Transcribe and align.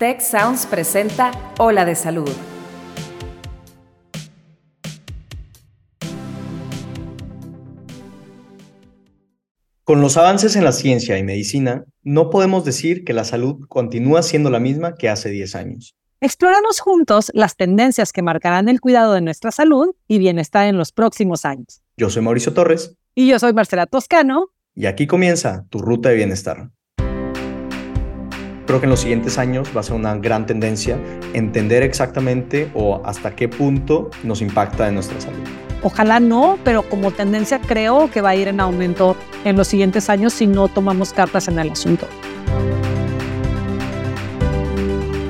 Tech 0.00 0.22
Sounds 0.22 0.64
presenta 0.64 1.30
Ola 1.58 1.84
de 1.84 1.94
Salud. 1.94 2.30
Con 9.84 10.00
los 10.00 10.16
avances 10.16 10.56
en 10.56 10.64
la 10.64 10.72
ciencia 10.72 11.18
y 11.18 11.22
medicina, 11.22 11.84
no 12.02 12.30
podemos 12.30 12.64
decir 12.64 13.04
que 13.04 13.12
la 13.12 13.24
salud 13.24 13.66
continúa 13.68 14.22
siendo 14.22 14.48
la 14.48 14.58
misma 14.58 14.94
que 14.94 15.10
hace 15.10 15.28
10 15.28 15.54
años. 15.54 15.94
Exploramos 16.22 16.80
juntos 16.80 17.30
las 17.34 17.56
tendencias 17.56 18.14
que 18.14 18.22
marcarán 18.22 18.70
el 18.70 18.80
cuidado 18.80 19.12
de 19.12 19.20
nuestra 19.20 19.50
salud 19.50 19.94
y 20.08 20.16
bienestar 20.16 20.66
en 20.66 20.78
los 20.78 20.92
próximos 20.92 21.44
años. 21.44 21.82
Yo 21.98 22.08
soy 22.08 22.22
Mauricio 22.22 22.54
Torres. 22.54 22.96
Y 23.14 23.28
yo 23.28 23.38
soy 23.38 23.52
Marcela 23.52 23.84
Toscano. 23.84 24.46
Y 24.74 24.86
aquí 24.86 25.06
comienza 25.06 25.66
tu 25.68 25.80
ruta 25.80 26.08
de 26.08 26.14
bienestar. 26.14 26.70
Creo 28.70 28.78
que 28.78 28.86
en 28.86 28.90
los 28.90 29.00
siguientes 29.00 29.36
años 29.36 29.68
va 29.76 29.80
a 29.80 29.82
ser 29.82 29.96
una 29.96 30.14
gran 30.14 30.46
tendencia 30.46 30.96
entender 31.32 31.82
exactamente 31.82 32.70
o 32.72 33.02
hasta 33.04 33.34
qué 33.34 33.48
punto 33.48 34.10
nos 34.22 34.40
impacta 34.42 34.86
en 34.86 34.94
nuestra 34.94 35.20
salud. 35.20 35.40
Ojalá 35.82 36.20
no, 36.20 36.56
pero 36.62 36.88
como 36.88 37.10
tendencia 37.10 37.60
creo 37.60 38.08
que 38.12 38.20
va 38.20 38.28
a 38.28 38.36
ir 38.36 38.46
en 38.46 38.60
aumento 38.60 39.16
en 39.44 39.56
los 39.56 39.66
siguientes 39.66 40.08
años 40.08 40.34
si 40.34 40.46
no 40.46 40.68
tomamos 40.68 41.12
cartas 41.12 41.48
en 41.48 41.58
el 41.58 41.70
asunto. 41.70 42.06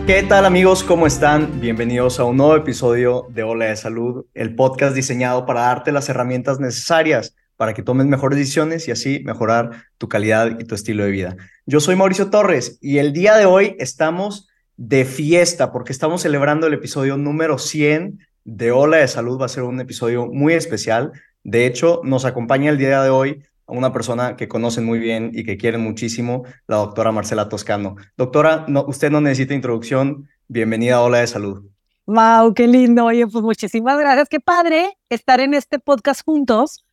¿Qué 0.07 0.23
tal 0.25 0.45
amigos? 0.45 0.85
¿Cómo 0.85 1.07
están? 1.07 1.63
Bienvenidos 1.63 2.21
a 2.21 2.25
un 2.25 2.37
nuevo 2.37 2.57
episodio 2.57 3.25
de 3.31 3.43
Ola 3.43 3.65
de 3.65 3.77
Salud, 3.77 4.27
el 4.35 4.55
podcast 4.55 4.95
diseñado 4.95 5.47
para 5.47 5.63
darte 5.63 5.93
las 5.93 6.11
herramientas 6.11 6.61
necesarias 6.61 7.35
para 7.61 7.75
que 7.75 7.83
tomes 7.83 8.07
mejores 8.07 8.39
decisiones 8.39 8.89
y 8.89 8.91
así 8.91 9.21
mejorar 9.23 9.85
tu 9.99 10.09
calidad 10.09 10.59
y 10.59 10.65
tu 10.65 10.75
estilo 10.75 11.05
de 11.05 11.11
vida. 11.11 11.37
Yo 11.71 11.79
soy 11.79 11.95
Mauricio 11.95 12.31
Torres 12.31 12.79
y 12.83 12.99
el 12.99 13.13
día 13.13 13.37
de 13.37 13.47
hoy 13.47 13.77
estamos 13.79 14.49
de 14.77 15.05
fiesta 15.05 15.71
porque 15.71 15.93
estamos 15.93 16.23
celebrando 16.23 16.67
el 16.67 16.75
episodio 16.75 17.17
número 17.17 17.59
100 17.59 18.19
de 18.43 18.73
Ola 18.73 18.97
de 18.97 19.07
Salud. 19.07 19.41
Va 19.41 19.47
a 19.47 19.49
ser 19.49 19.63
un 19.63 19.79
episodio 19.79 20.27
muy 20.27 20.55
especial. 20.55 21.13
De 21.45 21.67
hecho, 21.67 22.01
nos 22.03 22.25
acompaña 22.25 22.71
el 22.71 22.77
día 22.77 23.01
de 23.01 23.11
hoy 23.11 23.45
una 23.67 23.93
persona 23.93 24.35
que 24.35 24.49
conocen 24.49 24.85
muy 24.85 24.99
bien 24.99 25.31
y 25.33 25.45
que 25.45 25.57
quieren 25.57 25.81
muchísimo, 25.81 26.43
la 26.67 26.79
doctora 26.79 27.13
Marcela 27.13 27.49
Toscano. 27.49 27.95
Doctora, 28.17 28.65
no, 28.67 28.85
usted 28.89 29.13
no 29.13 29.21
necesita 29.21 29.55
introducción. 29.55 30.29
Bienvenida 30.49 30.97
a 30.97 31.03
Ola 31.03 31.19
de 31.19 31.29
Salud. 31.29 31.71
Wow, 32.05 32.53
qué 32.53 32.67
lindo. 32.67 33.05
Oye, 33.05 33.29
pues 33.29 33.45
muchísimas 33.45 33.97
gracias. 33.97 34.29
Qué 34.29 34.41
padre 34.41 34.99
estar 35.09 35.39
en 35.39 35.55
este 35.55 35.79
podcast 35.79 36.23
juntos 36.25 36.85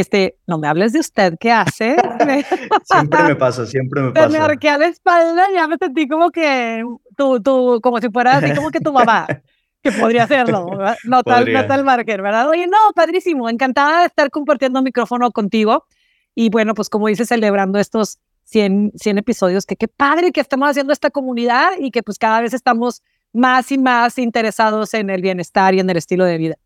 este, 0.00 0.38
no 0.48 0.58
me 0.58 0.66
hables 0.66 0.92
de 0.92 0.98
usted, 0.98 1.34
¿qué 1.38 1.52
hace? 1.52 1.94
siempre 2.84 3.22
me 3.22 3.36
pasa, 3.36 3.64
siempre 3.64 4.02
me 4.02 4.10
pasa. 4.12 4.28
Me 4.28 4.38
arqué 4.38 4.68
a 4.68 4.78
la 4.78 4.88
espalda, 4.88 5.46
ya 5.54 5.68
me 5.68 5.76
sentí 5.76 6.08
como 6.08 6.30
que 6.32 6.82
tú, 7.16 7.40
tú, 7.40 7.78
como 7.80 8.00
si 8.00 8.08
fuera 8.10 8.38
así 8.38 8.52
como 8.54 8.72
que 8.72 8.80
tu 8.80 8.92
mamá, 8.92 9.26
que 9.82 9.92
podría 9.92 10.24
hacerlo, 10.24 10.66
no 11.04 11.22
tal, 11.22 11.52
no 11.52 11.66
tal 11.66 11.84
marker, 11.84 12.22
¿verdad? 12.22 12.48
Oye, 12.48 12.66
no, 12.66 12.76
padrísimo, 12.94 13.48
encantada 13.48 14.00
de 14.00 14.06
estar 14.06 14.30
compartiendo 14.30 14.82
micrófono 14.82 15.30
contigo 15.30 15.86
y 16.34 16.50
bueno, 16.50 16.74
pues 16.74 16.88
como 16.88 17.06
dices, 17.06 17.28
celebrando 17.28 17.78
estos 17.78 18.18
100, 18.46 18.94
100 18.96 19.18
episodios, 19.18 19.64
que 19.64 19.76
qué 19.76 19.86
padre 19.86 20.32
que 20.32 20.40
estamos 20.40 20.68
haciendo 20.70 20.92
esta 20.92 21.10
comunidad 21.10 21.70
y 21.78 21.92
que 21.92 22.02
pues 22.02 22.18
cada 22.18 22.40
vez 22.40 22.52
estamos 22.52 23.04
más 23.32 23.70
y 23.70 23.78
más 23.78 24.18
interesados 24.18 24.92
en 24.94 25.08
el 25.08 25.22
bienestar 25.22 25.72
y 25.72 25.78
en 25.78 25.88
el 25.88 25.98
estilo 25.98 26.24
de 26.24 26.38
vida 26.38 26.56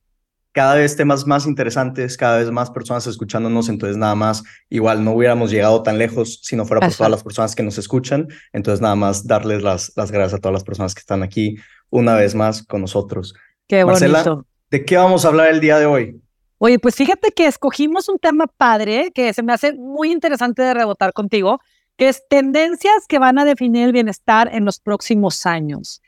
cada 0.59 0.75
vez 0.75 0.97
temas 0.97 1.25
más 1.25 1.47
interesantes, 1.47 2.17
cada 2.17 2.39
vez 2.39 2.51
más 2.51 2.69
personas 2.69 3.07
escuchándonos, 3.07 3.69
entonces 3.69 3.97
nada 3.97 4.17
más, 4.17 4.43
igual 4.69 5.05
no 5.05 5.13
hubiéramos 5.13 5.53
llegado 5.53 5.85
tan 5.85 5.99
lejos 5.99 6.41
si 6.43 6.57
no 6.57 6.65
fuera 6.65 6.85
por 6.85 6.93
todas 6.93 7.13
las 7.13 7.23
personas 7.23 7.55
que 7.55 7.63
nos 7.63 7.79
escuchan, 7.79 8.27
entonces 8.53 8.81
nada 8.81 8.97
más 8.97 9.25
darles 9.25 9.63
las, 9.63 9.93
las 9.95 10.11
gracias 10.11 10.35
a 10.35 10.39
todas 10.39 10.55
las 10.55 10.65
personas 10.65 10.97
que 10.97 10.99
están 10.99 11.23
aquí 11.23 11.59
una 11.91 12.17
vez 12.17 12.35
más 12.35 12.65
con 12.65 12.81
nosotros. 12.81 13.37
Qué 13.69 13.85
bonito. 13.85 14.45
¿de 14.69 14.85
qué 14.85 14.97
vamos 14.97 15.25
a 15.25 15.29
hablar 15.29 15.53
el 15.53 15.61
día 15.61 15.79
de 15.79 15.87
hoy? 15.87 16.21
Oye, 16.59 16.81
pues 16.81 16.97
fíjate 16.97 17.31
que 17.31 17.47
escogimos 17.47 18.09
un 18.09 18.19
tema 18.19 18.49
padre 18.49 19.13
que 19.15 19.33
se 19.33 19.45
me 19.45 19.53
hace 19.53 19.75
muy 19.75 20.11
interesante 20.11 20.63
de 20.63 20.75
rebotar 20.75 21.13
contigo, 21.13 21.61
que 21.97 22.09
es 22.09 22.25
tendencias 22.29 23.07
que 23.09 23.21
van 23.21 23.39
a 23.39 23.45
definir 23.45 23.85
el 23.85 23.93
bienestar 23.93 24.51
en 24.53 24.65
los 24.65 24.81
próximos 24.81 25.47
años. 25.47 26.03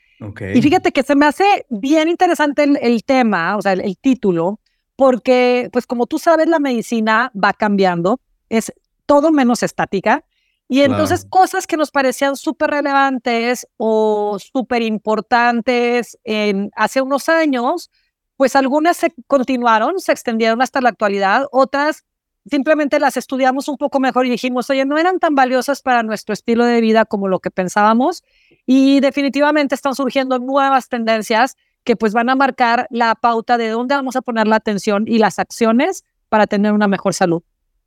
Y 0.53 0.61
fíjate 0.61 0.91
que 0.91 1.03
se 1.03 1.15
me 1.15 1.25
hace 1.25 1.65
bien 1.69 2.07
interesante 2.07 2.63
el, 2.63 3.03
tema, 3.03 3.57
o 3.57 3.61
sea, 3.61 3.73
el, 3.73 3.97
título, 3.97 4.59
porque, 4.95 5.69
pues 5.73 5.87
como 5.87 6.05
tú 6.05 6.19
sabes, 6.19 6.47
la 6.47 6.59
medicina 6.59 7.31
va 7.33 7.53
cambiando, 7.53 8.21
es 8.49 8.71
todo 9.05 9.31
menos 9.31 9.63
estática. 9.63 10.23
Y 10.67 10.81
entonces 10.81 11.25
cosas 11.29 11.67
que 11.67 11.75
nos 11.75 11.91
parecían 11.91 12.37
súper 12.37 12.69
relevantes 12.69 13.67
o 13.75 14.37
súper 14.39 14.83
importantes 14.83 16.17
en, 16.23 16.71
hace 16.75 17.01
unos 17.01 17.27
años, 17.27 17.89
pues 18.37 18.55
algunas 18.55 18.95
se 18.95 19.13
continuaron, 19.27 19.99
se 19.99 20.13
extendieron 20.13 20.61
hasta 20.61 20.79
la 20.79 20.89
actualidad, 20.89 21.45
otras 21.51 22.05
simplemente 22.49 22.99
las 22.99 23.17
estudiamos 23.17 23.67
un 23.67 23.77
poco 23.77 23.99
mejor 23.99 24.25
y 24.25 24.29
dijimos, 24.29 24.69
oye, 24.69 24.85
no 24.85 24.97
eran 24.97 25.19
tan 25.19 25.35
valiosas 25.35 25.81
para 25.81 26.03
nuestro 26.03 26.33
estilo 26.33 26.65
de 26.65 26.81
vida 26.81 27.05
como 27.05 27.27
lo 27.27 27.39
que 27.39 27.51
pensábamos 27.51 28.23
y 28.65 28.99
definitivamente 28.99 29.75
están 29.75 29.95
surgiendo 29.95 30.39
nuevas 30.39 30.89
tendencias 30.89 31.57
que 31.83 31.95
pues 31.95 32.13
van 32.13 32.29
a 32.29 32.35
marcar 32.35 32.87
la 32.89 33.15
pauta 33.15 33.57
de 33.57 33.69
dónde 33.69 33.95
vamos 33.95 34.15
a 34.15 34.21
poner 34.21 34.47
la 34.47 34.55
atención 34.55 35.05
y 35.07 35.17
las 35.17 35.39
acciones 35.39 36.03
para 36.29 36.47
tener 36.47 36.73
una 36.73 36.87
mejor 36.87 37.13
salud. 37.13 37.43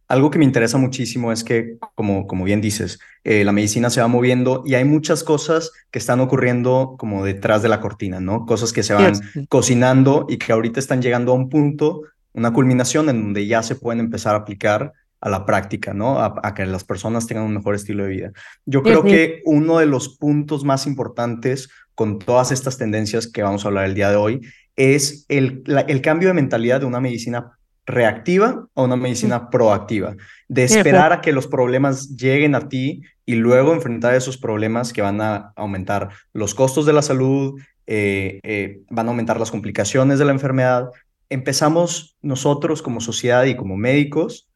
Algo 0.07 0.31
que 0.31 0.39
me 0.39 0.45
interesa 0.45 0.77
muchísimo 0.77 1.33
es 1.33 1.43
que, 1.45 1.79
como, 1.95 2.27
como 2.27 2.45
bien 2.45 2.61
dices, 2.61 2.99
eh, 3.25 3.43
la 3.43 3.53
medicina 3.53 3.89
se 3.89 4.03
va 4.03 4.09
moviendo 4.09 4.63
y 4.67 4.75
hay 4.75 4.85
muchas 4.85 5.25
cosas 5.25 5.73
que 5.91 5.99
están 5.99 6.21
ocurriendo 6.21 6.97
como 6.99 7.25
detrás 7.25 7.63
de 7.63 7.71
la 7.71 7.81
cortina, 7.81 8.21
¿no? 8.21 8.45
Cosas 8.45 8.75
que 8.75 8.83
se 8.83 8.93
van 8.93 9.15
cocinando 9.49 10.27
y 10.29 10.37
que 10.37 10.53
ahorita 10.53 10.79
están 10.79 11.01
llegando 11.01 11.33
a 11.33 11.37
un 11.37 11.49
punto 11.49 12.03
una 12.35 12.53
culminación 12.53 13.09
en 13.09 13.23
donde 13.23 13.47
ya 13.47 13.63
se 13.63 13.77
pueden 13.77 14.01
empezar 14.01 14.35
a 14.35 14.39
aplicar 14.39 14.93
a 15.21 15.31
la 15.31 15.47
práctica, 15.47 15.95
¿no? 15.95 16.21
A, 16.21 16.55
que 16.55 16.67
las 16.67 16.85
personas 16.85 17.27
tengan 17.27 17.45
un 17.45 17.55
mejor 17.55 17.75
estilo 17.75 18.03
de 18.03 18.11
vida. 18.11 18.33
Yo 18.67 18.83
creo 18.83 19.03
que 19.03 19.41
uno 19.47 19.79
de 19.79 19.87
los 19.87 20.19
puntos 20.19 20.65
más 20.65 20.87
importantes 20.87 21.71
con 21.95 22.19
todas 22.19 22.53
estas 22.53 22.77
tendencias 22.77 23.27
que 23.27 23.43
vamos 23.43 23.65
a 23.65 23.69
hablar 23.69 23.87
el 23.87 23.95
día 23.95 24.11
de 24.11 24.17
hoy 24.17 24.43
es 24.77 25.25
el, 25.29 25.63
el 25.89 26.03
cambio 26.03 26.29
de 26.29 26.35
mentalidad 26.35 26.81
de 26.81 26.87
una 26.87 27.01
medicina 27.01 27.53
reactiva 27.87 28.67
a 28.75 28.83
una 28.83 28.97
medicina 28.97 29.51
proactiva, 29.51 30.17
de 30.49 30.65
esperar 30.65 31.13
a 31.13 31.21
que 31.21 31.33
los 31.33 31.47
problemas 31.47 32.17
lleguen 32.17 32.55
a 32.55 32.69
ti 32.69 33.03
y 33.27 33.35
luego 33.35 33.73
enfrentar 33.73 34.15
esos 34.15 34.39
problemas 34.39 34.93
que 34.93 35.03
van 35.03 35.21
a 35.21 35.53
aumentar 35.57 36.11
los 36.33 36.55
costos 36.55 36.87
de 36.87 36.93
la 36.93 37.03
salud, 37.03 37.61
eh, 37.87 38.41
eh, 38.43 38.81
van 38.89 39.07
a 39.07 39.11
aumentar 39.11 39.39
las 39.39 39.51
complicaciones 39.51 40.19
de 40.19 40.25
la 40.25 40.33
enfermedad, 40.33 40.89
empezamos 41.35 42.17
nosotros 42.23 42.81
como 42.81 43.01
sociedad 43.01 43.45
y 43.45 43.57
como 43.57 43.77
médicos 43.77 44.49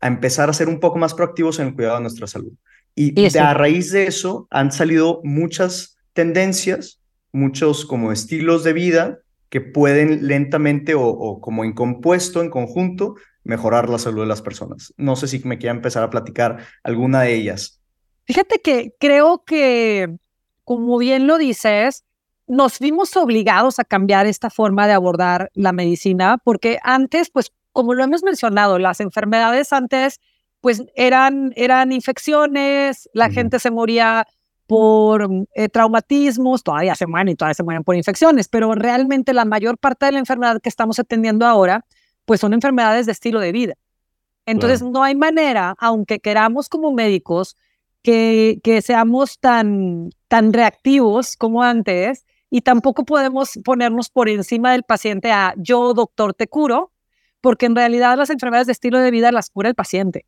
a 0.00 0.08
empezar 0.08 0.48
a 0.48 0.54
ser 0.54 0.68
un 0.68 0.80
poco 0.80 0.98
más 0.98 1.14
proactivos 1.14 1.58
en 1.58 1.68
el 1.68 1.74
cuidado 1.74 1.96
de 1.96 2.02
nuestra 2.02 2.26
salud. 2.26 2.52
Y 2.94 3.38
a 3.38 3.54
raíz 3.54 3.92
de 3.92 4.06
eso 4.06 4.46
han 4.50 4.72
salido 4.72 5.20
muchas 5.24 5.98
tendencias, 6.12 7.00
muchos 7.32 7.84
como 7.84 8.12
estilos 8.12 8.64
de 8.64 8.72
vida 8.72 9.18
que 9.48 9.60
pueden 9.60 10.26
lentamente 10.26 10.94
o, 10.96 11.38
como 11.40 11.64
en 11.64 11.74
compuesto, 11.74 12.40
en 12.40 12.48
conjunto, 12.48 13.14
mejorar 13.44 13.90
la 13.90 13.98
salud 13.98 14.22
de 14.22 14.28
las 14.28 14.40
personas. 14.40 14.94
No 14.96 15.16
sé 15.16 15.28
si 15.28 15.38
me 15.40 15.58
quiera 15.58 15.74
empezar 15.74 16.02
a 16.02 16.10
platicar 16.10 16.58
alguna 16.82 17.22
de 17.22 17.34
ellas. 17.34 17.82
Fíjate 18.24 18.60
que 18.60 18.94
creo 18.98 19.44
que, 19.44 20.16
como 20.64 20.96
bien 20.96 21.26
lo 21.26 21.36
dices, 21.36 22.04
nos 22.46 22.78
vimos 22.78 23.16
obligados 23.16 23.78
a 23.78 23.84
cambiar 23.84 24.26
esta 24.26 24.50
forma 24.50 24.86
de 24.86 24.92
abordar 24.92 25.50
la 25.54 25.72
medicina, 25.72 26.38
porque 26.42 26.78
antes, 26.82 27.30
pues, 27.30 27.52
como 27.72 27.94
lo 27.94 28.04
hemos 28.04 28.22
mencionado, 28.22 28.78
las 28.78 29.00
enfermedades 29.00 29.72
antes, 29.72 30.20
pues, 30.60 30.82
eran, 30.94 31.52
eran 31.56 31.92
infecciones, 31.92 33.08
la 33.14 33.30
gente 33.30 33.58
se 33.58 33.70
moría 33.70 34.26
por 34.66 35.28
eh, 35.54 35.68
traumatismos, 35.68 36.62
todavía 36.62 36.94
se 36.94 37.06
mueren 37.06 37.28
y 37.28 37.34
todavía 37.34 37.54
se 37.54 37.62
mueren 37.62 37.84
por 37.84 37.96
infecciones, 37.96 38.48
pero 38.48 38.74
realmente 38.74 39.32
la 39.32 39.44
mayor 39.44 39.78
parte 39.78 40.06
de 40.06 40.12
la 40.12 40.18
enfermedad 40.18 40.60
que 40.60 40.68
estamos 40.68 40.98
atendiendo 40.98 41.46
ahora, 41.46 41.84
pues 42.24 42.40
son 42.40 42.54
enfermedades 42.54 43.06
de 43.06 43.12
estilo 43.12 43.40
de 43.40 43.52
vida. 43.52 43.74
Entonces, 44.46 44.82
no 44.82 45.02
hay 45.04 45.14
manera, 45.14 45.74
aunque 45.78 46.18
queramos 46.18 46.68
como 46.68 46.92
médicos, 46.92 47.56
que, 48.02 48.60
que 48.64 48.82
seamos 48.82 49.38
tan, 49.38 50.10
tan 50.28 50.52
reactivos 50.52 51.36
como 51.36 51.62
antes 51.62 52.24
y 52.54 52.60
tampoco 52.60 53.06
podemos 53.06 53.58
ponernos 53.64 54.10
por 54.10 54.28
encima 54.28 54.72
del 54.72 54.82
paciente 54.82 55.32
a 55.32 55.54
yo, 55.56 55.94
doctor, 55.94 56.34
te 56.34 56.48
curo, 56.48 56.92
porque 57.40 57.64
en 57.64 57.74
realidad 57.74 58.18
las 58.18 58.28
enfermedades 58.28 58.66
de 58.66 58.74
estilo 58.74 58.98
de 58.98 59.10
vida 59.10 59.32
las 59.32 59.48
cura 59.48 59.70
el 59.70 59.74
paciente. 59.74 60.26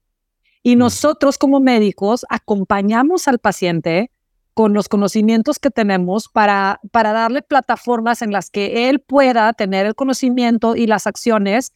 Y 0.62 0.74
mm. 0.74 0.78
nosotros 0.78 1.36
como 1.36 1.60
médicos 1.60 2.24
acompañamos 2.30 3.28
al 3.28 3.40
paciente 3.40 4.10
con 4.54 4.72
los 4.72 4.88
conocimientos 4.88 5.58
que 5.58 5.68
tenemos 5.68 6.30
para, 6.30 6.80
para 6.92 7.12
darle 7.12 7.42
plataformas 7.42 8.22
en 8.22 8.32
las 8.32 8.48
que 8.48 8.88
él 8.88 9.00
pueda 9.00 9.52
tener 9.52 9.84
el 9.84 9.94
conocimiento 9.94 10.76
y 10.76 10.86
las 10.86 11.06
acciones 11.06 11.72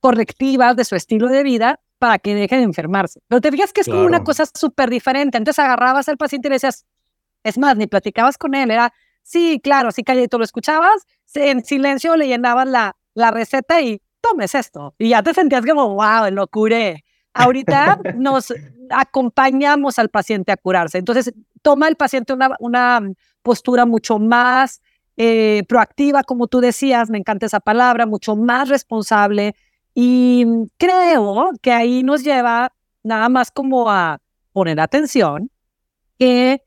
correctivas 0.00 0.74
de 0.74 0.84
su 0.84 0.96
estilo 0.96 1.28
de 1.28 1.44
vida 1.44 1.78
para 2.00 2.18
que 2.18 2.34
deje 2.34 2.56
de 2.56 2.62
enfermarse. 2.62 3.20
Pero 3.28 3.40
te 3.40 3.52
fijas 3.52 3.72
que 3.72 3.82
es 3.82 3.86
como 3.86 4.02
una 4.02 4.24
cosa 4.24 4.46
súper 4.52 4.90
diferente. 4.90 5.38
Antes 5.38 5.60
agarrabas 5.60 6.08
al 6.08 6.16
paciente 6.16 6.48
y 6.48 6.50
le 6.50 6.56
decías, 6.56 6.86
Es 7.44 7.56
más, 7.56 7.76
ni 7.76 7.86
platicabas 7.86 8.36
con 8.36 8.56
él, 8.56 8.72
era, 8.72 8.92
sí, 9.22 9.60
claro, 9.62 9.92
sí, 9.92 10.02
calladito 10.02 10.38
lo 10.38 10.44
escuchabas, 10.44 11.06
en 11.34 11.64
silencio 11.64 12.16
le 12.16 12.28
llenabas 12.28 12.68
la, 12.68 12.96
la 13.14 13.30
receta 13.30 13.80
y 13.80 14.00
tomes 14.20 14.54
esto. 14.54 14.94
Y 14.98 15.10
ya 15.10 15.22
te 15.22 15.34
sentías 15.34 15.64
como, 15.64 15.94
wow, 15.94 16.30
lo 16.30 16.46
curé. 16.46 17.04
Ahorita 17.34 17.98
nos 18.16 18.52
acompañamos 18.90 19.98
al 19.98 20.08
paciente 20.08 20.52
a 20.52 20.56
curarse. 20.56 20.98
Entonces, 20.98 21.32
toma 21.62 21.88
el 21.88 21.96
paciente 21.96 22.32
una, 22.32 22.56
una 22.60 23.00
postura 23.42 23.86
mucho 23.86 24.18
más 24.18 24.80
eh, 25.16 25.64
proactiva, 25.68 26.22
como 26.22 26.46
tú 26.46 26.60
decías, 26.60 27.10
me 27.10 27.18
encanta 27.18 27.46
esa 27.46 27.60
palabra, 27.60 28.06
mucho 28.06 28.36
más 28.36 28.68
responsable. 28.68 29.54
Y 29.94 30.46
creo 30.78 31.50
que 31.60 31.72
ahí 31.72 32.02
nos 32.02 32.24
lleva 32.24 32.72
nada 33.02 33.28
más 33.28 33.50
como 33.50 33.90
a 33.90 34.20
poner 34.52 34.80
atención 34.80 35.50
que 36.18 36.62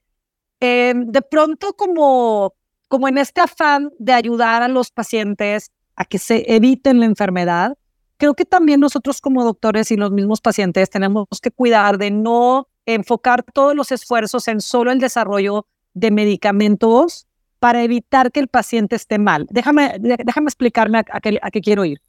eh, 0.59 0.93
de 0.95 1.21
pronto 1.21 1.73
como, 1.73 2.53
como 2.87 3.07
en 3.07 3.17
este 3.17 3.41
afán 3.41 3.91
de 3.99 4.13
ayudar 4.13 4.63
a 4.63 4.67
los 4.67 4.91
pacientes 4.91 5.71
a 5.95 6.05
que 6.05 6.17
se 6.17 6.43
eviten 6.53 6.99
la 6.99 7.05
enfermedad, 7.05 7.77
creo 8.17 8.33
que 8.33 8.45
también 8.45 8.79
nosotros 8.79 9.21
como 9.21 9.43
doctores 9.43 9.91
y 9.91 9.97
los 9.97 10.11
mismos 10.11 10.41
pacientes 10.41 10.89
tenemos 10.89 11.27
que 11.41 11.51
cuidar 11.51 11.97
de 11.97 12.11
no 12.11 12.67
enfocar 12.85 13.43
todos 13.43 13.75
los 13.75 13.91
esfuerzos 13.91 14.47
en 14.47 14.61
solo 14.61 14.91
el 14.91 14.99
desarrollo 14.99 15.67
de 15.93 16.11
medicamentos 16.11 17.27
para 17.59 17.83
evitar 17.83 18.31
que 18.31 18.39
el 18.39 18.47
paciente 18.47 18.95
esté 18.95 19.17
mal. 19.17 19.47
Déjame, 19.49 19.95
déjame 19.99 20.47
explicarme 20.47 20.99
a, 20.99 21.21
qué, 21.21 21.61
quiero 21.61 21.85
ir. 21.85 21.99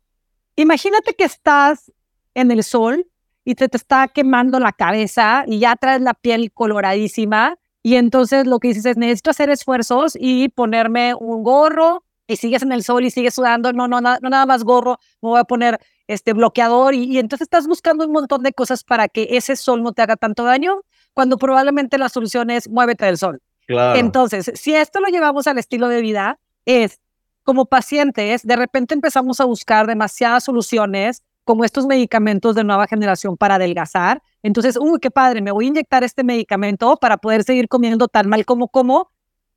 Imagínate 0.57 1.15
que 1.15 1.25
estás 1.25 1.93
en 2.35 2.51
el 2.51 2.63
sol 2.63 3.07
y 3.45 3.55
te, 3.55 3.69
te 3.69 3.77
está 3.77 4.09
quemando 4.09 4.59
la 4.59 4.73
cabeza 4.73 5.45
y 5.47 5.61
ya 5.61 5.77
traes 5.77 6.03
la 6.03 6.15
piel 6.15 6.53
coloradísima 6.53 7.57
y 7.87 7.95
entonces 7.95 8.49
lo 8.49 8.59
que 8.59 8.67
dices 8.67 8.85
es 8.85 8.97
necesito 8.97 9.31
hacer 9.31 9.49
esfuerzos 9.49 10.19
y 10.19 10.49
ponerme 10.49 11.15
un 11.15 11.45
gorro 11.45 12.03
y 12.27 12.35
sigues 12.35 12.65
en 12.65 12.73
el 12.73 12.83
sol 12.83 13.05
y 13.05 13.13
sigues 13.13 13.35
sudando, 13.35 13.73
no, 13.73 13.87
no, 13.87 14.01
no, 14.01 14.19
nada 14.21 14.45
más 14.45 14.65
gorro, 14.65 14.99
me 15.23 15.29
voy 15.29 15.39
a 15.39 15.45
poner 15.45 15.79
este 16.09 16.33
bloqueador 16.33 16.97
y, 16.97 17.05
y, 17.05 17.19
entonces 17.19 17.45
estás 17.45 17.69
buscando 17.69 18.05
un 18.05 18.11
montón 18.11 18.43
de 18.43 18.53
cosas 18.53 18.83
para 18.83 19.07
que 19.07 19.29
ese 19.31 19.55
sol 19.55 19.85
no 19.85 19.93
te 19.93 20.03
haga 20.03 20.17
tanto 20.17 20.43
daño, 20.43 20.81
cuando 21.15 21.39
probablemente 21.39 21.97
la 21.97 22.09
solución 22.09 22.51
es 22.51 22.69
muévete 22.69 23.05
del 23.05 23.19
sol. 23.19 23.41
Claro. 23.69 23.97
Entonces, 24.01 24.51
si 24.57 24.75
esto 24.75 24.99
lo 24.99 25.07
llevamos 25.07 25.47
al 25.47 25.57
estilo 25.57 25.87
de 25.87 26.01
vida, 26.01 26.41
es 26.65 26.99
como 27.45 27.67
pacientes, 27.67 28.43
de 28.43 28.57
repente 28.57 28.95
empezamos 28.95 29.39
a 29.39 29.45
buscar 29.45 29.87
demasiadas 29.87 30.43
soluciones 30.43 31.23
como 31.47 31.65
estos 31.65 31.87
medicamentos 31.87 32.57
de 32.57 32.65
nueva 32.65 32.89
generación 32.89 33.37
para 33.37 33.55
adelgazar. 33.55 34.21
Entonces, 34.43 34.77
uy, 34.77 34.99
qué 35.01 35.13
padre, 35.13 35.41
me 35.41 35.53
voy 35.53 35.67
a 35.67 35.69
inyectar 35.69 36.03
este 36.03 36.25
medicamento 36.25 36.97
para 36.97 37.17
poder 37.19 37.45
seguir 37.45 37.69
comiendo 37.69 38.09
tan 38.09 38.29
mal 38.29 38.45
como 38.45 38.69
como 38.69 39.11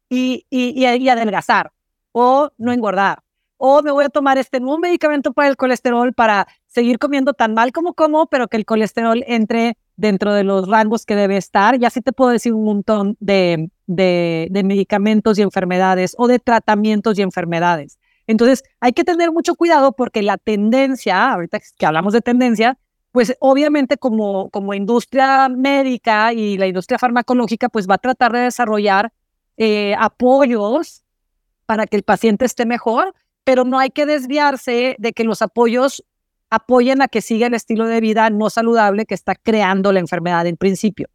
y, 0.07 0.45
y, 0.51 0.79
y 0.79 1.09
adelgazar 1.09 1.71
o 2.11 2.51
no 2.57 2.71
engordar. 2.71 3.23
O 3.57 3.81
me 3.81 3.91
voy 3.91 4.05
a 4.05 4.09
tomar 4.09 4.37
este 4.37 4.59
nuevo 4.59 4.77
medicamento 4.77 5.33
para 5.33 5.49
el 5.49 5.57
colesterol 5.57 6.13
para 6.13 6.47
seguir 6.67 6.99
comiendo 6.99 7.33
tan 7.33 7.55
mal 7.55 7.71
como 7.71 7.93
como, 7.93 8.27
pero 8.27 8.47
que 8.47 8.57
el 8.57 8.65
colesterol 8.65 9.23
entre 9.27 9.75
dentro 9.97 10.33
de 10.33 10.43
los 10.43 10.67
rangos 10.69 11.05
que 11.05 11.15
debe 11.15 11.37
estar. 11.37 11.81
Y 11.81 11.85
así 11.85 12.01
te 12.01 12.13
puedo 12.13 12.29
decir 12.29 12.53
un 12.53 12.65
montón 12.65 13.17
de, 13.19 13.71
de, 13.87 14.47
de 14.51 14.63
medicamentos 14.63 15.39
y 15.39 15.41
enfermedades 15.41 16.15
o 16.19 16.27
de 16.27 16.37
tratamientos 16.37 17.17
y 17.17 17.23
enfermedades. 17.23 17.98
Entonces, 18.29 18.63
hay 18.79 18.93
que 18.93 19.03
tener 19.03 19.31
mucho 19.31 19.55
cuidado 19.55 19.91
porque 19.91 20.21
la 20.21 20.37
tendencia, 20.37 21.31
ahorita 21.31 21.59
que 21.75 21.85
hablamos 21.87 22.13
de 22.13 22.21
tendencia, 22.21 22.77
pues 23.11 23.35
obviamente 23.39 23.97
como, 23.97 24.51
como 24.51 24.75
industria 24.75 25.49
médica 25.49 26.31
y 26.31 26.55
la 26.59 26.67
industria 26.67 26.99
farmacológica, 26.99 27.69
pues 27.69 27.89
va 27.89 27.95
a 27.95 27.97
tratar 27.97 28.31
de 28.31 28.41
desarrollar 28.41 29.11
eh, 29.57 29.95
apoyos 29.97 31.03
para 31.65 31.87
que 31.87 31.97
el 31.97 32.03
paciente 32.03 32.45
esté 32.45 32.67
mejor, 32.67 33.15
pero 33.43 33.63
no 33.63 33.79
hay 33.79 33.89
que 33.89 34.05
desviarse 34.05 34.95
de 34.99 35.11
que 35.13 35.23
los 35.23 35.41
apoyos 35.41 36.05
apoyen 36.51 37.01
a 37.01 37.07
que 37.07 37.21
siga 37.21 37.47
el 37.47 37.55
estilo 37.55 37.87
de 37.87 37.99
vida 37.99 38.29
no 38.29 38.51
saludable 38.51 39.07
que 39.07 39.15
está 39.15 39.33
creando 39.33 39.91
la 39.91 40.01
enfermedad 40.01 40.45
en 40.45 40.55
principio. 40.55 41.07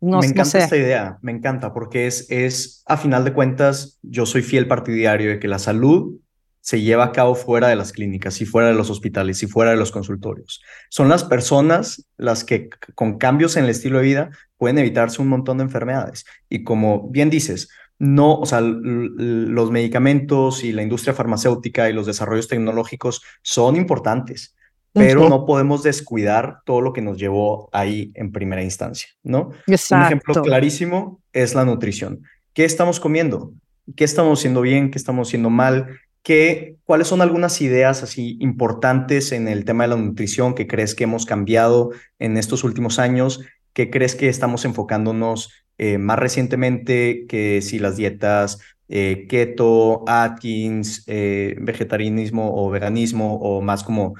me 0.00 0.26
encanta 0.26 0.58
esta 0.58 0.76
idea, 0.76 1.18
me 1.22 1.30
encanta, 1.30 1.72
porque 1.72 2.08
es, 2.08 2.28
es, 2.28 2.82
a 2.86 2.96
final 2.96 3.24
de 3.24 3.32
cuentas, 3.34 4.00
yo 4.02 4.26
soy 4.26 4.42
fiel 4.42 4.66
partidario 4.66 5.30
de 5.30 5.38
que 5.38 5.46
la 5.46 5.60
salud 5.60 6.18
se 6.66 6.80
lleva 6.80 7.04
a 7.04 7.12
cabo 7.12 7.36
fuera 7.36 7.68
de 7.68 7.76
las 7.76 7.92
clínicas 7.92 8.40
y 8.40 8.44
fuera 8.44 8.66
de 8.66 8.74
los 8.74 8.90
hospitales 8.90 9.40
y 9.40 9.46
fuera 9.46 9.70
de 9.70 9.76
los 9.76 9.92
consultorios. 9.92 10.60
Son 10.88 11.08
las 11.08 11.22
personas 11.22 12.08
las 12.16 12.42
que 12.42 12.70
con 12.96 13.18
cambios 13.18 13.56
en 13.56 13.62
el 13.62 13.70
estilo 13.70 13.98
de 13.98 14.04
vida 14.04 14.30
pueden 14.56 14.78
evitarse 14.78 15.22
un 15.22 15.28
montón 15.28 15.58
de 15.58 15.62
enfermedades. 15.62 16.24
Y 16.48 16.64
como 16.64 17.08
bien 17.08 17.30
dices, 17.30 17.68
no, 18.00 18.34
o 18.34 18.46
sea, 18.46 18.60
los 18.62 19.70
medicamentos 19.70 20.64
y 20.64 20.72
la 20.72 20.82
industria 20.82 21.14
farmacéutica 21.14 21.88
y 21.88 21.92
los 21.92 22.04
desarrollos 22.04 22.48
tecnológicos 22.48 23.22
son 23.42 23.76
importantes, 23.76 24.56
pero 24.92 25.28
no 25.28 25.46
podemos 25.46 25.84
descuidar 25.84 26.62
todo 26.64 26.80
lo 26.80 26.92
que 26.92 27.00
nos 27.00 27.16
llevó 27.16 27.70
ahí 27.72 28.10
en 28.16 28.32
primera 28.32 28.64
instancia, 28.64 29.10
¿no? 29.22 29.50
Un 29.68 30.02
ejemplo 30.02 30.42
clarísimo 30.42 31.22
es 31.32 31.54
la 31.54 31.64
nutrición. 31.64 32.22
¿Qué 32.52 32.64
estamos 32.64 32.98
comiendo? 32.98 33.52
¿Qué 33.94 34.02
estamos 34.02 34.40
haciendo 34.40 34.62
bien? 34.62 34.90
¿Qué 34.90 34.98
estamos 34.98 35.28
haciendo 35.28 35.48
mal? 35.48 36.00
¿Qué, 36.26 36.74
¿Cuáles 36.82 37.06
son 37.06 37.22
algunas 37.22 37.60
ideas 37.60 38.02
así 38.02 38.36
importantes 38.40 39.30
en 39.30 39.46
el 39.46 39.64
tema 39.64 39.84
de 39.84 39.90
la 39.90 39.96
nutrición 39.96 40.56
que 40.56 40.66
crees 40.66 40.96
que 40.96 41.04
hemos 41.04 41.24
cambiado 41.24 41.92
en 42.18 42.36
estos 42.36 42.64
últimos 42.64 42.98
años? 42.98 43.42
¿Qué 43.72 43.90
crees 43.90 44.16
que 44.16 44.28
estamos 44.28 44.64
enfocándonos 44.64 45.52
eh, 45.78 45.98
más 45.98 46.18
recientemente 46.18 47.26
que 47.28 47.62
si 47.62 47.78
las 47.78 47.96
dietas 47.96 48.58
eh, 48.88 49.28
keto, 49.28 50.02
Atkins, 50.08 51.04
eh, 51.06 51.54
vegetarianismo 51.60 52.60
o 52.60 52.70
veganismo 52.70 53.36
o 53.36 53.60
más 53.60 53.84
como 53.84 54.14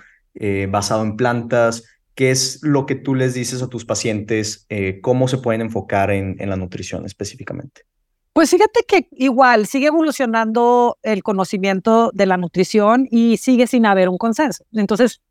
basado 0.68 1.02
en 1.02 1.16
plantas, 1.16 1.82
¿qué 2.14 2.30
es 2.30 2.60
lo 2.62 2.86
que 2.86 2.94
tú 2.94 3.16
les 3.16 3.34
dices 3.34 3.62
a 3.62 3.68
tus 3.68 3.84
pacientes? 3.84 4.68
¿Cómo 5.00 5.26
se 5.26 5.38
pueden 5.38 5.62
enfocar 5.62 6.12
en, 6.12 6.36
en 6.38 6.50
la 6.50 6.56
nutrición 6.56 7.04
específicamente? 7.04 7.82
Pues 8.36 8.50
fíjate 8.50 8.80
que 8.86 9.08
igual 9.12 9.66
sigue 9.66 9.86
evolucionando 9.86 10.98
el 11.02 11.22
conocimiento 11.22 12.10
de 12.12 12.26
la 12.26 12.36
nutrición 12.36 13.08
y 13.10 13.38
sigue 13.38 13.66
sin 13.66 13.86
haber 13.86 14.10
un 14.10 14.18
consenso. 14.18 14.62
Entonces, 14.74 15.22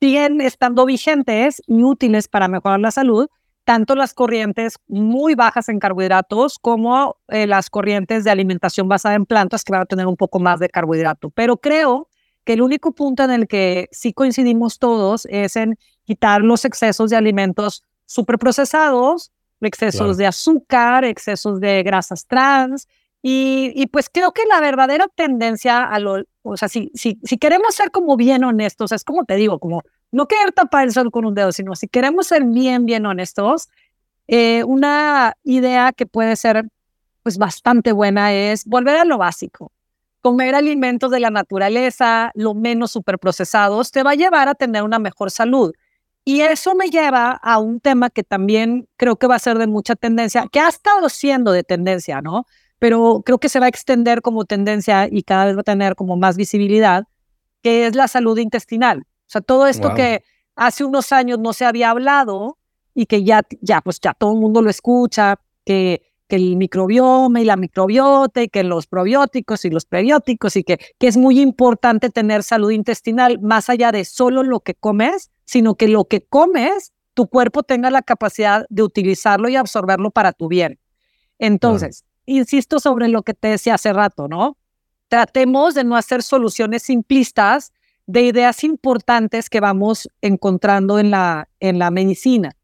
siguen 0.00 0.40
estando 0.40 0.86
vigentes 0.86 1.62
y 1.66 1.82
útiles 1.82 2.28
para 2.28 2.48
mejorar 2.48 2.80
la 2.80 2.92
salud, 2.92 3.28
tanto 3.64 3.94
las 3.94 4.14
corrientes 4.14 4.78
muy 4.88 5.34
bajas 5.34 5.68
en 5.68 5.78
carbohidratos 5.78 6.58
como 6.58 7.18
eh, 7.28 7.46
las 7.46 7.68
corrientes 7.68 8.24
de 8.24 8.30
alimentación 8.30 8.88
basada 8.88 9.16
en 9.16 9.26
plantas 9.26 9.62
que 9.62 9.72
van 9.72 9.82
a 9.82 9.84
tener 9.84 10.06
un 10.06 10.16
poco 10.16 10.40
más 10.40 10.60
de 10.60 10.70
carbohidrato. 10.70 11.28
Pero 11.28 11.58
creo 11.58 12.08
que 12.44 12.54
el 12.54 12.62
único 12.62 12.92
punto 12.92 13.22
en 13.22 13.32
el 13.32 13.48
que 13.48 13.90
sí 13.92 14.14
coincidimos 14.14 14.78
todos 14.78 15.26
es 15.28 15.56
en 15.56 15.76
quitar 16.04 16.40
los 16.40 16.64
excesos 16.64 17.10
de 17.10 17.16
alimentos 17.16 17.84
superprocesados, 18.06 19.30
excesos 19.60 20.16
de 20.16 20.26
azúcar, 20.26 21.04
excesos 21.04 21.60
de 21.60 21.82
grasas 21.82 22.26
trans. 22.26 22.88
Y, 23.22 23.72
y, 23.74 23.86
pues 23.86 24.08
creo 24.10 24.32
que 24.32 24.46
la 24.46 24.60
verdadera 24.60 25.06
tendencia 25.14 25.84
a 25.84 25.98
lo, 25.98 26.24
o 26.42 26.56
sea, 26.56 26.68
si, 26.68 26.90
si, 26.94 27.18
si 27.22 27.36
queremos 27.36 27.74
ser 27.74 27.90
como 27.90 28.16
bien 28.16 28.44
honestos, 28.44 28.92
es 28.92 29.04
como 29.04 29.24
te 29.24 29.36
digo, 29.36 29.58
como 29.58 29.82
no 30.10 30.26
querer 30.26 30.52
tapar 30.52 30.84
el 30.84 30.92
sol 30.92 31.10
con 31.10 31.24
un 31.24 31.34
dedo, 31.34 31.52
sino 31.52 31.76
si 31.76 31.86
queremos 31.86 32.28
ser 32.28 32.44
bien, 32.44 32.86
bien 32.86 33.04
honestos, 33.04 33.68
eh, 34.26 34.64
una 34.64 35.34
idea 35.42 35.92
que 35.92 36.06
puede 36.06 36.36
ser 36.36 36.64
pues 37.22 37.36
bastante 37.36 37.92
buena 37.92 38.32
es 38.32 38.64
volver 38.64 38.96
a 38.96 39.04
lo 39.04 39.18
básico. 39.18 39.72
Comer 40.22 40.54
alimentos 40.54 41.10
de 41.10 41.20
la 41.20 41.30
naturaleza, 41.30 42.30
lo 42.34 42.54
menos 42.54 42.92
superprocesados, 42.92 43.90
te 43.90 44.02
va 44.02 44.12
a 44.12 44.14
llevar 44.14 44.48
a 44.48 44.54
tener 44.54 44.82
una 44.82 44.98
mejor 44.98 45.30
salud. 45.30 45.72
Y 46.24 46.42
eso 46.42 46.74
me 46.74 46.88
lleva 46.88 47.32
a 47.32 47.58
un 47.58 47.80
tema 47.80 48.10
que 48.10 48.22
también 48.22 48.88
creo 48.96 49.16
que 49.16 49.26
va 49.26 49.36
a 49.36 49.38
ser 49.38 49.58
de 49.58 49.66
mucha 49.66 49.96
tendencia, 49.96 50.46
que 50.50 50.60
ha 50.60 50.68
estado 50.68 51.08
siendo 51.08 51.52
de 51.52 51.64
tendencia, 51.64 52.20
¿no? 52.20 52.46
Pero 52.78 53.22
creo 53.24 53.38
que 53.38 53.48
se 53.48 53.60
va 53.60 53.66
a 53.66 53.68
extender 53.68 54.22
como 54.22 54.44
tendencia 54.44 55.08
y 55.10 55.22
cada 55.22 55.46
vez 55.46 55.56
va 55.56 55.60
a 55.60 55.64
tener 55.64 55.94
como 55.96 56.16
más 56.16 56.36
visibilidad, 56.36 57.04
que 57.62 57.86
es 57.86 57.94
la 57.96 58.08
salud 58.08 58.38
intestinal. 58.38 59.00
O 59.00 59.32
sea, 59.32 59.40
todo 59.40 59.66
esto 59.66 59.94
que 59.94 60.22
hace 60.56 60.84
unos 60.84 61.12
años 61.12 61.38
no 61.38 61.52
se 61.52 61.64
había 61.64 61.90
hablado 61.90 62.58
y 62.94 63.06
que 63.06 63.24
ya, 63.24 63.42
ya, 63.60 63.80
pues 63.80 64.00
ya 64.00 64.14
todo 64.14 64.34
el 64.34 64.40
mundo 64.40 64.62
lo 64.62 64.70
escucha, 64.70 65.40
que, 65.64 66.09
que 66.30 66.36
el 66.36 66.56
microbioma 66.56 67.40
y 67.40 67.44
la 67.44 67.56
microbiota 67.56 68.40
y 68.40 68.48
que 68.48 68.62
los 68.62 68.86
probióticos 68.86 69.64
y 69.64 69.70
los 69.70 69.84
prebióticos 69.84 70.54
y 70.54 70.62
que, 70.62 70.78
que 70.98 71.08
es 71.08 71.16
muy 71.16 71.40
importante 71.40 72.08
tener 72.08 72.44
salud 72.44 72.70
intestinal 72.70 73.40
más 73.40 73.68
allá 73.68 73.90
de 73.90 74.04
solo 74.04 74.44
lo 74.44 74.60
que 74.60 74.74
comes, 74.74 75.30
sino 75.44 75.74
que 75.74 75.88
lo 75.88 76.04
que 76.04 76.22
comes, 76.22 76.92
tu 77.14 77.26
cuerpo 77.26 77.64
tenga 77.64 77.90
la 77.90 78.02
capacidad 78.02 78.64
de 78.70 78.84
utilizarlo 78.84 79.48
y 79.48 79.56
absorberlo 79.56 80.12
para 80.12 80.32
tu 80.32 80.46
bien. 80.46 80.78
Entonces, 81.40 82.04
insisto 82.26 82.78
sobre 82.78 83.08
lo 83.08 83.22
que 83.22 83.34
te 83.34 83.48
decía 83.48 83.74
hace 83.74 83.92
rato, 83.92 84.28
¿no? 84.28 84.56
Tratemos 85.08 85.74
de 85.74 85.82
no 85.82 85.96
hacer 85.96 86.22
soluciones 86.22 86.84
simplistas 86.84 87.72
de 88.06 88.22
ideas 88.22 88.62
importantes 88.62 89.50
que 89.50 89.58
vamos 89.58 90.08
encontrando 90.20 91.00
en 91.00 91.10
la, 91.10 91.48
en 91.58 91.80
la 91.80 91.90
medicina, 91.90 92.56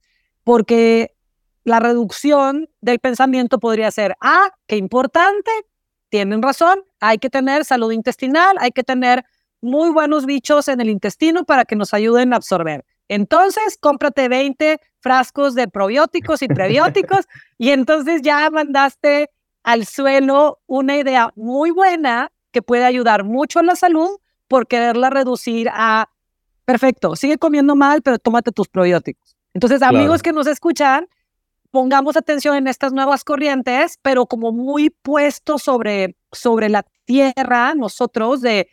porque 0.44 1.15
la 1.66 1.80
reducción 1.80 2.68
del 2.80 3.00
pensamiento 3.00 3.58
podría 3.58 3.90
ser, 3.90 4.16
ah, 4.20 4.50
qué 4.68 4.76
importante, 4.76 5.50
tienen 6.10 6.40
razón, 6.40 6.84
hay 7.00 7.18
que 7.18 7.28
tener 7.28 7.64
salud 7.64 7.90
intestinal, 7.90 8.56
hay 8.60 8.70
que 8.70 8.84
tener 8.84 9.24
muy 9.60 9.90
buenos 9.90 10.26
bichos 10.26 10.68
en 10.68 10.80
el 10.80 10.88
intestino 10.88 11.44
para 11.44 11.64
que 11.64 11.74
nos 11.74 11.92
ayuden 11.92 12.32
a 12.32 12.36
absorber. 12.36 12.84
Entonces, 13.08 13.78
cómprate 13.80 14.28
20 14.28 14.80
frascos 15.00 15.56
de 15.56 15.66
probióticos 15.66 16.40
y 16.42 16.46
prebióticos 16.46 17.26
y 17.58 17.70
entonces 17.70 18.22
ya 18.22 18.48
mandaste 18.48 19.30
al 19.64 19.86
suelo 19.86 20.60
una 20.66 20.96
idea 20.96 21.32
muy 21.34 21.72
buena 21.72 22.30
que 22.52 22.62
puede 22.62 22.84
ayudar 22.84 23.24
mucho 23.24 23.58
a 23.58 23.64
la 23.64 23.74
salud 23.74 24.10
por 24.46 24.68
quererla 24.68 25.10
reducir 25.10 25.68
a, 25.72 26.08
perfecto, 26.64 27.16
sigue 27.16 27.38
comiendo 27.38 27.74
mal, 27.74 28.02
pero 28.02 28.20
tómate 28.20 28.52
tus 28.52 28.68
probióticos. 28.68 29.36
Entonces, 29.52 29.82
amigos 29.82 30.22
que 30.22 30.32
nos 30.32 30.46
escuchan, 30.46 31.08
pongamos 31.76 32.16
atención 32.16 32.56
en 32.56 32.68
estas 32.68 32.94
nuevas 32.94 33.22
corrientes, 33.22 33.98
pero 34.00 34.24
como 34.24 34.50
muy 34.50 34.88
puesto 34.88 35.58
sobre, 35.58 36.16
sobre 36.32 36.70
la 36.70 36.86
tierra, 37.04 37.74
nosotros 37.74 38.40
de 38.40 38.70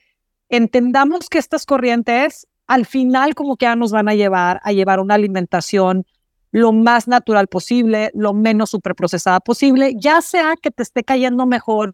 entendamos 0.48 1.28
que 1.28 1.38
estas 1.38 1.66
corrientes 1.66 2.48
al 2.66 2.86
final 2.86 3.36
como 3.36 3.58
que 3.58 3.66
ya 3.66 3.76
nos 3.76 3.92
van 3.92 4.08
a 4.08 4.16
llevar 4.16 4.62
a 4.64 4.72
llevar 4.72 5.02
una 5.02 5.16
alimentación 5.16 6.06
lo 6.52 6.72
más 6.72 7.10
natural 7.10 7.48
posible, 7.48 8.10
lo 8.14 8.32
menos 8.34 8.70
superprocesada 8.70 9.42
posible, 9.42 9.96
ya 9.98 10.22
sea 10.22 10.54
que 10.56 10.72
te 10.72 10.84
esté 10.84 11.04
cayendo 11.04 11.46
mejor 11.46 11.92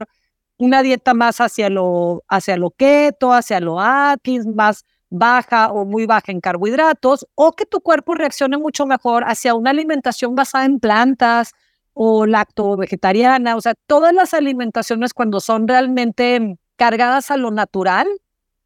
una 0.59 0.83
dieta 0.83 1.15
más 1.15 1.41
hacia 1.41 1.71
lo, 1.71 2.23
hacia 2.27 2.55
lo 2.55 2.69
keto, 2.69 3.33
hacia 3.33 3.59
lo 3.59 3.79
Atkins, 3.79 4.45
más 4.45 4.85
baja 5.09 5.71
o 5.71 5.85
muy 5.85 6.05
baja 6.05 6.31
en 6.31 6.41
carbohidratos, 6.41 7.27
o 7.35 7.53
que 7.53 7.65
tu 7.65 7.81
cuerpo 7.81 8.15
reaccione 8.15 8.57
mucho 8.57 8.85
mejor 8.85 9.23
hacia 9.25 9.55
una 9.55 9.71
alimentación 9.71 10.35
basada 10.35 10.65
en 10.65 10.79
plantas 10.79 11.53
o 11.93 12.25
lacto-vegetariana. 12.25 13.55
O 13.55 13.61
sea, 13.61 13.73
todas 13.87 14.13
las 14.13 14.33
alimentaciones 14.33 15.13
cuando 15.13 15.39
son 15.39 15.67
realmente 15.67 16.57
cargadas 16.75 17.31
a 17.31 17.37
lo 17.37 17.51
natural, 17.51 18.07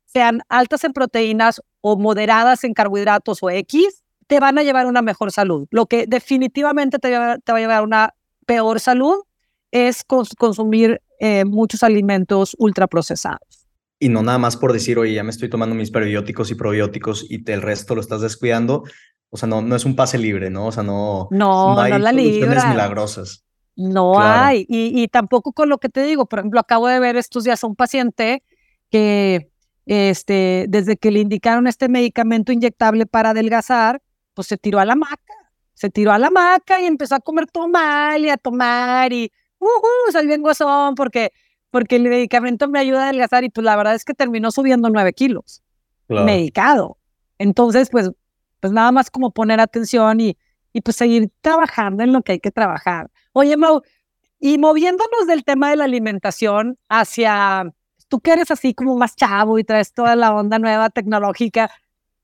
sean 0.05 0.41
altas 0.50 0.83
en 0.83 0.93
proteínas 0.93 1.62
o 1.81 1.97
moderadas 1.97 2.63
en 2.63 2.73
carbohidratos 2.73 3.41
o 3.41 3.50
X, 3.50 4.03
te 4.27 4.39
van 4.39 4.57
a 4.57 4.63
llevar 4.63 4.85
a 4.85 4.89
una 4.89 5.01
mejor 5.01 5.31
salud. 5.31 5.67
Lo 5.71 5.88
que 5.88 6.05
definitivamente 6.07 7.00
te 7.00 7.17
va, 7.17 7.33
a 7.33 7.59
llevar 7.59 7.77
a 7.77 7.81
una 7.81 8.13
peor 8.45 8.79
salud 8.79 9.23
es 9.71 10.03
consumir 10.03 11.01
eh, 11.19 11.45
muchos 11.45 11.81
alimentos 11.81 12.55
ultraprocesados 12.59 13.62
y 14.03 14.10
no 14.10 14.22
nada 14.22 14.38
más 14.38 14.57
por 14.57 14.74
decir, 14.74 15.00
oye, 15.00 15.13
ya 15.13 15.24
me 15.24 15.29
estoy 15.29 15.50
tomando 15.50 15.75
mis 15.75 15.89
prebióticos 15.89 16.51
y 16.51 16.55
probióticos 16.55 17.25
y 17.29 17.50
el 17.50 17.62
resto 17.62 17.95
lo 17.95 18.01
estás 18.01 18.19
descuidando. 18.19 18.83
O 19.29 19.38
sea, 19.38 19.48
no, 19.48 19.62
no 19.62 19.77
es 19.77 19.86
un 19.86 19.95
pase 19.95 20.17
libre, 20.17 20.50
¿no? 20.50 20.67
O 20.67 20.72
sea, 20.74 20.83
no, 20.83 21.29
no, 21.31 21.79
hay 21.79 21.98
la 21.98 22.12
soluciones 22.12 22.67
milagrosas. 22.67 23.45
No 23.77 24.19
hay. 24.19 24.65
Y, 24.67 25.01
y, 25.01 25.07
tampoco 25.07 25.53
con 25.53 25.69
lo 25.69 25.77
que 25.77 25.88
te 25.88 26.03
digo, 26.03 26.25
por 26.25 26.39
ejemplo, 26.39 26.60
acabo 26.60 26.88
de 26.89 27.00
ver 27.00 27.15
estos 27.15 27.45
días 27.45 27.63
a 27.63 27.67
un 27.67 27.75
paciente 27.75 28.43
que 28.91 29.50
este, 29.86 30.65
desde 30.67 30.98
que 30.98 31.10
le 31.10 31.22
indicaron 31.22 31.65
este 31.67 31.88
medicamento 31.88 32.51
inyectable 32.51 33.05
para 33.05 33.29
adelgazar, 33.29 34.01
pues 34.33 34.48
se 34.48 34.57
tiró 34.57 34.79
a 34.79 34.86
la 34.86 34.95
maca. 34.95 35.33
Se 35.74 35.89
tiró 35.89 36.12
a 36.12 36.19
la 36.19 36.29
maca 36.29 36.81
y 36.81 36.86
empezó 36.86 37.15
a 37.15 37.19
comer 37.22 37.48
todo 37.48 37.69
mal 37.69 38.24
y 38.24 38.29
a 38.29 38.38
tomar 38.38 39.13
y, 39.13 39.31
uh, 39.60 39.65
uh, 39.65 40.12
salió 40.12 40.27
bien 40.27 40.41
guasón 40.41 40.93
porque 40.93 41.31
porque 41.74 41.96
el 41.96 42.03
medicamento 42.03 42.68
me 42.68 42.77
ayuda 42.77 43.00
a 43.00 43.03
adelgazar 43.06 43.44
y 43.44 43.50
pues 43.50 43.65
la 43.65 43.75
verdad 43.75 43.96
es 43.96 44.06
que 44.06 44.13
terminó 44.13 44.51
subiendo 44.51 44.92
nueve 44.92 45.12
kilos, 45.12 45.63
medicado. 46.08 47.00
Entonces, 47.39 47.89
pues, 47.89 48.12
pues 48.60 48.72
nada 48.72 48.92
más 48.92 49.10
como 49.10 49.32
poner 49.32 49.60
atención 49.60 50.20
y, 50.20 50.38
y 50.72 50.82
pues 50.82 50.98
seguir 50.98 51.32
trabajando 51.42 52.03
en 52.03 52.13
lo 52.13 52.22
que 52.22 52.34
hay 52.34 52.39
que 52.39 52.51
trabajar. 52.51 53.10
Oye, 53.32 53.58
Mau, 53.58 53.82
y 54.39 54.60
moviéndonos 54.60 55.25
del 55.25 55.44
tema 55.44 55.72
de 55.72 55.77
la 55.77 55.86
alimentación 55.86 56.77
hacia, 56.89 57.74
tú 58.08 58.20
que 58.20 58.34
eres 58.34 58.51
así 58.51 58.75
como 58.75 58.96
más 58.96 59.15
chavo 59.15 59.58
y 59.58 59.63
traes 59.63 59.94
toda 59.94 60.15
la 60.15 60.32
onda 60.32 60.60
nueva 60.60 60.92
tecnológica, 60.92 61.72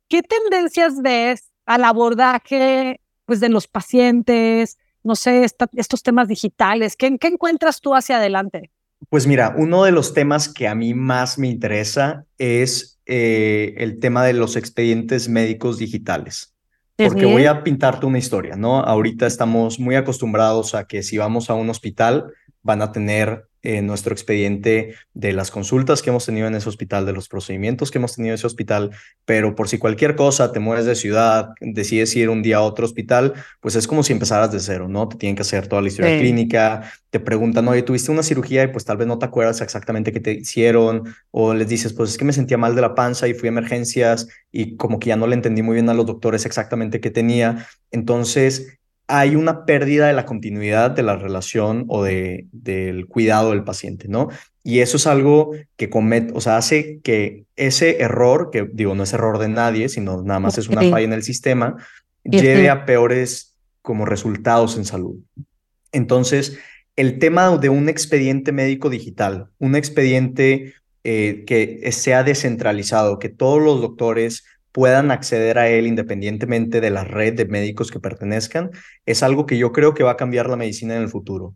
¿qué 0.10 0.22
tendencias 0.22 1.02
ves 1.02 1.52
al 1.66 1.86
abordaje 1.86 3.02
pues 3.26 3.40
de 3.40 3.50
los 3.50 3.68
pacientes? 3.68 4.78
No 5.02 5.16
sé, 5.16 5.44
estos 5.74 6.04
temas 6.04 6.28
digitales, 6.28 6.96
¿qué, 6.96 7.18
¿qué 7.18 7.30
encuentras 7.30 7.82
tú 7.82 7.96
hacia 7.96 8.18
adelante? 8.18 8.70
Pues 9.08 9.26
mira, 9.26 9.56
uno 9.58 9.86
de 9.86 9.92
los 9.92 10.14
temas 10.14 10.54
que 10.54 10.68
a 10.68 10.76
mí 10.76 10.94
más 10.94 11.40
me 11.40 11.48
interesa 11.48 12.26
es 12.38 13.00
eh, 13.06 13.76
el 13.78 14.00
tema 14.00 14.26
de 14.26 14.34
los 14.34 14.56
expedientes 14.56 15.30
médicos 15.30 15.78
digitales. 15.78 16.54
Porque 16.96 17.26
voy 17.26 17.46
a 17.46 17.64
pintarte 17.64 18.06
una 18.06 18.18
historia, 18.18 18.58
¿no? 18.58 18.82
Ahorita 18.82 19.26
estamos 19.26 19.80
muy 19.80 19.96
acostumbrados 19.96 20.76
a 20.76 20.86
que 20.86 21.02
si 21.02 21.18
vamos 21.18 21.50
a 21.50 21.54
un 21.54 21.70
hospital 21.70 22.34
van 22.62 22.82
a 22.82 22.92
tener 22.92 23.49
eh, 23.62 23.82
nuestro 23.82 24.14
expediente 24.14 24.96
de 25.14 25.34
las 25.34 25.52
consultas 25.52 26.02
que 26.02 26.10
hemos 26.10 26.26
tenido 26.26 26.48
en 26.48 26.56
ese 26.56 26.70
hospital, 26.70 27.06
de 27.06 27.14
los 27.14 27.28
procedimientos 27.28 27.92
que 27.92 27.98
hemos 27.98 28.16
tenido 28.16 28.34
en 28.34 28.36
ese 28.36 28.48
hospital, 28.48 28.92
pero 29.26 29.56
por 29.56 29.68
si 29.68 29.78
cualquier 29.78 30.16
cosa 30.16 30.52
te 30.52 30.60
mueves 30.60 30.86
de 30.86 30.96
ciudad, 30.96 31.50
decides 31.60 32.16
ir 32.16 32.30
un 32.30 32.42
día 32.42 32.58
a 32.58 32.62
otro 32.62 32.86
hospital, 32.86 33.34
pues 33.60 33.76
es 33.76 33.88
como 33.88 34.04
si 34.04 34.14
empezaras 34.14 34.52
de 34.52 34.60
cero, 34.60 34.88
¿no? 34.88 35.08
Te 35.10 35.18
tienen 35.18 35.36
que 35.36 35.42
hacer 35.42 35.68
toda 35.68 35.82
la 35.82 35.90
historia 35.90 36.18
clínica, 36.20 36.92
te 37.10 37.20
preguntan, 37.20 37.68
oye, 37.68 37.82
tuviste 37.82 38.12
una 38.12 38.24
cirugía 38.24 38.64
y 38.64 38.68
pues 38.68 38.86
tal 38.86 38.98
vez 38.98 39.08
no 39.08 39.20
te 39.20 39.26
acuerdas 39.26 39.62
exactamente 39.62 40.12
qué 40.12 40.20
te 40.20 40.34
hicieron, 40.34 41.04
o 41.32 41.54
les 41.54 41.68
dices, 41.68 41.94
pues 41.94 42.12
es 42.12 42.18
que 42.18 42.26
me 42.26 42.34
sentía 42.34 42.58
mal 42.58 42.76
de 42.76 42.82
la 42.82 42.96
panza 42.96 43.28
y 43.28 43.34
fui 43.34 43.48
a 43.48 43.52
emergencias 43.52 44.28
y 44.52 44.78
como 44.78 45.00
que 45.00 45.10
ya 45.10 45.16
no 45.16 45.28
le 45.28 45.36
entendí 45.36 45.62
muy 45.62 45.74
bien 45.76 45.90
a 45.90 45.94
los 45.94 46.06
doctores 46.06 46.46
exactamente 46.46 47.00
qué 47.02 47.12
tenía. 47.12 47.68
Entonces, 47.92 48.79
hay 49.10 49.36
una 49.36 49.66
pérdida 49.66 50.08
de 50.08 50.14
la 50.14 50.26
continuidad 50.26 50.92
de 50.92 51.02
la 51.02 51.16
relación 51.16 51.86
o 51.88 52.04
de, 52.04 52.46
del 52.52 53.08
cuidado 53.08 53.50
del 53.50 53.64
paciente, 53.64 54.08
¿no? 54.08 54.30
Y 54.64 54.82
eso 54.82 54.98
es 54.98 55.08
algo 55.08 55.52
que 55.78 55.90
comete, 55.90 56.32
o 56.36 56.42
sea, 56.42 56.58
hace 56.58 57.00
que 57.02 57.46
ese 57.56 58.02
error, 58.04 58.52
que 58.52 58.70
digo, 58.72 58.94
no 58.94 59.04
es 59.04 59.12
error 59.12 59.40
de 59.40 59.50
nadie, 59.50 59.90
sino 59.90 60.22
nada 60.22 60.40
más 60.40 60.60
es 60.60 60.70
una 60.70 60.82
falla 60.82 61.06
en 61.06 61.14
el 61.14 61.24
sistema, 61.24 61.76
lleve 62.24 62.70
a 62.70 62.86
peores 62.86 63.56
como 63.82 64.06
resultados 64.06 64.78
en 64.78 64.86
salud. 64.86 65.16
Entonces, 65.92 66.60
el 66.96 67.18
tema 67.18 67.58
de 67.58 67.70
un 67.70 67.90
expediente 67.90 68.52
médico 68.52 68.92
digital, 68.92 69.48
un 69.58 69.76
expediente 69.76 70.76
eh, 71.04 71.46
que 71.48 71.92
sea 71.92 72.24
descentralizado, 72.24 73.18
que 73.18 73.30
todos 73.30 73.60
los 73.60 73.82
doctores 73.82 74.44
puedan 74.72 75.12
acceder 75.12 75.58
a 75.58 75.70
él 75.70 75.88
independientemente 75.88 76.82
de 76.82 76.90
la 76.90 77.04
red 77.04 77.34
de 77.34 77.46
médicos 77.46 77.92
que 77.92 78.00
pertenezcan, 78.00 78.72
es 79.06 79.24
algo 79.24 79.46
que 79.46 79.58
yo 79.58 79.72
creo 79.72 79.94
que 79.94 80.04
va 80.04 80.12
a 80.12 80.18
cambiar 80.18 80.50
la 80.50 80.56
medicina 80.56 80.96
en 80.96 81.02
el 81.04 81.10
futuro. 81.10 81.56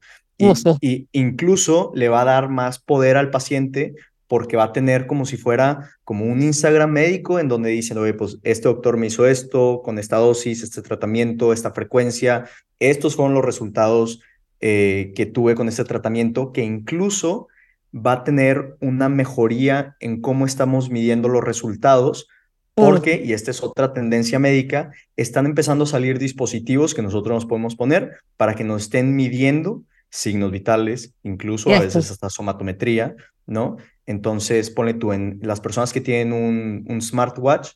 Y, 0.81 1.07
incluso 1.11 1.91
le 1.95 2.09
va 2.09 2.21
a 2.21 2.25
dar 2.25 2.49
más 2.49 2.79
poder 2.79 3.17
al 3.17 3.29
paciente 3.29 3.93
porque 4.27 4.57
va 4.57 4.65
a 4.65 4.73
tener 4.73 5.05
como 5.05 5.25
si 5.25 5.37
fuera 5.37 5.91
como 6.03 6.25
un 6.25 6.41
Instagram 6.41 6.91
médico 6.91 7.39
en 7.39 7.47
donde 7.47 7.69
dicen, 7.69 7.97
oye, 7.97 8.13
pues 8.13 8.39
este 8.43 8.67
doctor 8.67 8.97
me 8.97 9.07
hizo 9.07 9.27
esto, 9.27 9.81
con 9.83 9.99
esta 9.99 10.17
dosis, 10.17 10.63
este 10.63 10.81
tratamiento, 10.81 11.53
esta 11.53 11.71
frecuencia, 11.71 12.45
estos 12.79 13.15
fueron 13.15 13.35
los 13.35 13.45
resultados 13.45 14.21
eh, 14.59 15.13
que 15.15 15.25
tuve 15.25 15.55
con 15.55 15.67
este 15.67 15.83
tratamiento, 15.83 16.51
que 16.51 16.63
incluso 16.63 17.47
va 17.93 18.13
a 18.13 18.23
tener 18.23 18.75
una 18.79 19.07
mejoría 19.07 19.95
en 19.99 20.19
cómo 20.19 20.45
estamos 20.45 20.89
midiendo 20.89 21.29
los 21.29 21.43
resultados, 21.43 22.27
porque, 22.75 23.21
y 23.23 23.33
esta 23.33 23.51
es 23.51 23.61
otra 23.61 23.93
tendencia 23.93 24.39
médica, 24.39 24.91
están 25.15 25.45
empezando 25.45 25.83
a 25.83 25.87
salir 25.87 26.17
dispositivos 26.17 26.93
que 26.93 27.01
nosotros 27.01 27.35
nos 27.35 27.45
podemos 27.45 27.75
poner 27.75 28.17
para 28.37 28.55
que 28.55 28.63
nos 28.63 28.83
estén 28.83 29.15
midiendo 29.15 29.83
signos 30.09 30.51
vitales, 30.51 31.13
incluso 31.23 31.73
a 31.73 31.79
veces 31.79 32.11
hasta 32.11 32.29
somatometría, 32.29 33.15
¿no? 33.45 33.77
Entonces, 34.05 34.69
ponle 34.69 34.93
tú 34.93 35.11
en 35.11 35.39
las 35.41 35.59
personas 35.59 35.93
que 35.93 36.01
tienen 36.01 36.33
un, 36.33 36.85
un 36.87 37.01
smartwatch, 37.01 37.69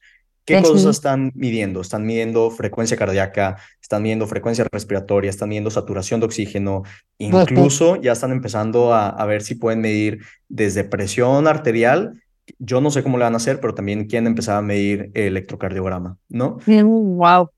¿qué 0.45 0.61
cosas 0.61 0.97
están 0.97 1.31
midiendo? 1.35 1.81
Están 1.81 2.05
midiendo 2.05 2.49
frecuencia 2.51 2.95
cardíaca, 2.95 3.57
están 3.81 4.03
midiendo 4.03 4.27
frecuencia 4.27 4.65
respiratoria, 4.71 5.29
están 5.29 5.49
midiendo 5.49 5.71
saturación 5.71 6.19
de 6.19 6.27
oxígeno, 6.27 6.83
incluso 7.17 7.95
ya 7.97 8.11
están 8.11 8.31
empezando 8.31 8.93
a, 8.93 9.09
a 9.09 9.25
ver 9.25 9.41
si 9.41 9.55
pueden 9.55 9.81
medir 9.81 10.19
desde 10.47 10.83
presión 10.83 11.47
arterial 11.47 12.21
yo 12.59 12.81
no 12.81 12.91
sé 12.91 13.03
cómo 13.03 13.17
le 13.17 13.23
van 13.23 13.33
a 13.33 13.37
hacer, 13.37 13.59
pero 13.59 13.73
también 13.73 14.05
quieren 14.05 14.27
empezar 14.27 14.57
a 14.57 14.61
medir 14.61 15.11
el 15.13 15.27
electrocardiograma, 15.27 16.17
¿no? 16.29 16.59
Wow. 16.65 17.49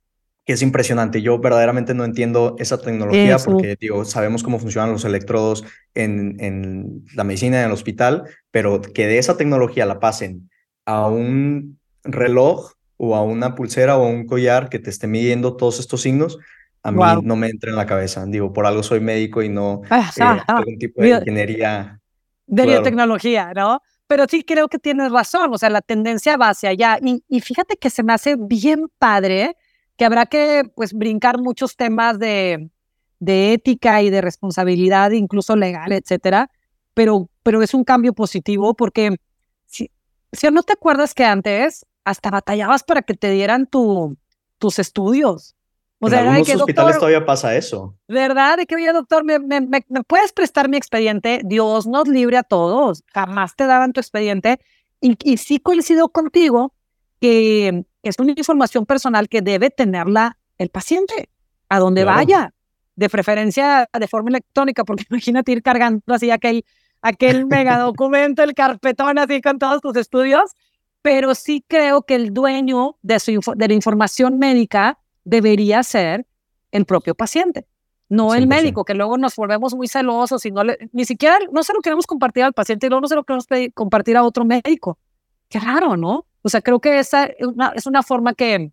Que 0.45 0.53
es 0.53 0.61
impresionante. 0.61 1.21
Yo 1.21 1.39
verdaderamente 1.39 1.93
no 1.93 2.05
entiendo 2.05 2.55
esa 2.59 2.81
tecnología 2.81 3.37
porque, 3.37 3.77
digo, 3.79 4.03
sabemos 4.05 4.43
cómo 4.43 4.59
funcionan 4.59 4.91
los 4.91 5.05
electrodos 5.05 5.63
en, 5.93 6.37
en 6.39 7.05
la 7.15 7.23
medicina 7.23 7.59
en 7.59 7.67
el 7.67 7.71
hospital, 7.71 8.23
pero 8.51 8.81
que 8.81 9.07
de 9.07 9.19
esa 9.19 9.37
tecnología 9.37 9.85
la 9.85 9.99
pasen 9.99 10.49
a 10.85 11.07
un 11.07 11.79
reloj 12.03 12.73
o 12.97 13.15
a 13.15 13.23
una 13.23 13.55
pulsera 13.55 13.97
o 13.97 14.05
a 14.05 14.09
un 14.09 14.25
collar 14.25 14.69
que 14.69 14.79
te 14.79 14.89
esté 14.89 15.07
midiendo 15.07 15.55
todos 15.55 15.79
estos 15.79 16.01
signos, 16.01 16.37
a 16.83 16.91
mí 16.91 17.01
no 17.23 17.35
me 17.35 17.47
entra 17.47 17.69
en 17.69 17.75
la 17.75 17.85
cabeza. 17.85 18.25
Digo, 18.25 18.51
por 18.53 18.65
algo 18.65 18.83
soy 18.83 18.99
médico 18.99 19.43
y 19.43 19.49
no 19.49 19.81
ah, 19.89 20.11
eh, 20.15 20.41
algún 20.47 20.77
tipo 20.77 21.01
de 21.01 21.09
ingeniería. 21.09 21.99
De 22.47 22.65
biotecnología, 22.65 23.53
¿no? 23.53 23.81
Pero 24.09 24.25
sí 24.27 24.43
creo 24.43 24.69
que 24.69 24.79
tienes 24.79 25.11
razón, 25.11 25.53
o 25.53 25.57
sea, 25.59 25.69
la 25.69 25.83
tendencia 25.83 26.35
va 26.35 26.49
hacia 26.49 26.71
allá. 26.71 26.97
Y, 26.99 27.41
fíjate 27.41 27.77
que 27.77 27.91
se 27.91 28.01
me 28.01 28.11
hace 28.11 28.37
bien 28.39 28.87
padre 28.97 29.55
que 29.97 30.03
habrá 30.03 30.25
que 30.25 30.63
pues 30.75 30.93
brincar 30.93 31.37
muchos 31.37 31.75
temas 31.75 32.17
de, 32.17 32.71
de 33.19 33.53
ética 33.53 34.01
y 34.01 34.09
de 34.09 34.21
responsabilidad, 34.21 35.11
incluso 35.11 35.55
legal, 35.55 35.91
etcétera, 35.91 36.49
pero, 36.95 37.29
pero 37.43 37.61
es 37.61 37.75
un 37.75 37.83
cambio 37.83 38.13
positivo 38.13 38.73
porque 38.73 39.15
si, 39.67 39.91
si 40.31 40.47
no 40.49 40.63
te 40.63 40.73
acuerdas 40.73 41.13
que 41.13 41.25
antes 41.25 41.85
hasta 42.03 42.31
batallabas 42.31 42.83
para 42.83 43.03
que 43.03 43.13
te 43.13 43.29
dieran 43.29 43.67
tu, 43.67 44.17
tus 44.57 44.79
estudios. 44.79 45.55
O 45.99 46.07
en 46.07 46.13
algunos 46.13 46.49
hospitales 46.49 46.97
todavía 46.97 47.25
pasa 47.25 47.55
eso. 47.55 47.95
¿Verdad? 48.07 48.57
De 48.57 48.65
que, 48.65 48.75
oye, 48.75 48.91
doctor, 48.93 49.23
¿me, 49.25 49.37
me, 49.39 49.59
me, 49.61 49.81
puedes 50.07 50.31
prestar 50.31 50.69
mi 50.69 50.77
expediente? 50.77 51.41
Dios 51.43 51.87
nos 51.87 52.07
libre 52.07 52.37
a 52.37 52.43
todos. 52.43 53.03
Jamás 53.13 53.55
te 53.55 53.65
daban 53.65 53.91
tu 53.91 53.99
expediente. 53.99 54.59
Y, 55.01 55.17
y 55.23 55.37
sí 55.37 55.59
coincido 55.59 56.09
contigo 56.09 56.73
que 57.19 57.85
es 58.03 58.15
una 58.19 58.31
información 58.31 58.85
personal 58.85 59.27
que 59.27 59.41
debe 59.41 59.69
tenerla 59.69 60.37
el 60.57 60.69
paciente 60.69 61.29
a 61.67 61.79
donde 61.79 62.03
vaya, 62.03 62.53
de 62.95 63.09
preferencia 63.09 63.89
de 63.97 64.07
forma 64.07 64.29
electrónica, 64.29 64.83
porque 64.83 65.05
imagínate 65.09 65.51
ir 65.51 65.61
cargando 65.61 66.01
así 66.13 66.31
aquel, 66.31 66.65
aquel 67.01 67.45
mega 67.47 67.77
documento, 67.77 68.43
el 68.43 68.53
carpetón 68.53 69.17
así 69.19 69.41
con 69.41 69.59
todos 69.59 69.81
tus 69.81 69.95
estudios, 69.95 70.51
pero 71.01 71.35
sí 71.35 71.63
creo 71.67 72.01
que 72.03 72.15
el 72.15 72.33
dueño 72.33 72.97
de, 73.01 73.19
su, 73.19 73.39
de 73.55 73.67
la 73.67 73.73
información 73.73 74.37
médica 74.37 74.97
debería 75.29 75.83
ser 75.83 76.25
el 76.71 76.85
propio 76.85 77.15
paciente, 77.15 77.67
no 78.09 78.33
el 78.33 78.47
médico, 78.47 78.83
que 78.83 78.95
luego 78.95 79.17
nos 79.17 79.35
volvemos 79.35 79.75
muy 79.75 79.87
celosos 79.87 80.45
y 80.45 80.51
no 80.51 80.63
ni 80.91 81.05
siquiera 81.05 81.37
no 81.51 81.63
se 81.63 81.73
lo 81.73 81.81
queremos 81.81 82.07
compartir 82.07 82.43
al 82.43 82.53
paciente 82.53 82.87
y 82.87 82.89
luego 82.89 83.01
no 83.01 83.07
se 83.07 83.15
lo 83.15 83.23
queremos 83.23 83.45
compartir 83.73 84.17
a 84.17 84.23
otro 84.23 84.45
médico. 84.45 84.97
Qué 85.47 85.59
raro, 85.59 85.95
¿no? 85.95 86.25
O 86.41 86.49
sea, 86.49 86.61
creo 86.61 86.79
que 86.79 86.99
esa 86.99 87.25
es 87.25 87.45
una, 87.45 87.71
es 87.75 87.85
una 87.85 88.01
forma 88.01 88.33
que, 88.33 88.71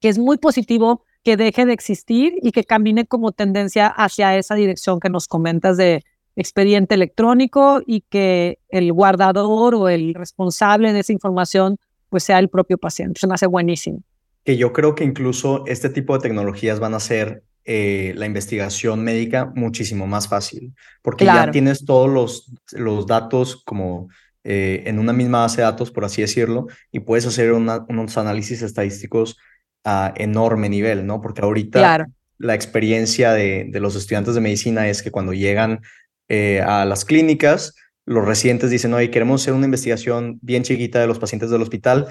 que 0.00 0.08
es 0.08 0.18
muy 0.18 0.38
positivo 0.38 1.04
que 1.22 1.36
deje 1.36 1.64
de 1.64 1.72
existir 1.72 2.34
y 2.42 2.50
que 2.50 2.64
camine 2.64 3.06
como 3.06 3.30
tendencia 3.30 3.86
hacia 3.86 4.36
esa 4.36 4.56
dirección 4.56 4.98
que 4.98 5.08
nos 5.08 5.28
comentas 5.28 5.76
de 5.76 6.04
expediente 6.34 6.94
electrónico 6.94 7.82
y 7.86 8.00
que 8.00 8.58
el 8.68 8.92
guardador 8.92 9.74
o 9.76 9.88
el 9.88 10.14
responsable 10.14 10.92
de 10.92 11.00
esa 11.00 11.12
información 11.12 11.76
pues 12.08 12.24
sea 12.24 12.40
el 12.40 12.48
propio 12.48 12.78
paciente. 12.78 13.20
Se 13.20 13.26
me 13.26 13.34
hace 13.34 13.46
buenísimo. 13.46 14.02
Que 14.44 14.56
yo 14.56 14.72
creo 14.72 14.94
que 14.94 15.04
incluso 15.04 15.64
este 15.66 15.88
tipo 15.88 16.14
de 16.14 16.20
tecnologías 16.20 16.80
van 16.80 16.94
a 16.94 16.98
hacer 16.98 17.42
eh, 17.64 18.12
la 18.16 18.26
investigación 18.26 19.04
médica 19.04 19.52
muchísimo 19.54 20.06
más 20.06 20.28
fácil, 20.28 20.74
porque 21.00 21.24
ya 21.24 21.50
tienes 21.50 21.84
todos 21.84 22.10
los, 22.10 22.52
los 22.72 23.06
datos 23.06 23.62
como 23.64 24.08
eh, 24.42 24.82
en 24.86 24.98
una 24.98 25.12
misma 25.12 25.42
base 25.42 25.58
de 25.58 25.62
datos, 25.62 25.92
por 25.92 26.04
así 26.04 26.22
decirlo, 26.22 26.66
y 26.90 27.00
puedes 27.00 27.24
hacer 27.26 27.52
unos 27.52 28.18
análisis 28.18 28.62
estadísticos 28.62 29.36
a 29.84 30.12
enorme 30.16 30.68
nivel, 30.68 31.06
¿no? 31.06 31.20
Porque 31.20 31.42
ahorita 31.42 32.08
la 32.38 32.54
experiencia 32.54 33.32
de, 33.32 33.66
de, 33.70 33.80
los 33.80 33.94
estudiantes 33.94 34.34
de 34.34 34.40
medicina 34.40 34.88
es 34.88 35.00
que 35.00 35.12
cuando 35.12 35.32
llegan 35.32 35.80
eh, 36.28 36.60
a 36.60 36.84
las 36.84 37.04
clínicas, 37.04 37.74
los 38.04 38.24
residentes 38.24 38.70
dicen, 38.70 38.92
oye, 38.94 39.10
queremos 39.10 39.42
hacer 39.42 39.54
una 39.54 39.66
investigación 39.66 40.38
bien 40.42 40.64
chiquita 40.64 40.98
de 40.98 41.06
los 41.06 41.20
pacientes 41.20 41.50
del 41.50 41.62
hospital, 41.62 42.08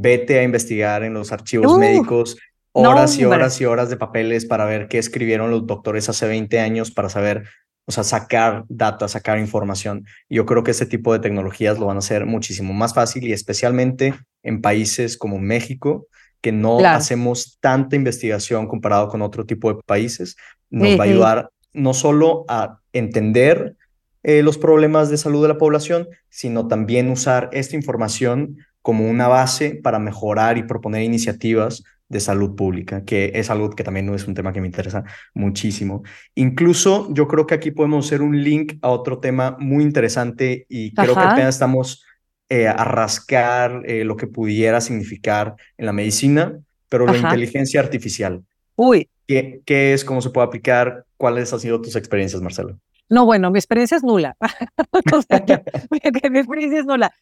vete 0.00 0.38
a 0.38 0.42
investigar 0.42 1.04
en 1.04 1.14
los 1.14 1.30
archivos 1.32 1.78
médicos 1.78 2.36
horas 2.72 3.16
y 3.18 3.24
horas 3.24 3.60
y 3.60 3.64
horas 3.64 3.88
de 3.88 3.96
papeles 3.96 4.46
para 4.46 4.64
ver 4.64 4.88
qué 4.88 4.98
escribieron 4.98 5.50
los 5.50 5.66
doctores 5.66 6.08
hace 6.08 6.26
20 6.26 6.58
años 6.58 6.90
para 6.90 7.08
saber, 7.08 7.44
o 7.86 7.92
sea, 7.92 8.02
sacar 8.02 8.64
data, 8.68 9.06
sacar 9.06 9.38
información. 9.38 10.04
Yo 10.28 10.44
creo 10.44 10.64
que 10.64 10.72
este 10.72 10.86
tipo 10.86 11.12
de 11.12 11.20
tecnologías 11.20 11.78
lo 11.78 11.86
van 11.86 11.96
a 11.96 12.00
hacer 12.00 12.26
muchísimo 12.26 12.72
más 12.72 12.92
fácil 12.92 13.24
y 13.24 13.32
especialmente 13.32 14.14
en 14.42 14.60
países 14.60 15.16
como 15.16 15.38
México, 15.38 16.08
que 16.40 16.50
no 16.50 16.78
hacemos 16.84 17.58
tanta 17.60 17.94
investigación 17.94 18.66
comparado 18.66 19.08
con 19.08 19.22
otro 19.22 19.46
tipo 19.46 19.72
de 19.72 19.80
países, 19.86 20.36
nos 20.68 20.98
va 20.98 21.04
a 21.04 21.06
ayudar 21.06 21.50
no 21.72 21.94
solo 21.94 22.44
a 22.48 22.80
entender 22.92 23.76
eh, 24.24 24.42
los 24.42 24.58
problemas 24.58 25.10
de 25.10 25.16
salud 25.16 25.42
de 25.42 25.48
la 25.48 25.58
población, 25.58 26.08
sino 26.28 26.66
también 26.66 27.08
usar 27.10 27.50
esta 27.52 27.76
información 27.76 28.58
como 28.84 29.08
una 29.08 29.28
base 29.28 29.80
para 29.82 29.98
mejorar 29.98 30.58
y 30.58 30.62
proponer 30.62 31.02
iniciativas 31.02 31.82
de 32.10 32.20
salud 32.20 32.54
pública, 32.54 33.02
que 33.02 33.32
es 33.34 33.48
algo 33.48 33.70
que 33.70 33.82
también 33.82 34.04
no 34.04 34.14
es 34.14 34.28
un 34.28 34.34
tema 34.34 34.52
que 34.52 34.60
me 34.60 34.66
interesa 34.66 35.04
muchísimo. 35.32 36.02
Incluso 36.34 37.08
yo 37.14 37.26
creo 37.26 37.46
que 37.46 37.54
aquí 37.54 37.70
podemos 37.70 38.04
hacer 38.04 38.20
un 38.20 38.44
link 38.44 38.74
a 38.82 38.90
otro 38.90 39.20
tema 39.20 39.56
muy 39.58 39.82
interesante 39.82 40.66
y 40.68 40.92
creo 40.92 41.14
que 41.14 41.20
apenas 41.20 41.54
estamos 41.54 42.04
eh, 42.50 42.68
a 42.68 42.84
rascar 42.84 43.84
eh, 43.86 44.04
lo 44.04 44.18
que 44.18 44.26
pudiera 44.26 44.82
significar 44.82 45.54
en 45.78 45.86
la 45.86 45.94
medicina, 45.94 46.60
pero 46.90 47.06
la 47.06 47.16
inteligencia 47.16 47.80
artificial. 47.80 48.42
Uy. 48.76 49.08
¿Qué, 49.26 49.62
¿Qué, 49.64 49.94
es? 49.94 50.04
¿Cómo 50.04 50.20
se 50.20 50.28
puede 50.28 50.46
aplicar? 50.46 51.06
¿Cuáles 51.16 51.50
han 51.54 51.60
sido 51.60 51.80
tus 51.80 51.96
experiencias, 51.96 52.42
Marcelo? 52.42 52.78
No, 53.08 53.24
bueno, 53.24 53.50
mi 53.50 53.58
experiencia 53.58 53.96
es 53.96 54.04
nula. 54.04 54.36
mi 55.90 56.38
experiencia 56.38 56.80
es 56.80 56.84
nula. 56.84 57.14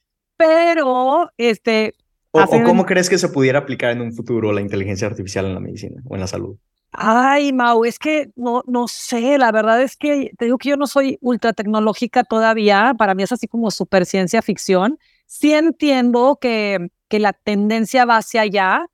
Pero, 0.43 1.31
este... 1.37 1.95
O, 2.33 2.41
¿O 2.43 2.63
cómo 2.65 2.85
crees 2.85 3.09
que 3.09 3.19
se 3.19 3.29
pudiera 3.29 3.61
aplicar 3.61 3.93
en 3.93 4.01
un 4.01 4.13
futuro 4.13 4.53
la 4.53 4.61
inteligencia 4.61 5.07
artificial 5.07 5.47
en 5.47 5.55
la 5.55 5.61
medicina 5.61 6.03
o 6.09 6.15
en 6.15 6.21
la 6.21 6.27
salud? 6.27 6.57
Ay, 6.91 7.53
Mau, 7.53 7.85
es 7.85 7.99
que 7.99 8.31
no, 8.35 8.63
no 8.67 8.89
sé, 8.89 9.39
la 9.39 9.53
verdad 9.53 9.81
es 9.83 9.97
que 9.97 10.33
te 10.37 10.47
digo 10.47 10.59
que 10.59 10.71
yo 10.71 10.77
no 10.77 10.87
soy 10.87 11.17
ultra 11.21 11.53
tecnológica 11.53 12.25
todavía, 12.25 12.95
para 12.99 13.15
mí 13.15 13.23
es 13.23 13.33
así 13.33 13.47
como 13.47 13.71
super 13.71 14.05
ciencia 14.05 14.43
ficción. 14.43 14.99
Sí 15.27 15.53
entiendo 15.53 16.39
que, 16.41 16.89
que 17.09 17.21
la 17.21 17.33
tendencia 17.33 18.05
va 18.05 18.17
hacia 18.17 18.41
allá, 18.43 18.87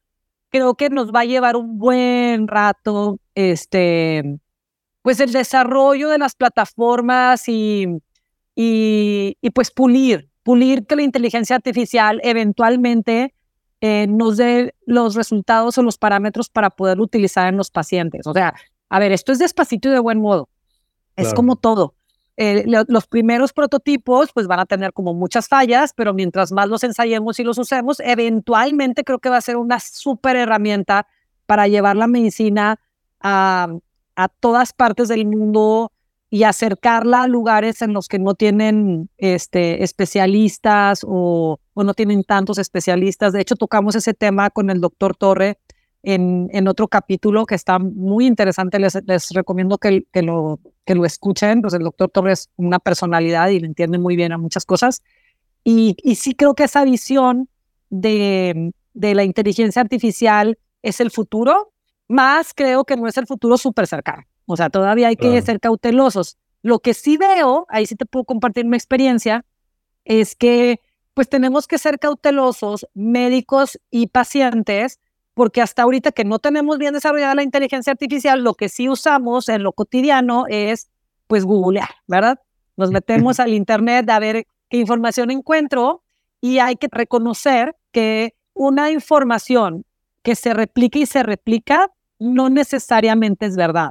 creo 0.51 0.75
que 0.75 0.91
nos 0.91 1.13
va 1.13 1.21
a 1.21 1.25
llevar 1.25 1.57
un 1.57 1.79
buen 1.79 2.47
rato, 2.47 3.19
este, 3.35 4.39
pues 5.03 5.19
el 5.21 5.33
desarrollo 5.33 6.09
de 6.09 6.19
las 6.19 6.35
plataformas 6.35 7.49
y, 7.49 7.87
y, 8.55 9.39
y 9.41 9.51
pues 9.51 9.71
pulir, 9.71 10.28
pulir 10.49 10.87
que 10.87 10.97
la 10.97 11.03
inteligencia 11.03 11.57
artificial 11.57 12.23
eventualmente 12.25 13.35
eh, 13.83 14.07
nos 14.09 14.39
dé 14.39 14.75
los 14.87 15.15
resultados 15.15 15.77
o 15.77 15.83
los 15.83 15.99
parámetros 15.99 16.49
para 16.49 16.71
poder 16.71 17.03
utilizar 17.03 17.49
en 17.49 17.59
los 17.59 17.71
pacientes. 17.71 18.27
O 18.27 18.33
sea, 18.33 18.55
a 18.89 18.99
ver, 18.99 19.13
esto 19.13 19.31
es 19.31 19.41
despacito 19.41 19.91
y 19.91 19.93
de 19.93 19.99
buen 19.99 20.23
modo. 20.23 20.49
Es 21.17 21.35
como 21.35 21.57
todo. 21.57 21.97
Eh, 22.39 22.65
los 22.67 23.07
primeros 23.07 23.53
prototipos 23.53 24.31
pues 24.33 24.47
van 24.47 24.61
a 24.61 24.65
tener 24.65 24.95
como 24.95 25.13
muchas 25.13 25.49
fallas, 25.49 25.93
pero 25.95 26.15
mientras 26.15 26.51
más 26.51 26.67
los 26.67 26.83
ensayemos 26.83 27.39
y 27.39 27.45
los 27.45 27.59
usemos, 27.59 28.01
eventualmente 28.01 29.05
creo 29.05 29.19
que 29.19 29.29
va 29.29 29.37
a 29.37 29.43
ser 29.43 29.59
una 29.59 29.79
súper 29.81 30.37
herramienta 30.37 31.07
para 31.45 31.69
llevar 31.69 31.95
la 31.97 32.07
medicina 32.07 32.81
a, 33.21 33.69
a 34.17 34.29
todas 34.29 34.73
partes 34.73 35.09
del 35.09 35.27
mundo 35.27 35.93
y 36.31 36.43
acercarla 36.43 37.23
a 37.23 37.29
lugares 37.29 37.81
en 37.81 37.93
los 37.93 38.09
que 38.09 38.19
no 38.19 38.35
tienen 38.35 39.09
este, 39.17 39.83
especialistas 39.83 41.05
o, 41.07 41.59
o, 41.75 41.85
no 41.85 41.95
tienen 41.95 42.23
tantos 42.23 42.59
especialistas. 42.59 43.33
De 43.33 43.41
hecho, 43.41 43.57
tocamos 43.57 43.95
ese 43.95 44.13
tema 44.13 44.51
con 44.51 44.69
el 44.69 44.81
doctor 44.81 45.17
Torre 45.17 45.59
en, 46.03 46.49
en 46.53 46.69
otro 46.69 46.89
capítulo 46.89 47.47
que 47.47 47.55
está 47.55 47.79
muy 47.79 48.27
interesante. 48.27 48.79
Les, 48.79 48.99
les 49.07 49.31
recomiendo 49.31 49.79
que, 49.79 50.05
que, 50.13 50.23
lo, 50.23 50.61
que 50.85 50.95
lo 50.95 51.07
escuchen. 51.07 51.63
Pues 51.63 51.73
el 51.75 51.83
doctor 51.83 52.11
Torre 52.11 52.33
es 52.33 52.51
una 52.57 52.79
personalidad 52.79 53.49
y 53.49 53.61
le 53.61 53.67
entiende 53.67 53.99
muy 53.99 54.15
bien 54.15 54.33
a 54.33 54.39
muchas 54.39 54.67
cosas. 54.67 55.03
Y, 55.65 55.97
y 56.03 56.17
sí 56.17 56.35
creo 56.35 56.55
que 56.55 56.65
esa 56.65 56.85
visión 56.85 57.49
de, 57.89 58.73
de 58.93 59.15
la 59.15 59.25
inteligencia 59.25 59.81
artificial 59.81 60.59
es 60.83 61.01
el 61.01 61.11
futuro, 61.11 61.73
más 62.07 62.53
creo 62.55 62.85
que 62.85 62.97
no 62.97 63.07
es 63.07 63.17
el 63.17 63.27
futuro 63.27 63.57
súper 63.57 63.87
cercano. 63.87 64.25
O 64.49 64.57
sea, 64.57 64.71
todavía 64.71 65.09
hay 65.09 65.17
que 65.17 65.41
ser 65.43 65.61
cautelosos. 65.61 66.39
Lo 66.63 66.79
que 66.79 66.95
sí 66.95 67.19
veo, 67.19 67.67
ahí 67.69 67.85
sí 67.85 67.97
te 67.97 68.07
puedo 68.07 68.25
compartir 68.25 68.65
mi 68.65 68.79
experiencia, 68.79 69.45
es 70.07 70.35
que 70.35 70.81
pues 71.13 71.29
tenemos 71.29 71.67
que 71.67 71.77
ser 71.77 71.99
cautelosos, 71.99 72.87
médicos 72.95 73.79
y 73.91 74.07
pacientes, 74.07 75.01
porque 75.35 75.61
hasta 75.61 75.83
ahorita 75.83 76.13
que 76.13 76.25
no 76.25 76.39
tenemos 76.39 76.79
bien 76.79 76.95
desarrollada 76.95 77.35
la 77.35 77.43
inteligencia 77.43 77.91
artificial, 77.93 78.43
lo 78.43 78.55
que 78.55 78.71
sí 78.71 78.89
usamos 78.89 79.51
en 79.51 79.63
lo 79.63 79.73
cotidiano 79.73 80.47
es 80.49 80.89
pues 81.27 81.45
googlear, 81.45 81.91
¿verdad? 82.07 82.41
Nos 82.77 82.91
metemos 82.91 83.41
al 83.41 83.53
internet 83.53 84.09
a 84.09 84.19
ver 84.19 84.47
qué 84.71 84.79
información 84.79 85.31
encuentro 85.31 86.03
y 86.41 86.59
hay 86.61 86.77
que 86.77 86.89
reconocer 86.91 87.77
que 87.93 88.35
una 88.55 88.91
información 88.91 89.85
que 90.23 90.35
se 90.35 90.55
replica 90.55 90.99
y 91.01 91.05
se 91.05 91.23
replica 91.23 91.91
no 92.19 92.49
necesariamente 92.49 93.45
es 93.45 93.57
verdad 93.57 93.91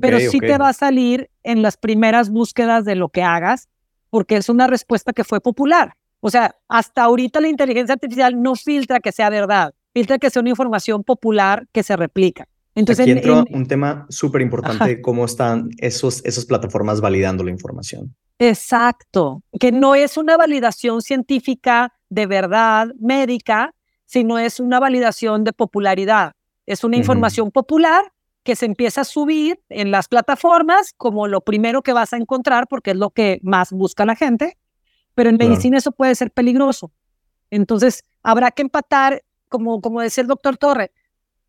pero 0.00 0.18
sí 0.18 0.38
te 0.38 0.58
va 0.58 0.70
a 0.70 0.72
salir 0.72 1.30
en 1.42 1.62
las 1.62 1.76
primeras 1.76 2.30
búsquedas 2.30 2.84
de 2.84 2.94
lo 2.94 3.08
que 3.08 3.22
hagas, 3.22 3.68
porque 4.10 4.36
es 4.36 4.48
una 4.48 4.66
respuesta 4.66 5.12
que 5.12 5.24
fue 5.24 5.40
popular. 5.40 5.94
O 6.20 6.30
sea, 6.30 6.56
hasta 6.68 7.02
ahorita 7.02 7.40
la 7.40 7.48
inteligencia 7.48 7.94
artificial 7.94 8.40
no 8.40 8.54
filtra 8.56 9.00
que 9.00 9.12
sea 9.12 9.30
verdad, 9.30 9.74
filtra 9.92 10.18
que 10.18 10.30
sea 10.30 10.40
una 10.40 10.50
información 10.50 11.04
popular 11.04 11.66
que 11.72 11.82
se 11.82 11.96
replica. 11.96 12.48
Entonces, 12.74 13.04
Aquí 13.04 13.10
entra 13.10 13.44
un 13.50 13.66
tema 13.66 14.06
súper 14.08 14.40
importante, 14.40 15.00
cómo 15.00 15.24
están 15.24 15.70
esos, 15.78 16.24
esas 16.24 16.44
plataformas 16.46 17.00
validando 17.00 17.42
la 17.42 17.50
información. 17.50 18.14
Exacto, 18.38 19.42
que 19.58 19.72
no 19.72 19.96
es 19.96 20.16
una 20.16 20.36
validación 20.36 21.02
científica 21.02 21.92
de 22.08 22.26
verdad 22.26 22.88
médica, 23.00 23.74
sino 24.06 24.38
es 24.38 24.60
una 24.60 24.78
validación 24.78 25.42
de 25.42 25.52
popularidad. 25.52 26.32
Es 26.66 26.84
una 26.84 26.96
información 26.96 27.50
popular 27.50 28.12
que 28.48 28.56
se 28.56 28.64
empieza 28.64 29.02
a 29.02 29.04
subir 29.04 29.60
en 29.68 29.90
las 29.90 30.08
plataformas 30.08 30.94
como 30.96 31.28
lo 31.28 31.42
primero 31.42 31.82
que 31.82 31.92
vas 31.92 32.14
a 32.14 32.16
encontrar 32.16 32.66
porque 32.66 32.92
es 32.92 32.96
lo 32.96 33.10
que 33.10 33.40
más 33.42 33.72
busca 33.72 34.06
la 34.06 34.16
gente, 34.16 34.56
pero 35.14 35.28
en 35.28 35.36
medicina 35.36 35.76
eso 35.76 35.92
puede 35.92 36.14
ser 36.14 36.30
peligroso. 36.30 36.90
Entonces, 37.50 38.04
habrá 38.22 38.50
que 38.50 38.62
empatar, 38.62 39.22
como, 39.50 39.82
como 39.82 40.00
decía 40.00 40.22
el 40.22 40.28
doctor 40.28 40.56
Torre, 40.56 40.92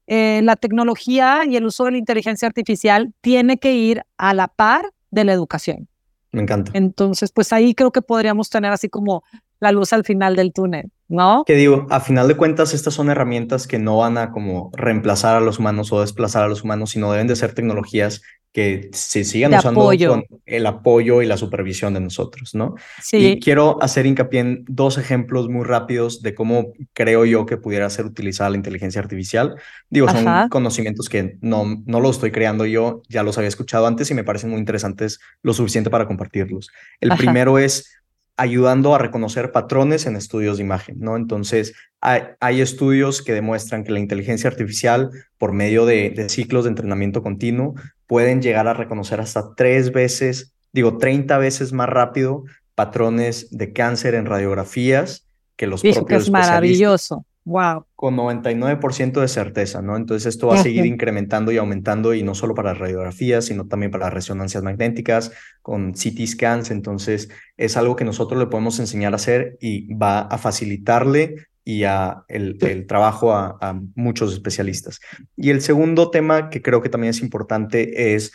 eh, 0.08 0.42
la 0.44 0.58
tecnología 0.58 1.46
y 1.48 1.56
el 1.56 1.68
uso 1.68 1.86
de 1.86 1.92
la 1.92 2.00
inteligencia 2.00 2.50
artificial 2.50 3.14
tiene 3.22 3.60
que 3.60 3.72
ir 3.76 4.04
a 4.18 4.34
la 4.34 4.50
par 4.50 4.92
de 5.10 5.24
la 5.24 5.32
educación. 5.32 5.88
Me 6.34 6.42
encanta. 6.42 6.70
Entonces, 6.74 7.32
pues 7.32 7.54
ahí 7.54 7.74
creo 7.76 7.94
que 7.94 8.02
podríamos 8.02 8.50
tener 8.50 8.74
así 8.74 8.90
como 8.90 9.24
la 9.60 9.72
luz 9.72 9.94
al 9.94 10.04
final 10.04 10.36
del 10.36 10.54
túnel, 10.54 10.92
¿no? 11.08 11.44
Que 11.46 11.56
digo, 11.56 11.88
a 11.90 12.00
final 12.00 12.28
de 12.28 12.36
cuentas, 12.36 12.74
estas 12.74 12.94
son 12.94 13.10
herramientas 13.10 13.68
que 13.68 13.80
no 13.80 13.98
van 13.98 14.18
a 14.18 14.32
como 14.32 14.72
reemplazar 14.74 15.36
a 15.36 15.40
los 15.42 15.60
humanos 15.60 15.92
o 15.92 16.02
desplazar 16.02 16.44
a 16.44 16.48
los 16.48 16.64
humanos, 16.64 16.92
sino 16.92 17.12
deben 17.12 17.28
de 17.28 17.36
ser 17.36 17.54
tecnologías 17.54 18.22
que 18.52 18.90
se 18.94 19.24
sigan 19.26 19.54
usando 19.54 19.82
con 20.08 20.24
el 20.46 20.66
apoyo 20.66 21.22
y 21.22 21.28
la 21.28 21.38
supervisión 21.38 21.94
de 21.94 22.00
nosotros, 22.00 22.56
¿no? 22.56 22.76
Sí. 23.02 23.18
Y 23.18 23.40
quiero 23.40 23.78
hacer 23.82 24.08
hincapié 24.08 24.40
en 24.40 24.66
dos 24.68 24.98
ejemplos 24.98 25.50
muy 25.50 25.64
rápidos 25.64 26.24
de 26.24 26.34
cómo 26.34 26.74
creo 26.94 27.26
yo 27.26 27.46
que 27.46 27.58
pudiera 27.58 27.88
ser 27.92 28.06
utilizada 28.06 28.50
la 28.50 28.58
inteligencia 28.58 29.02
artificial. 29.02 29.56
Digo, 29.90 30.10
son 30.10 30.50
conocimientos 30.50 31.10
que 31.10 31.38
no, 31.42 31.84
no 31.86 32.00
los 32.00 32.16
estoy 32.16 32.32
creando 32.32 32.66
yo, 32.66 33.04
ya 33.08 33.22
los 33.22 33.38
había 33.38 33.50
escuchado 33.50 33.86
antes 33.86 34.10
y 34.10 34.16
me 34.16 34.24
parecen 34.24 34.50
muy 34.50 34.60
interesantes 34.60 35.20
lo 35.44 35.54
suficiente 35.54 35.92
para 35.92 36.08
compartirlos. 36.08 36.70
El 37.00 37.16
primero 37.18 37.60
es 37.60 38.00
ayudando 38.40 38.96
a 38.96 38.98
reconocer 38.98 39.52
patrones 39.52 40.06
en 40.06 40.16
estudios 40.16 40.58
de 40.58 40.64
imagen, 40.64 40.96
¿no? 41.00 41.18
Entonces, 41.18 41.74
hay, 42.00 42.62
estudios 42.62 43.22
que 43.22 43.34
demuestran 43.34 43.84
que 43.84 43.92
la 43.92 44.00
inteligencia 44.00 44.50
artificial, 44.50 45.10
por 45.38 45.52
medio 45.52 45.86
de, 45.86 46.30
ciclos 46.30 46.64
de 46.64 46.70
entrenamiento 46.70 47.22
continuo, 47.22 47.76
pueden 48.08 48.42
llegar 48.42 48.70
a 48.70 48.74
reconocer 48.74 49.20
hasta 49.20 49.54
tres 49.56 49.92
veces, 49.92 50.54
digo, 50.72 50.98
30 50.98 51.38
veces 51.38 51.74
más 51.74 51.90
rápido 51.90 52.46
patrones 52.76 53.50
de 53.52 53.74
cáncer 53.74 54.16
en 54.16 54.26
radiografías 54.26 55.28
que 55.58 55.68
los 55.68 55.82
propios 55.82 56.06
que 56.06 56.16
es 56.16 56.30
maravilloso. 56.30 57.26
Wow. 57.46 57.86
Con 57.96 58.16
99% 58.16 59.22
de 59.22 59.28
certeza, 59.28 59.82
¿no? 59.82 59.98
Entonces 59.98 60.28
esto 60.28 60.48
va 60.48 60.60
a 60.60 60.64
seguir 60.64 60.86
incrementando 60.86 61.52
y 61.52 61.58
aumentando 61.58 62.14
y 62.14 62.22
no 62.22 62.36
solo 62.36 62.54
para 62.54 62.74
radiografías, 62.74 63.46
sino 63.46 63.68
también 63.68 63.92
para 63.92 64.10
resonancias 64.10 64.62
magnéticas, 64.62 65.32
con 65.62 65.94
CT 65.94 66.28
scans. 66.28 66.70
Entonces 66.70 67.30
es 67.58 67.76
algo 67.78 67.96
que 67.96 68.06
nosotros 68.06 68.40
le 68.40 68.48
podemos 68.48 68.80
enseñar 68.80 69.14
a 69.14 69.16
hacer 69.16 69.58
y 69.60 69.92
va 69.94 70.22
a 70.22 70.38
facilitarle 70.38 71.48
y 71.64 71.84
a 71.84 72.24
el, 72.28 72.86
trabajo 72.88 73.34
a, 73.34 73.80
muchos 73.96 74.34
especialistas. 74.34 75.00
Y 75.36 75.50
el 75.50 75.62
segundo 75.62 76.10
tema 76.10 76.50
que 76.50 76.62
creo 76.62 76.82
que 76.82 76.90
también 76.90 77.12
es 77.12 77.22
importante 77.22 78.16
es, 78.16 78.32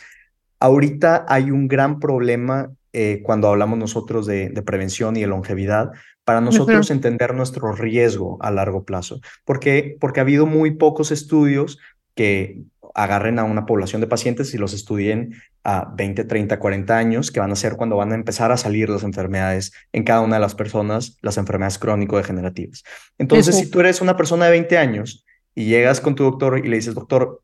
ahorita 0.59 1.25
hay 1.27 1.51
un 1.51 1.67
gran 1.67 1.99
problema 1.99 2.71
eh, 2.97 3.21
cuando 3.23 3.49
hablamos 3.49 3.77
nosotros 3.77 4.25
de, 4.25 4.47
de, 4.47 4.61
prevención 4.61 5.17
y 5.17 5.21
de 5.21 5.27
longevidad, 5.27 5.91
para 6.23 6.39
nosotros 6.39 6.89
entender 6.91 7.35
nuestro 7.35 7.73
riesgo 7.73 8.37
a 8.41 8.51
largo 8.51 8.85
plazo. 8.85 9.19
¿Por 9.43 9.59
qué? 9.59 9.97
Porque 9.99 10.21
ha 10.21 10.23
habido 10.23 10.45
muy 10.45 10.71
pocos 10.71 11.11
estudios 11.11 11.77
que 12.15 12.61
agarren 12.93 13.37
a 13.37 13.43
una 13.43 13.65
población 13.65 13.99
de 13.99 14.07
pacientes 14.07 14.53
y 14.53 14.57
los 14.57 14.71
estudien 14.73 15.35
a 15.65 15.91
20, 15.93 16.23
30, 16.23 16.57
40 16.57 16.97
años, 16.97 17.31
que 17.31 17.41
van 17.41 17.51
a 17.51 17.57
ser 17.57 17.75
cuando 17.75 17.97
van 17.97 18.13
a 18.13 18.15
empezar 18.15 18.53
a 18.53 18.57
salir 18.57 18.89
las 18.89 19.03
enfermedades 19.03 19.73
en 19.91 20.05
cada 20.05 20.21
una 20.21 20.37
de 20.37 20.41
las 20.41 20.55
personas, 20.55 21.17
las 21.21 21.37
enfermedades 21.37 21.77
crónico-degenerativas. 21.77 22.85
Entonces, 23.17 23.57
si 23.57 23.69
tú 23.69 23.81
eres 23.81 23.99
una 23.99 24.15
persona 24.15 24.45
de 24.45 24.51
20 24.51 24.77
años 24.77 25.25
y 25.53 25.65
llegas 25.65 25.99
con 25.99 26.15
tu 26.15 26.23
doctor 26.23 26.59
y 26.59 26.69
le 26.69 26.77
dices, 26.77 26.95
doctor, 26.95 27.41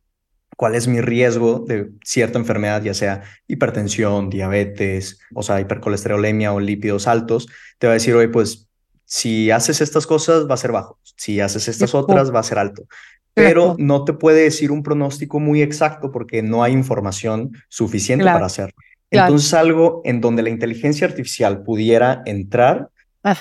cuál 0.58 0.76
es 0.76 0.88
mi 0.88 1.02
riesgo 1.02 1.66
de 1.68 1.90
cierta 2.04 2.38
enfermedad, 2.38 2.84
ya 2.84 2.94
sea 2.94 3.24
hipertensión, 3.48 4.30
diabetes, 4.30 5.20
o 5.34 5.44
sea, 5.44 5.60
hipercolesterolemia 5.60 6.54
o 6.54 6.60
lípidos 6.60 7.08
altos, 7.08 7.48
te 7.80 7.88
va 7.88 7.94
a 7.94 7.96
decir, 7.96 8.14
oye, 8.16 8.30
pues 8.30 8.68
si 9.06 9.52
haces 9.52 9.82
estas 9.82 10.08
cosas 10.08 10.50
va 10.50 10.54
a 10.54 10.58
ser 10.58 10.72
bajo, 10.72 11.00
si 11.04 11.40
haces 11.40 11.68
estas 11.68 11.94
otras 11.96 12.34
va 12.34 12.40
a 12.40 12.44
ser 12.44 12.60
alto, 12.60 12.84
pero 13.34 13.76
no 13.78 14.06
te 14.06 14.14
puede 14.14 14.44
decir 14.44 14.72
un 14.72 14.84
pronóstico 14.84 15.40
muy 15.40 15.62
exacto 15.62 16.12
porque 16.12 16.42
no 16.42 16.64
hay 16.64 16.74
información 16.74 17.52
suficiente 17.70 18.26
para 18.26 18.46
hacerlo. 18.46 18.76
Entonces 19.10 19.54
algo 19.54 20.02
en 20.06 20.22
donde 20.22 20.44
la 20.44 20.50
inteligencia 20.50 21.08
artificial 21.08 21.64
pudiera 21.64 22.22
entrar 22.26 22.90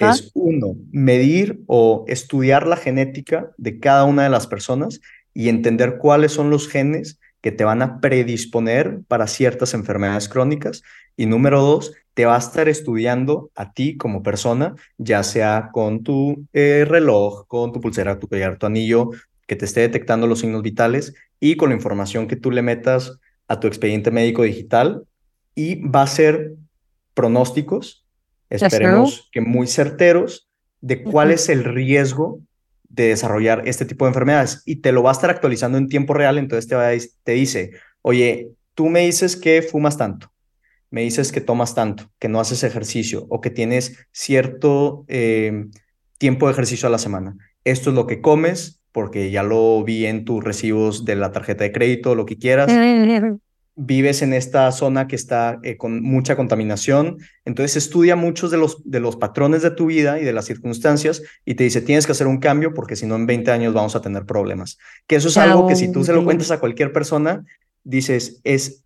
es 0.01 0.31
uno, 0.35 0.75
medir 0.91 1.63
o 1.67 2.05
estudiar 2.09 2.67
la 2.67 2.77
genética 2.77 3.51
de 3.57 3.79
cada 3.79 4.05
una 4.05 4.25
de 4.25 4.31
las 4.31 4.47
personas 4.47 5.01
y 5.35 5.49
entender 5.49 5.99
cuáles 5.99 6.33
son 6.33 6.51
los 6.51 6.69
genes 6.69 7.19
que 7.41 7.53
te 7.53 7.65
van 7.65 7.83
a 7.83 8.01
predisponer 8.01 9.01
para 9.09 9.27
ciertas 9.27 9.75
enfermedades 9.75 10.29
crónicas. 10.29 10.83
Y 11.17 11.27
número 11.27 11.63
dos, 11.63 11.93
te 12.15 12.27
va 12.27 12.37
a 12.37 12.39
estar 12.39 12.69
estudiando 12.69 13.51
a 13.55 13.73
ti 13.73 13.97
como 13.97 14.23
persona, 14.23 14.75
ya 14.99 15.23
sea 15.23 15.71
con 15.73 16.03
tu 16.03 16.45
eh, 16.53 16.85
reloj, 16.87 17.47
con 17.47 17.73
tu 17.73 17.81
pulsera, 17.81 18.19
tu 18.19 18.29
collar, 18.29 18.59
tu 18.59 18.67
anillo, 18.67 19.11
que 19.47 19.57
te 19.57 19.65
esté 19.65 19.81
detectando 19.81 20.27
los 20.27 20.41
signos 20.41 20.63
vitales 20.63 21.15
y 21.41 21.57
con 21.57 21.71
la 21.71 21.77
información 21.77 22.29
que 22.29 22.37
tú 22.37 22.51
le 22.51 22.63
metas 22.63 23.19
a 23.49 23.59
tu 23.59 23.67
expediente 23.67 24.11
médico 24.11 24.43
digital. 24.43 25.05
Y 25.55 25.83
va 25.89 26.03
a 26.03 26.07
ser 26.07 26.55
pronósticos, 27.15 28.05
esperemos 28.49 29.29
que 29.33 29.41
muy 29.41 29.67
certeros, 29.67 30.49
de 30.81 31.03
cuál 31.03 31.31
es 31.31 31.49
el 31.49 31.65
riesgo 31.65 32.41
de 32.91 33.09
desarrollar 33.09 33.63
este 33.67 33.87
tipo 33.87 34.05
de 34.05 34.11
enfermedades 34.11 34.63
y 34.67 34.77
te 34.77 34.93
lo 34.93 35.03
va 35.03 35.11
a 35.11 35.13
estar 35.13 35.31
actualizando 35.31 35.79
en 35.79 35.89
tiempo 35.89 36.13
real, 36.13 36.37
entonces 36.37 36.69
te, 36.69 37.09
te 37.23 37.33
dice, 37.33 37.71
oye, 38.03 38.51
tú 38.75 38.89
me 38.89 39.01
dices 39.01 39.37
que 39.37 39.63
fumas 39.63 39.97
tanto, 39.97 40.31
me 40.91 41.03
dices 41.03 41.33
que 41.33 41.41
tomas 41.41 41.75
tanto, 41.75 42.11
que 42.19 42.29
no 42.29 42.41
haces 42.41 42.65
ejercicio 42.65 43.27
o 43.31 43.41
que 43.41 43.51
tienes 43.51 44.07
cierto 44.13 45.05
eh, 45.09 45.67
tiempo 46.19 46.47
de 46.47 46.53
ejercicio 46.53 46.89
a 46.89 46.91
la 46.91 46.99
semana. 46.99 47.37
Esto 47.65 47.91
es 47.91 47.97
lo 47.97 48.07
que 48.07 48.21
comes, 48.21 48.83
porque 48.93 49.31
ya 49.31 49.43
lo 49.43 49.83
vi 49.85 50.07
en 50.07 50.25
tus 50.25 50.43
recibos 50.43 51.05
de 51.05 51.15
la 51.15 51.31
tarjeta 51.31 51.65
de 51.65 51.73
crédito, 51.73 52.15
lo 52.15 52.27
que 52.27 52.37
quieras. 52.37 52.71
Vives 53.83 54.21
en 54.21 54.35
esta 54.35 54.71
zona 54.73 55.09
que 55.09 55.17
está 55.17 55.59
eh, 55.63 55.79
con 55.79 56.03
mucha 56.03 56.37
contaminación, 56.37 57.17
entonces 57.47 57.77
estudia 57.77 58.15
muchos 58.15 58.51
de 58.51 58.59
los, 58.59 58.83
de 58.85 59.01
los 59.01 59.17
patrones 59.17 59.63
de 59.63 59.71
tu 59.71 59.87
vida 59.87 60.21
y 60.21 60.25
de 60.25 60.35
las 60.35 60.45
circunstancias 60.45 61.23
y 61.47 61.55
te 61.55 61.65
dice, 61.65 61.81
tienes 61.81 62.05
que 62.05 62.13
hacer 62.13 62.27
un 62.27 62.41
cambio 62.41 62.75
porque 62.75 62.95
si 62.95 63.07
no 63.07 63.17
en 63.17 63.27
20 63.27 63.51
años 63.51 63.73
vamos 63.73 63.97
a 63.97 64.03
tener 64.03 64.27
problemas. 64.27 64.79
Que 65.07 65.17
eso 65.17 65.29
es 65.29 65.37
algo 65.39 65.67
que 65.67 65.77
si 65.77 65.91
tú 65.91 66.05
se 66.05 66.13
lo 66.13 66.25
cuentas 66.25 66.51
a 66.51 66.61
cualquier 66.61 66.93
persona, 66.93 67.45
dices, 67.83 68.41
es, 68.45 68.85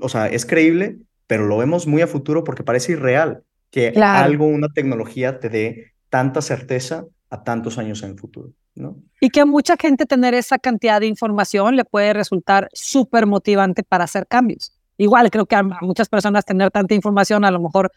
o 0.00 0.08
sea, 0.08 0.28
es 0.28 0.46
creíble, 0.46 0.98
pero 1.26 1.46
lo 1.46 1.58
vemos 1.58 1.86
muy 1.86 2.02
a 2.02 2.06
futuro 2.06 2.44
porque 2.44 2.62
parece 2.62 2.92
irreal 2.92 3.42
que 3.70 3.92
algo, 4.00 4.46
una 4.46 4.68
tecnología 4.68 5.40
te 5.40 5.48
dé 5.48 5.92
tanta 6.08 6.42
certeza 6.42 7.04
a 7.30 7.44
tantos 7.44 7.78
años 7.78 8.02
en 8.02 8.12
el 8.12 8.18
futuro, 8.18 8.52
¿no? 8.78 8.96
Y 9.20 9.30
que 9.30 9.40
a 9.40 9.46
mucha 9.46 9.76
gente 9.76 10.06
tener 10.06 10.34
esa 10.34 10.58
cantidad 10.58 11.00
de 11.00 11.06
información 11.06 11.76
le 11.76 11.84
puede 11.84 12.12
resultar 12.12 12.68
súper 12.72 13.26
motivante 13.26 13.82
para 13.82 14.04
hacer 14.04 14.26
cambios. 14.26 14.72
Igual 14.96 15.30
creo 15.30 15.46
que 15.46 15.56
a 15.56 15.62
muchas 15.62 16.08
personas 16.08 16.44
tener 16.44 16.70
tanta 16.70 16.94
información 16.94 17.44
a 17.44 17.50
lo 17.50 17.60
mejor 17.60 17.92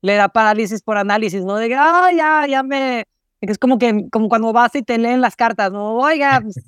le 0.00 0.14
da 0.14 0.28
parálisis 0.28 0.82
por 0.82 0.96
análisis, 0.96 1.44
¿no? 1.44 1.56
De, 1.56 1.74
ah, 1.74 2.10
ya, 2.16 2.46
ya 2.46 2.62
me... 2.62 3.06
Es 3.40 3.58
como 3.58 3.78
que 3.78 4.08
como 4.10 4.28
cuando 4.28 4.52
vas 4.52 4.74
y 4.74 4.82
te 4.82 4.98
leen 4.98 5.20
las 5.20 5.36
cartas, 5.36 5.72
¿no? 5.72 5.96
Oiga, 5.96 6.40
pues, 6.42 6.60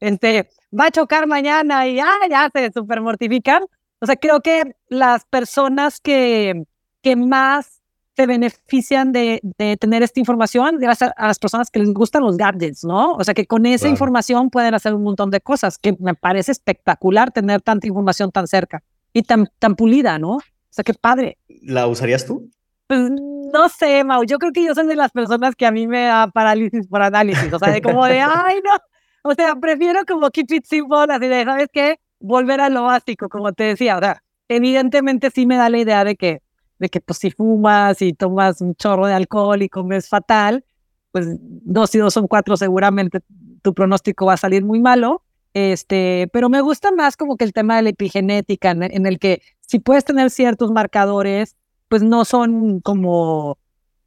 este, 0.00 0.50
va 0.78 0.86
a 0.86 0.90
chocar 0.90 1.26
mañana 1.26 1.86
y 1.86 2.00
ah, 2.00 2.28
ya 2.28 2.50
se 2.52 2.72
súper 2.72 3.00
mortifican 3.00 3.64
o 4.02 4.06
sea, 4.06 4.16
creo 4.16 4.40
que 4.40 4.74
las 4.88 5.24
personas 5.26 6.00
que, 6.00 6.64
que 7.02 7.14
más 7.14 7.81
se 8.16 8.26
benefician 8.26 9.12
de, 9.12 9.40
de, 9.58 9.76
tener 9.76 10.02
esta 10.02 10.20
información 10.20 10.78
gracias 10.78 11.12
a 11.16 11.26
las 11.26 11.38
personas 11.38 11.70
que 11.70 11.80
les 11.80 11.92
gustan 11.92 12.22
los 12.22 12.36
gadgets, 12.36 12.84
¿no? 12.84 13.12
O 13.14 13.24
sea, 13.24 13.34
que 13.34 13.46
con 13.46 13.64
esa 13.66 13.88
información 13.88 14.50
pueden 14.50 14.74
hacer 14.74 14.94
un 14.94 15.02
montón 15.02 15.30
de 15.30 15.40
cosas, 15.40 15.78
que 15.78 15.96
me 15.98 16.14
parece 16.14 16.52
espectacular 16.52 17.30
tener 17.30 17.62
tanta 17.62 17.86
información 17.86 18.30
tan 18.30 18.46
cerca 18.46 18.82
y 19.12 19.22
tan, 19.22 19.48
tan 19.58 19.76
pulida, 19.76 20.18
¿no? 20.18 20.36
O 20.36 20.40
sea, 20.70 20.84
qué 20.84 20.94
padre. 20.94 21.38
¿La 21.62 21.86
usarías 21.86 22.26
tú? 22.26 22.50
Pues 22.86 23.10
no 23.10 23.68
sé, 23.68 24.04
Mau, 24.04 24.24
yo 24.24 24.38
creo 24.38 24.52
que 24.52 24.64
yo 24.64 24.74
soy 24.74 24.86
de 24.86 24.96
las 24.96 25.12
personas 25.12 25.56
que 25.56 25.66
a 25.66 25.70
mí 25.70 25.86
me 25.86 26.04
da 26.04 26.28
parálisis 26.28 26.86
por 26.86 27.02
análisis, 27.02 27.52
o 27.52 27.58
sea, 27.58 27.70
de 27.70 27.80
como 27.80 28.04
de, 28.06 28.20
ay, 28.20 28.60
no, 28.64 29.30
o 29.30 29.34
sea, 29.34 29.54
prefiero 29.56 30.00
como 30.06 30.30
keep 30.30 30.50
it 30.50 30.64
simple, 30.66 31.06
así 31.08 31.28
de, 31.28 31.44
¿sabes 31.44 31.68
qué? 31.72 31.98
volver 32.22 32.60
a 32.60 32.70
lo 32.70 32.84
básico, 32.84 33.28
como 33.28 33.52
te 33.52 33.64
decía. 33.64 33.98
O 33.98 34.00
sea, 34.00 34.22
evidentemente 34.48 35.30
sí 35.30 35.44
me 35.46 35.56
da 35.56 35.68
la 35.68 35.78
idea 35.78 36.04
de 36.04 36.16
que, 36.16 36.40
de 36.82 36.88
que 36.88 37.00
pues, 37.00 37.18
si 37.18 37.30
fumas 37.30 38.02
y 38.02 38.12
tomas 38.12 38.60
un 38.60 38.74
chorro 38.74 39.06
de 39.06 39.14
alcohol 39.14 39.62
y 39.62 39.68
comes 39.68 40.08
fatal, 40.08 40.64
pues 41.12 41.28
dos 41.38 41.94
y 41.94 41.98
dos 41.98 42.12
son 42.12 42.26
cuatro, 42.26 42.56
seguramente 42.56 43.20
tu 43.62 43.72
pronóstico 43.72 44.26
va 44.26 44.32
a 44.32 44.36
salir 44.36 44.64
muy 44.64 44.80
malo. 44.80 45.22
Este, 45.54 46.28
pero 46.32 46.48
me 46.48 46.60
gusta 46.60 46.90
más 46.90 47.16
como 47.16 47.36
que 47.36 47.44
el 47.44 47.52
tema 47.52 47.76
de 47.76 47.82
la 47.82 47.90
epigenética, 47.90 48.72
en, 48.72 49.06
el 49.06 49.20
que 49.20 49.42
si 49.60 49.78
puedes 49.78 50.04
tener 50.04 50.30
ciertos 50.30 50.72
marcadores, 50.72 51.54
pues 51.88 52.02
no 52.02 52.24
son 52.24 52.80
como 52.80 53.58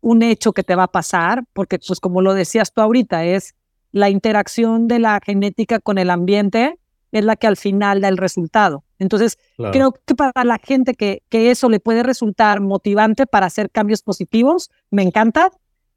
un 0.01 0.21
hecho 0.21 0.51
que 0.51 0.63
te 0.63 0.75
va 0.75 0.83
a 0.83 0.91
pasar, 0.91 1.45
porque 1.53 1.79
pues 1.79 2.01
como 2.01 2.21
lo 2.21 2.33
decías 2.33 2.73
tú 2.73 2.81
ahorita, 2.81 3.23
es 3.23 3.55
la 3.93 4.09
interacción 4.09 4.89
de 4.89 4.99
la 4.99 5.21
genética 5.25 5.79
con 5.79 5.97
el 5.97 6.09
ambiente 6.09 6.77
es 7.13 7.23
la 7.23 7.37
que 7.37 7.47
al 7.47 7.55
final 7.55 8.01
da 8.01 8.09
el 8.09 8.17
resultado. 8.17 8.83
Entonces, 8.99 9.37
creo 9.71 9.93
que 10.05 10.15
para 10.15 10.43
la 10.43 10.57
gente 10.57 10.93
que, 10.93 11.23
que 11.29 11.51
eso 11.51 11.69
le 11.69 11.79
puede 11.79 12.03
resultar 12.03 12.61
motivante 12.61 13.27
para 13.27 13.47
hacer 13.47 13.69
cambios 13.69 14.01
positivos, 14.01 14.71
me 14.91 15.03
encanta. 15.03 15.51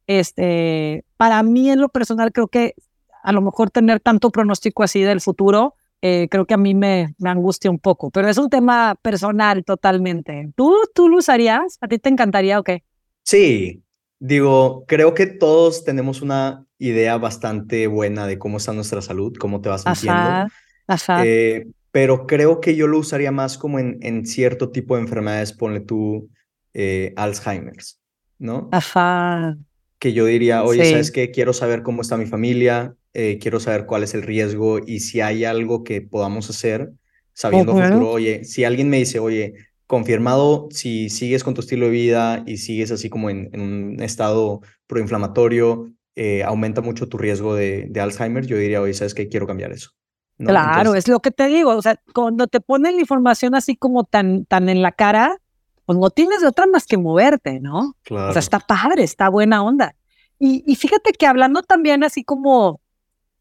Este, 0.06 1.04
para 1.16 1.42
mí 1.42 1.70
en 1.70 1.80
lo 1.80 1.90
personal 1.90 2.32
creo 2.32 2.48
que 2.48 2.74
a 3.22 3.32
lo 3.32 3.42
mejor 3.42 3.70
tener 3.70 4.00
tanto 4.00 4.30
pronóstico 4.30 4.82
así 4.82 5.02
del 5.02 5.20
futuro, 5.20 5.74
eh, 6.00 6.28
creo 6.30 6.46
que 6.46 6.54
a 6.54 6.58
mí 6.58 6.74
me, 6.74 7.14
me 7.18 7.30
angustia 7.30 7.70
un 7.70 7.78
poco, 7.78 8.10
pero 8.10 8.28
es 8.28 8.38
un 8.38 8.48
tema 8.48 8.94
personal 9.02 9.64
totalmente. 9.64 10.50
¿Tú, 10.56 10.74
tú 10.94 11.08
lo 11.08 11.18
usarías? 11.18 11.78
¿A 11.80 11.88
ti 11.88 11.98
te 11.98 12.08
encantaría 12.08 12.58
o 12.58 12.62
qué? 12.62 12.84
Sí, 13.24 13.82
digo, 14.18 14.84
creo 14.86 15.14
que 15.14 15.26
todos 15.26 15.84
tenemos 15.84 16.22
una 16.22 16.64
idea 16.78 17.18
bastante 17.18 17.86
buena 17.86 18.26
de 18.26 18.38
cómo 18.38 18.58
está 18.58 18.72
nuestra 18.72 19.02
salud, 19.02 19.34
cómo 19.38 19.60
te 19.60 19.68
vas 19.68 19.82
sintiendo. 19.82 20.46
Ajá, 20.86 21.26
eh, 21.26 21.66
pero 21.90 22.26
creo 22.26 22.60
que 22.60 22.76
yo 22.76 22.86
lo 22.86 22.98
usaría 22.98 23.32
más 23.32 23.58
como 23.58 23.78
en, 23.78 23.98
en 24.02 24.26
cierto 24.26 24.70
tipo 24.70 24.96
de 24.96 25.02
enfermedades, 25.02 25.52
ponle 25.52 25.80
tú 25.80 26.30
eh, 26.74 27.12
Alzheimer's, 27.16 28.00
¿no? 28.38 28.68
Ajá. 28.72 29.56
Que 29.98 30.12
yo 30.12 30.26
diría, 30.26 30.62
oye, 30.62 30.84
¿sabes 30.90 31.10
qué? 31.10 31.30
Quiero 31.30 31.52
saber 31.52 31.82
cómo 31.82 32.02
está 32.02 32.16
mi 32.16 32.26
familia, 32.26 32.94
eh, 33.14 33.38
quiero 33.40 33.58
saber 33.58 33.86
cuál 33.86 34.04
es 34.04 34.14
el 34.14 34.22
riesgo 34.22 34.78
y 34.78 35.00
si 35.00 35.20
hay 35.20 35.44
algo 35.44 35.82
que 35.82 36.02
podamos 36.02 36.48
hacer 36.50 36.92
sabiendo 37.32 37.72
futuro, 37.72 38.10
oye, 38.10 38.44
si 38.44 38.64
alguien 38.64 38.90
me 38.90 38.98
dice, 38.98 39.18
oye, 39.18 39.54
confirmado, 39.86 40.68
si 40.70 41.08
sigues 41.08 41.42
con 41.42 41.54
tu 41.54 41.60
estilo 41.60 41.86
de 41.86 41.92
vida 41.92 42.42
y 42.46 42.58
sigues 42.58 42.90
así 42.90 43.08
como 43.08 43.30
en, 43.30 43.48
un 43.58 44.02
estado 44.02 44.60
proinflamatorio, 44.86 45.90
eh, 46.14 46.42
aumenta 46.42 46.80
mucho 46.80 47.08
tu 47.08 47.16
riesgo 47.16 47.54
de, 47.54 47.86
de, 47.88 48.00
Alzheimer, 48.00 48.44
yo 48.44 48.56
diría, 48.58 48.82
oye, 48.82 48.92
¿sabes 48.92 49.14
qué? 49.14 49.28
Quiero 49.28 49.46
cambiar 49.46 49.72
eso. 49.72 49.90
Claro, 50.38 50.94
es 50.94 51.08
lo 51.08 51.20
que 51.20 51.30
te 51.30 51.46
digo, 51.48 51.70
o 51.70 51.82
sea, 51.82 52.00
cuando 52.14 52.46
te 52.46 52.60
ponen 52.60 52.94
la 52.94 53.00
información 53.00 53.54
así 53.54 53.76
como 53.76 54.04
tan, 54.04 54.44
tan 54.44 54.68
en 54.68 54.82
la 54.82 54.92
cara, 54.92 55.38
pues 55.84 55.98
no 55.98 56.10
tienes 56.10 56.40
de 56.40 56.46
otra 56.46 56.66
más 56.66 56.86
que 56.86 56.96
moverte, 56.96 57.60
¿no? 57.60 57.94
Claro. 58.02 58.30
O 58.30 58.32
sea, 58.32 58.40
está 58.40 58.60
padre, 58.60 59.02
está 59.02 59.28
buena 59.28 59.62
onda. 59.64 59.96
Y, 60.38 60.62
y 60.66 60.76
fíjate 60.76 61.12
que 61.12 61.26
hablando 61.26 61.62
también 61.62 62.04
así 62.04 62.22
como 62.22 62.80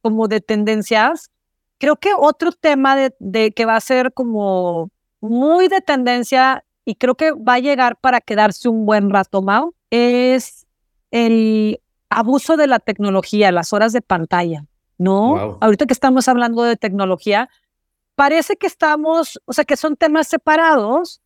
como 0.01 0.27
de 0.27 0.41
tendencias, 0.41 1.31
creo 1.77 1.97
que 1.97 2.11
otro 2.17 2.51
tema 2.51 2.95
de, 2.95 3.13
de, 3.19 3.51
que 3.51 3.65
va 3.65 3.75
a 3.75 3.81
ser 3.81 4.13
como 4.13 4.89
muy 5.19 5.67
de 5.67 5.81
tendencia 5.81 6.63
y 6.85 6.95
creo 6.95 7.15
que 7.15 7.31
va 7.31 7.55
a 7.55 7.59
llegar 7.59 7.97
para 7.97 8.21
quedarse 8.21 8.69
un 8.69 8.85
buen 8.85 9.09
rato, 9.09 9.41
Mau, 9.41 9.73
es 9.89 10.65
el 11.11 11.81
abuso 12.09 12.55
de 12.55 12.67
la 12.67 12.79
tecnología, 12.79 13.51
las 13.51 13.73
horas 13.73 13.91
de 13.91 14.01
pantalla, 14.01 14.65
¿no? 14.97 15.57
Ahorita 15.61 15.85
que 15.85 15.93
estamos 15.93 16.27
hablando 16.27 16.63
de 16.63 16.75
tecnología, 16.75 17.49
parece 18.15 18.57
que 18.57 18.67
estamos, 18.67 19.39
o 19.45 19.53
sea, 19.53 19.63
que 19.63 19.77
son 19.77 19.95
temas 19.95 20.27
separados, 20.27 21.21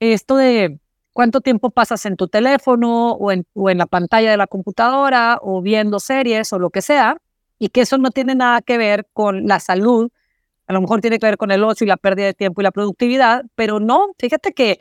esto 0.00 0.36
de 0.36 0.78
cuánto 1.12 1.40
tiempo 1.40 1.70
pasas 1.70 2.06
en 2.06 2.16
tu 2.16 2.28
teléfono 2.28 3.12
o 3.12 3.32
en, 3.32 3.46
o 3.54 3.70
en 3.70 3.78
la 3.78 3.86
pantalla 3.86 4.30
de 4.30 4.36
la 4.36 4.46
computadora 4.46 5.38
o 5.42 5.62
viendo 5.62 5.98
series 5.98 6.52
o 6.52 6.58
lo 6.58 6.70
que 6.70 6.82
sea, 6.82 7.16
y 7.58 7.70
que 7.70 7.80
eso 7.80 7.98
no 7.98 8.10
tiene 8.10 8.34
nada 8.34 8.60
que 8.60 8.78
ver 8.78 9.08
con 9.12 9.46
la 9.46 9.60
salud, 9.60 10.10
a 10.66 10.72
lo 10.72 10.80
mejor 10.80 11.00
tiene 11.00 11.18
que 11.18 11.26
ver 11.26 11.36
con 11.36 11.50
el 11.50 11.64
ocio 11.64 11.84
y 11.84 11.88
la 11.88 11.96
pérdida 11.96 12.26
de 12.26 12.34
tiempo 12.34 12.60
y 12.60 12.64
la 12.64 12.72
productividad, 12.72 13.44
pero 13.54 13.80
no, 13.80 14.08
fíjate 14.18 14.52
que 14.52 14.80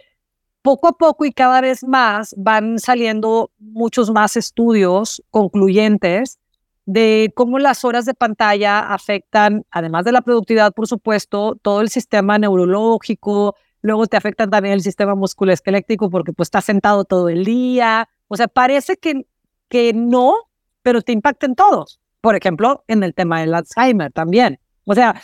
poco 0.61 0.87
a 0.87 0.97
poco 0.97 1.25
y 1.25 1.31
cada 1.31 1.61
vez 1.61 1.83
más 1.83 2.33
van 2.37 2.79
saliendo 2.79 3.51
muchos 3.59 4.11
más 4.11 4.35
estudios 4.35 5.23
concluyentes 5.29 6.39
de 6.85 7.31
cómo 7.35 7.59
las 7.59 7.83
horas 7.83 8.05
de 8.05 8.13
pantalla 8.13 8.79
afectan, 8.79 9.65
además 9.71 10.05
de 10.05 10.11
la 10.11 10.21
productividad, 10.21 10.73
por 10.73 10.87
supuesto, 10.87 11.57
todo 11.61 11.81
el 11.81 11.89
sistema 11.89 12.37
neurológico, 12.37 13.55
luego 13.81 14.07
te 14.07 14.17
afectan 14.17 14.49
también 14.49 14.73
el 14.73 14.81
sistema 14.81 15.15
musculoesquelético 15.15 16.09
porque 16.09 16.33
pues 16.33 16.47
estás 16.47 16.65
sentado 16.65 17.05
todo 17.05 17.29
el 17.29 17.45
día, 17.45 18.07
o 18.27 18.37
sea, 18.37 18.47
parece 18.47 18.97
que, 18.97 19.25
que 19.69 19.93
no, 19.93 20.35
pero 20.81 21.01
te 21.01 21.11
impactan 21.11 21.55
todos 21.55 21.99
por 22.25 22.35
ejemplo, 22.35 22.83
en 22.87 23.03
el 23.03 23.13
tema 23.13 23.41
del 23.41 23.53
Alzheimer 23.53 24.11
también. 24.11 24.59
O 24.85 24.95
sea, 24.95 25.21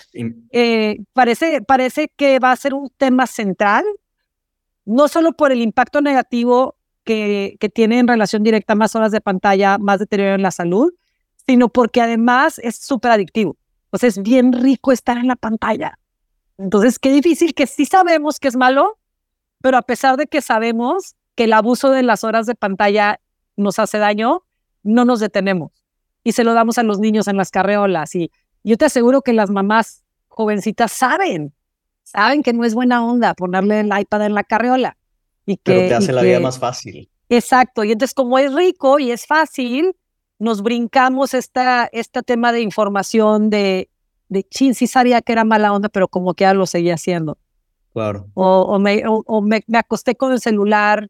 eh, 0.52 1.00
parece, 1.14 1.64
parece 1.64 2.12
que 2.16 2.38
va 2.38 2.52
a 2.52 2.56
ser 2.56 2.76
un 2.76 2.92
tema 2.96 3.26
central, 3.26 3.84
no 4.86 5.08
solo 5.08 5.34
por 5.34 5.52
el 5.52 5.62
impacto 5.62 6.02
negativo 6.02 6.76
que, 7.04 7.58
que 7.60 7.70
tiene 7.70 7.98
en 7.98 8.08
relación 8.08 8.44
directa 8.44 8.76
más 8.76 8.96
horas 8.96 9.12
de 9.12 9.20
pantalla, 9.20 9.80
más 9.80 9.98
deterioro 9.98 10.36
en 10.36 10.44
la 10.44 10.52
salud, 10.52 10.94
sino 11.52 11.68
porque 11.68 12.00
además 12.00 12.60
es 12.60 12.78
súper 12.78 13.12
adictivo. 13.12 13.58
O 13.90 13.98
sea, 13.98 14.08
es 14.08 14.22
bien 14.22 14.54
rico 14.54 14.94
estar 14.94 15.18
en 15.18 15.28
la 15.28 15.36
pantalla. 15.36 16.00
Entonces, 16.58 16.98
qué 16.98 17.12
difícil 17.12 17.54
que 17.54 17.68
sí 17.68 17.86
sabemos 17.86 18.40
que 18.40 18.48
es 18.48 18.56
malo, 18.56 18.98
pero 19.62 19.78
a 19.78 19.82
pesar 19.82 20.16
de 20.16 20.28
que 20.28 20.42
sabemos 20.42 21.16
que 21.36 21.44
el 21.44 21.52
abuso 21.52 21.90
de 21.90 22.04
las 22.04 22.24
horas 22.24 22.46
de 22.46 22.56
pantalla 22.56 23.20
nos 23.58 23.80
hace 23.80 23.98
daño, 23.98 24.46
no 24.84 25.04
nos 25.04 25.20
detenemos 25.20 25.74
y 26.24 26.32
se 26.32 26.46
lo 26.46 26.54
damos 26.54 26.78
a 26.78 26.84
los 26.84 27.00
niños 27.00 27.28
en 27.28 27.36
las 27.36 27.52
carreolas. 27.52 28.16
Y 28.16 28.32
yo 28.64 28.78
te 28.78 28.86
aseguro 28.86 29.22
que 29.22 29.34
las 29.34 29.50
mamás 29.50 30.06
jovencitas 30.30 30.94
saben, 30.94 31.54
saben 32.04 32.44
que 32.44 32.54
no 32.54 32.64
es 32.64 32.74
buena 32.74 33.06
onda 33.06 33.34
ponerle 33.34 33.82
el 33.82 33.88
iPad 33.88 34.26
en 34.26 34.36
la 34.36 34.46
carreola. 34.46 34.98
Y 35.46 35.58
que, 35.58 35.74
Pero 35.74 35.88
te 35.90 35.96
hace 35.96 36.14
la 36.14 36.22
vida 36.22 36.40
más 36.40 36.60
fácil. 36.60 37.10
Exacto. 37.28 37.84
Y 37.84 37.92
entonces, 37.92 38.14
como 38.14 38.40
es 38.40 38.54
rico 38.54 39.00
y 39.00 39.12
es 39.12 39.26
fácil, 39.26 39.98
nos 40.42 40.62
brincamos 40.62 41.34
esta, 41.34 41.90
este 41.92 42.22
tema 42.24 42.52
de 42.52 42.62
información 42.62 43.50
de, 43.50 43.90
de 44.30 44.44
chin, 44.44 44.76
sí 44.76 44.88
sabía 44.88 45.22
que 45.22 45.32
era 45.32 45.44
mala 45.44 45.74
onda, 45.74 45.90
pero 45.90 46.08
como 46.08 46.34
que 46.34 46.44
ya 46.44 46.54
lo 46.54 46.66
seguía 46.66 46.96
haciendo. 46.96 47.38
Claro. 47.94 48.28
O, 48.34 48.80
me, 48.80 49.04
o, 49.06 49.42
me, 49.42 49.64
me, 49.68 49.78
acosté 49.78 50.16
con 50.16 50.32
el 50.32 50.40
celular, 50.40 51.10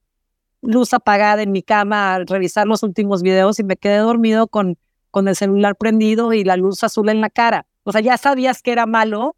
luz 0.61 0.93
apagada 0.93 1.43
en 1.43 1.51
mi 1.51 1.61
cama, 1.61 2.15
a 2.15 2.19
revisar 2.19 2.67
los 2.67 2.83
últimos 2.83 3.21
videos 3.21 3.59
y 3.59 3.63
me 3.63 3.77
quedé 3.77 3.97
dormido 3.97 4.47
con 4.47 4.77
con 5.11 5.27
el 5.27 5.35
celular 5.35 5.75
prendido 5.75 6.33
y 6.33 6.43
la 6.43 6.57
luz 6.57 6.83
azul 6.83 7.09
en 7.09 7.21
la 7.21 7.29
cara. 7.29 7.67
O 7.83 7.91
sea, 7.91 8.01
ya 8.01 8.17
sabías 8.17 8.63
que 8.63 8.71
era 8.71 8.85
malo, 8.85 9.35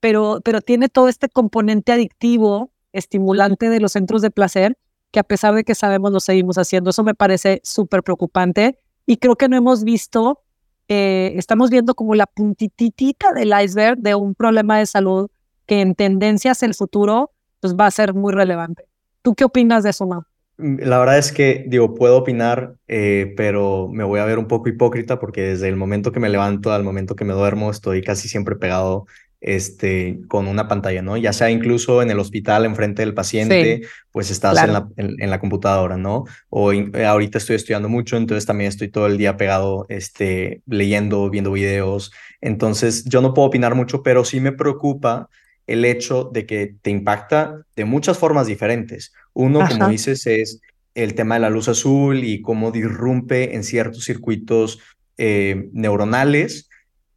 pero, 0.00 0.40
pero 0.44 0.62
tiene 0.62 0.88
todo 0.88 1.08
este 1.08 1.28
componente 1.28 1.92
adictivo, 1.92 2.70
estimulante 2.92 3.68
de 3.68 3.80
los 3.80 3.92
centros 3.92 4.22
de 4.22 4.30
placer, 4.30 4.78
que 5.10 5.20
a 5.20 5.24
pesar 5.24 5.54
de 5.54 5.64
que 5.64 5.74
sabemos 5.74 6.12
lo 6.12 6.20
seguimos 6.20 6.56
haciendo. 6.56 6.90
Eso 6.90 7.02
me 7.02 7.14
parece 7.14 7.60
súper 7.64 8.02
preocupante 8.02 8.78
y 9.08 9.16
creo 9.16 9.36
que 9.36 9.48
no 9.48 9.56
hemos 9.56 9.84
visto, 9.84 10.42
eh, 10.86 11.32
estamos 11.36 11.70
viendo 11.70 11.94
como 11.94 12.14
la 12.14 12.26
puntitita 12.26 13.32
del 13.32 13.54
iceberg 13.58 13.96
de 13.98 14.14
un 14.14 14.34
problema 14.34 14.78
de 14.78 14.84
salud 14.84 15.30
que 15.64 15.80
en 15.80 15.94
tendencias 15.94 16.62
el 16.62 16.74
futuro 16.74 17.32
pues 17.60 17.74
va 17.74 17.86
a 17.86 17.90
ser 17.90 18.12
muy 18.12 18.34
relevante. 18.34 18.84
¿Tú 19.22 19.34
qué 19.34 19.44
opinas 19.44 19.82
de 19.82 19.90
eso, 19.90 20.06
Mau? 20.06 20.24
La 20.58 20.98
verdad 20.98 21.16
es 21.16 21.32
que, 21.32 21.64
digo, 21.68 21.94
puedo 21.94 22.18
opinar, 22.18 22.74
eh, 22.86 23.32
pero 23.34 23.88
me 23.90 24.04
voy 24.04 24.20
a 24.20 24.26
ver 24.26 24.38
un 24.38 24.46
poco 24.46 24.68
hipócrita 24.68 25.18
porque 25.18 25.40
desde 25.40 25.68
el 25.68 25.76
momento 25.76 26.12
que 26.12 26.20
me 26.20 26.28
levanto 26.28 26.72
al 26.72 26.84
momento 26.84 27.16
que 27.16 27.24
me 27.24 27.32
duermo 27.32 27.70
estoy 27.70 28.02
casi 28.02 28.28
siempre 28.28 28.56
pegado 28.56 29.06
este, 29.40 30.20
con 30.26 30.48
una 30.48 30.66
pantalla, 30.66 31.00
¿no? 31.02 31.16
Ya 31.16 31.32
sea 31.32 31.50
incluso 31.50 32.02
en 32.02 32.10
el 32.10 32.18
hospital, 32.18 32.64
enfrente 32.64 33.02
del 33.02 33.14
paciente, 33.14 33.82
pues 34.10 34.30
estás 34.30 34.62
en, 34.62 34.72
la, 34.72 34.88
en, 34.96 35.30
la, 35.30 35.38
computadora, 35.38 35.96
¿no? 35.96 36.24
O 36.48 36.72
eh, 36.72 37.06
ahorita 37.06 37.38
estoy 37.38 37.56
estudiando 37.56 37.88
mucho, 37.88 38.16
entonces 38.16 38.46
también 38.46 38.68
estoy 38.68 38.88
todo 38.88 39.06
el 39.06 39.16
día 39.16 39.36
pegado, 39.36 39.86
este, 39.88 40.62
leyendo, 40.66 41.30
viendo 41.30 41.52
videos. 41.52 42.12
Entonces, 42.40 43.04
yo 43.04 43.20
no 43.20 43.32
puedo 43.32 43.48
opinar 43.48 43.74
mucho, 43.74 44.02
pero 44.02 44.24
sí 44.24 44.40
me 44.40 44.52
preocupa 44.52 45.28
el 45.68 45.84
hecho 45.84 46.30
de 46.32 46.46
que 46.46 46.74
te 46.82 46.90
impacta 46.90 47.62
de 47.76 47.84
muchas 47.84 48.18
formas 48.18 48.46
diferentes. 48.46 49.12
Uno, 49.34 49.60
como 49.68 49.88
dices, 49.88 50.26
es 50.26 50.60
el 50.94 51.14
tema 51.14 51.36
de 51.36 51.42
la 51.42 51.50
luz 51.50 51.68
azul 51.68 52.24
y 52.24 52.42
cómo 52.42 52.72
disrumpe 52.72 53.54
en 53.54 53.62
ciertos 53.62 54.04
circuitos 54.04 54.80
eh, 55.16 55.68
neuronales. 55.72 56.68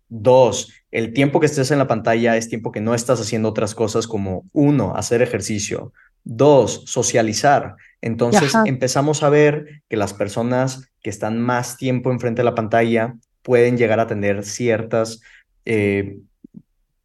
Dos, 0.10 0.74
el 0.92 1.14
tiempo 1.14 1.40
que 1.40 1.46
estés 1.46 1.72
en 1.72 1.78
la 1.78 1.88
pantalla 1.88 2.38
es 2.38 2.50
tiempo 2.50 2.72
que 2.72 2.82
no 2.82 2.94
estás 2.94 3.20
haciendo 3.20 3.50
otras 3.50 3.74
cosas 3.74 4.08
como, 4.08 4.46
uno, 4.52 4.96
hacer 4.96 5.22
ejercicio. 5.22 5.94
Dos, 6.24 6.84
socializar. 6.86 7.76
Entonces 8.02 8.54
empezamos 8.66 9.24
a 9.24 9.30
ver 9.30 9.84
que 9.90 9.98
las 9.98 10.14
personas 10.14 10.92
que 11.02 11.10
están 11.10 11.40
más 11.40 11.78
tiempo 11.78 12.12
enfrente 12.12 12.42
de 12.42 12.46
la 12.46 12.56
pantalla 12.56 13.16
pueden 13.42 13.78
llegar 13.78 14.00
a 14.00 14.08
tener 14.08 14.44
ciertas 14.44 15.22
eh, 15.66 16.18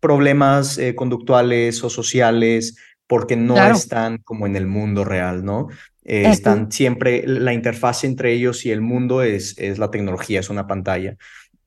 problemas 0.01 0.79
eh, 0.79 0.95
conductuales 0.95 1.83
o 1.83 1.91
sociales 1.91 2.77
porque 3.07 3.37
no 3.37 3.57
están 3.67 4.19
como 4.19 4.47
en 4.47 4.57
el 4.57 4.67
mundo 4.67 5.05
real, 5.05 5.45
¿no? 5.45 5.69
Eh, 6.05 6.29
están 6.29 6.71
siempre, 6.71 7.25
la 7.27 7.53
interfaz 7.53 8.05
entre 8.05 8.33
ellos 8.33 8.65
y 8.67 8.71
el 8.71 8.81
mundo 8.81 9.23
es, 9.23 9.57
es 9.59 9.79
la 9.79 9.91
tecnología, 9.91 10.41
es 10.41 10.51
una 10.51 10.67
pantalla. 10.67 11.17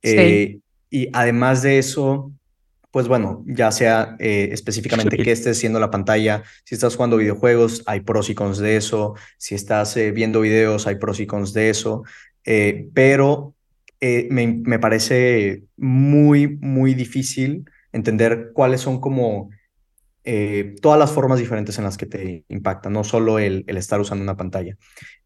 Eh, 0.01 0.59
y 0.89 1.09
además 1.13 1.61
de 1.61 1.79
eso, 1.79 2.31
pues 2.91 3.07
bueno, 3.07 3.43
ya 3.45 3.71
sea 3.71 4.15
específicamente 4.19 5.17
qué 5.17 5.31
estés 5.31 5.57
haciendo 5.57 5.79
la 5.79 5.91
pantalla, 5.91 6.43
si 6.63 6.75
estás 6.75 6.95
jugando 6.95 7.17
videojuegos, 7.17 7.83
hay 7.85 7.99
pros 8.01 8.29
y 8.29 8.35
cons 8.35 8.57
de 8.57 8.77
eso, 8.77 9.15
si 9.37 9.53
estás 9.53 9.95
viendo 10.13 10.41
videos, 10.41 10.87
hay 10.87 10.95
pros 10.95 11.19
y 11.19 11.27
cons 11.27 11.53
de 11.53 11.69
eso, 11.69 12.03
pero 12.93 13.53
me, 14.01 14.47
me, 14.47 14.79
parece 14.79 15.65
muy, 15.77 16.57
muy 16.57 16.95
difícil 16.95 17.65
Entender 17.91 18.51
cuáles 18.53 18.81
son 18.81 19.01
como 19.01 19.49
eh, 20.23 20.75
todas 20.81 20.99
las 20.99 21.11
formas 21.11 21.39
diferentes 21.39 21.77
en 21.79 21.85
las 21.85 21.97
que 21.97 22.05
te 22.05 22.45
impacta, 22.47 22.89
no 22.89 23.03
solo 23.03 23.39
el, 23.39 23.63
el 23.67 23.77
estar 23.77 23.99
usando 23.99 24.23
una 24.23 24.37
pantalla. 24.37 24.77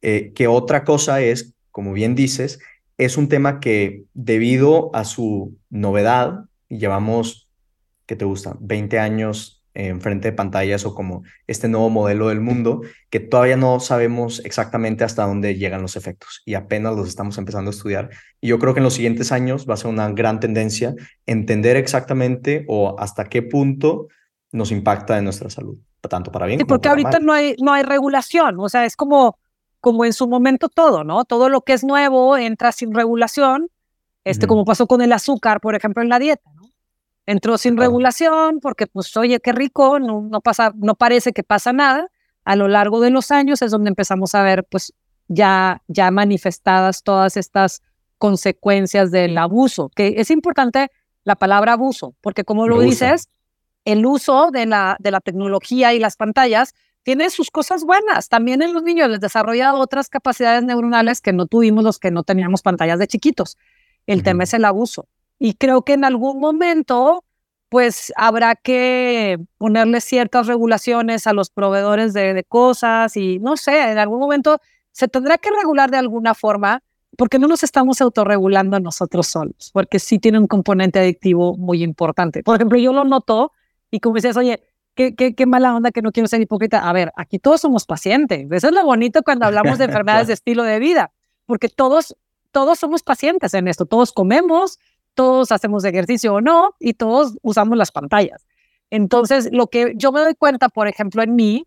Eh, 0.01 0.31
que 0.33 0.47
otra 0.47 0.85
cosa 0.85 1.21
es, 1.21 1.55
como 1.71 1.91
bien 1.91 2.15
dices, 2.15 2.59
es 2.97 3.17
un 3.17 3.29
tema 3.29 3.59
que 3.59 4.05
debido 4.13 4.93
a 4.95 5.05
su 5.05 5.57
novedad, 5.69 6.45
llevamos, 6.69 7.49
¿qué 8.05 8.15
te 8.15 8.25
gusta? 8.25 8.55
20 8.59 8.99
años 8.99 9.63
enfrente 9.75 10.29
de 10.29 10.33
pantallas 10.33 10.85
o 10.85 10.93
como 10.93 11.23
este 11.47 11.67
nuevo 11.67 11.89
modelo 11.89 12.29
del 12.29 12.41
mundo 12.41 12.81
que 13.09 13.19
todavía 13.19 13.57
no 13.57 13.79
sabemos 13.79 14.41
exactamente 14.45 15.03
hasta 15.03 15.25
dónde 15.25 15.55
llegan 15.55 15.81
los 15.81 15.95
efectos 15.95 16.41
y 16.45 16.53
apenas 16.53 16.95
los 16.95 17.07
estamos 17.07 17.37
empezando 17.37 17.69
a 17.69 17.73
estudiar. 17.73 18.09
Y 18.39 18.49
yo 18.49 18.59
creo 18.59 18.73
que 18.73 18.79
en 18.79 18.83
los 18.83 18.93
siguientes 18.93 19.31
años 19.31 19.67
va 19.67 19.73
a 19.73 19.77
ser 19.77 19.89
una 19.89 20.09
gran 20.09 20.39
tendencia 20.39 20.93
entender 21.25 21.75
exactamente 21.75 22.65
o 22.67 22.95
hasta 22.99 23.25
qué 23.25 23.41
punto 23.41 24.07
nos 24.51 24.71
impacta 24.71 25.17
en 25.17 25.23
nuestra 25.23 25.49
salud, 25.49 25.77
tanto 26.01 26.31
para 26.31 26.45
bien 26.45 26.59
sí, 26.59 26.65
como 26.65 26.75
porque 26.75 26.89
para 26.89 26.91
ahorita 26.91 27.19
mal. 27.19 27.25
no 27.25 27.33
hay, 27.33 27.55
no 27.59 27.73
hay 27.73 27.83
regulación, 27.83 28.59
o 28.59 28.69
sea, 28.69 28.85
es 28.85 28.95
como, 28.95 29.39
como 29.83 30.05
en 30.05 30.13
su 30.13 30.29
momento 30.29 30.69
todo, 30.69 31.03
¿no? 31.03 31.25
Todo 31.25 31.49
lo 31.49 31.59
que 31.59 31.73
es 31.73 31.83
nuevo 31.83 32.37
entra 32.37 32.71
sin 32.71 32.93
regulación, 32.93 33.67
este, 34.23 34.47
como 34.47 34.63
pasó 34.63 34.87
con 34.87 35.01
el 35.01 35.11
azúcar, 35.11 35.59
por 35.59 35.75
ejemplo, 35.75 36.01
en 36.01 36.07
la 36.07 36.19
dieta, 36.19 36.49
¿no? 36.55 36.69
Entró 37.25 37.57
sin 37.57 37.75
Claro. 37.75 37.89
regulación 37.89 38.61
porque, 38.61 38.87
pues, 38.87 39.15
oye, 39.17 39.41
qué 39.41 39.51
rico, 39.51 39.99
no, 39.99 40.21
no, 40.21 40.39
pasa, 40.39 40.71
no 40.77 40.95
parece 40.95 41.33
que 41.33 41.43
pasa 41.43 41.73
nada. 41.73 42.07
A 42.45 42.55
lo 42.55 42.69
largo 42.69 43.01
de 43.01 43.09
los 43.09 43.29
años 43.31 43.61
es 43.61 43.71
donde 43.71 43.89
empezamos 43.89 44.33
a 44.35 44.41
ver, 44.41 44.63
pues, 44.71 44.93
ya, 45.27 45.81
ya 45.89 46.11
manifestadas 46.11 47.03
todas 47.03 47.35
estas 47.35 47.81
consecuencias 48.17 49.11
del 49.11 49.37
abuso, 49.37 49.91
que 49.93 50.13
es 50.15 50.31
importante 50.31 50.91
la 51.25 51.35
palabra 51.35 51.73
abuso, 51.73 52.15
porque 52.21 52.45
como 52.45 52.69
lo 52.69 52.79
dices, 52.79 53.27
el 53.83 54.05
uso 54.05 54.49
de 54.49 54.65
la, 54.65 54.95
de 55.01 55.11
la 55.11 55.19
tecnología 55.19 55.93
y 55.93 55.99
las 55.99 56.15
pantallas 56.15 56.73
tiene 57.03 57.29
sus 57.29 57.51
cosas 57.51 57.83
buenas. 57.83 58.29
También 58.29 58.61
en 58.61 58.73
los 58.73 58.83
niños 58.83 59.09
les 59.09 59.19
desarrolla 59.19 59.73
otras 59.75 60.09
capacidades 60.09 60.63
neuronales 60.63 61.21
que 61.21 61.33
no 61.33 61.45
tuvimos 61.45 61.83
los 61.83 61.99
que 61.99 62.11
no 62.11 62.23
teníamos 62.23 62.61
pantallas 62.61 62.99
de 62.99 63.07
chiquitos. 63.07 63.57
El 64.07 64.23
tema 64.23 64.43
es 64.43 64.53
el 64.53 64.65
abuso. 64.65 65.07
Y 65.37 65.55
creo 65.55 65.83
que 65.83 65.93
en 65.93 66.05
algún 66.05 66.39
momento, 66.39 67.25
pues 67.69 68.13
habrá 68.15 68.55
que 68.55 69.37
ponerle 69.57 70.01
ciertas 70.01 70.47
regulaciones 70.47 71.27
a 71.27 71.33
los 71.33 71.49
proveedores 71.49 72.13
de, 72.13 72.33
de 72.33 72.43
cosas 72.43 73.17
y 73.17 73.39
no 73.39 73.57
sé, 73.57 73.91
en 73.91 73.97
algún 73.97 74.19
momento 74.19 74.59
se 74.91 75.07
tendrá 75.07 75.37
que 75.37 75.49
regular 75.51 75.91
de 75.91 75.97
alguna 75.97 76.33
forma 76.33 76.81
porque 77.17 77.39
no 77.39 77.47
nos 77.47 77.63
estamos 77.63 78.01
autorregulando 78.01 78.79
nosotros 78.79 79.27
solos, 79.27 79.69
porque 79.73 79.99
sí 79.99 80.19
tiene 80.19 80.39
un 80.39 80.47
componente 80.47 80.99
adictivo 80.99 81.55
muy 81.57 81.83
importante. 81.83 82.43
Por 82.43 82.55
ejemplo, 82.55 82.79
yo 82.79 82.93
lo 82.93 83.03
noto 83.03 83.51
y 83.91 83.99
como 83.99 84.15
dices, 84.15 84.35
oye, 84.37 84.63
qué, 84.95 85.15
qué, 85.15 85.35
qué 85.35 85.45
mala 85.45 85.75
onda 85.75 85.91
que 85.91 86.01
no 86.01 86.11
quiero 86.11 86.27
ser 86.27 86.41
hipócrita. 86.41 86.87
A 86.87 86.93
ver, 86.93 87.11
aquí 87.15 87.39
todos 87.39 87.61
somos 87.61 87.85
pacientes. 87.85 88.47
Eso 88.51 88.67
es 88.67 88.73
lo 88.73 88.83
bonito 88.85 89.23
cuando 89.23 89.45
hablamos 89.45 89.77
de 89.77 89.85
enfermedades 89.85 90.27
de 90.27 90.33
estilo 90.33 90.63
de 90.63 90.79
vida, 90.79 91.11
porque 91.45 91.69
todos, 91.69 92.15
todos 92.51 92.79
somos 92.79 93.03
pacientes 93.03 93.53
en 93.53 93.67
esto. 93.67 93.85
Todos 93.85 94.11
comemos, 94.11 94.79
todos 95.13 95.51
hacemos 95.51 95.83
ejercicio 95.85 96.35
o 96.35 96.41
no, 96.41 96.75
y 96.79 96.93
todos 96.93 97.37
usamos 97.41 97.77
las 97.77 97.91
pantallas. 97.91 98.45
Entonces, 98.89 99.49
lo 99.51 99.67
que 99.67 99.93
yo 99.95 100.11
me 100.11 100.19
doy 100.21 100.35
cuenta, 100.35 100.69
por 100.69 100.87
ejemplo, 100.87 101.23
en 101.23 101.35
mí, 101.35 101.65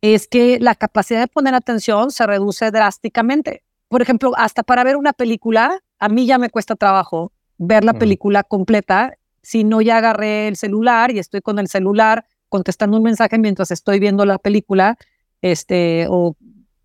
es 0.00 0.26
que 0.26 0.58
la 0.60 0.74
capacidad 0.74 1.20
de 1.20 1.28
poner 1.28 1.54
atención 1.54 2.10
se 2.10 2.26
reduce 2.26 2.70
drásticamente. 2.70 3.62
Por 3.88 4.02
ejemplo, 4.02 4.32
hasta 4.36 4.62
para 4.62 4.84
ver 4.84 4.96
una 4.96 5.12
película, 5.12 5.80
a 5.98 6.08
mí 6.08 6.26
ya 6.26 6.36
me 6.36 6.50
cuesta 6.50 6.74
trabajo 6.76 7.32
ver 7.58 7.84
la 7.84 7.92
Mm. 7.92 7.98
película 7.98 8.42
completa 8.42 9.14
si 9.42 9.62
no 9.64 9.80
ya 9.80 9.98
agarré 9.98 10.48
el 10.48 10.56
celular 10.56 11.10
y 11.10 11.18
estoy 11.20 11.40
con 11.40 11.58
el 11.58 11.68
celular 11.68 12.26
contestando 12.58 12.96
un 12.98 13.02
mensaje 13.02 13.36
mientras 13.36 13.72
estoy 13.72 13.98
viendo 13.98 14.24
la 14.24 14.38
película, 14.38 14.96
este, 15.42 16.06
o 16.08 16.36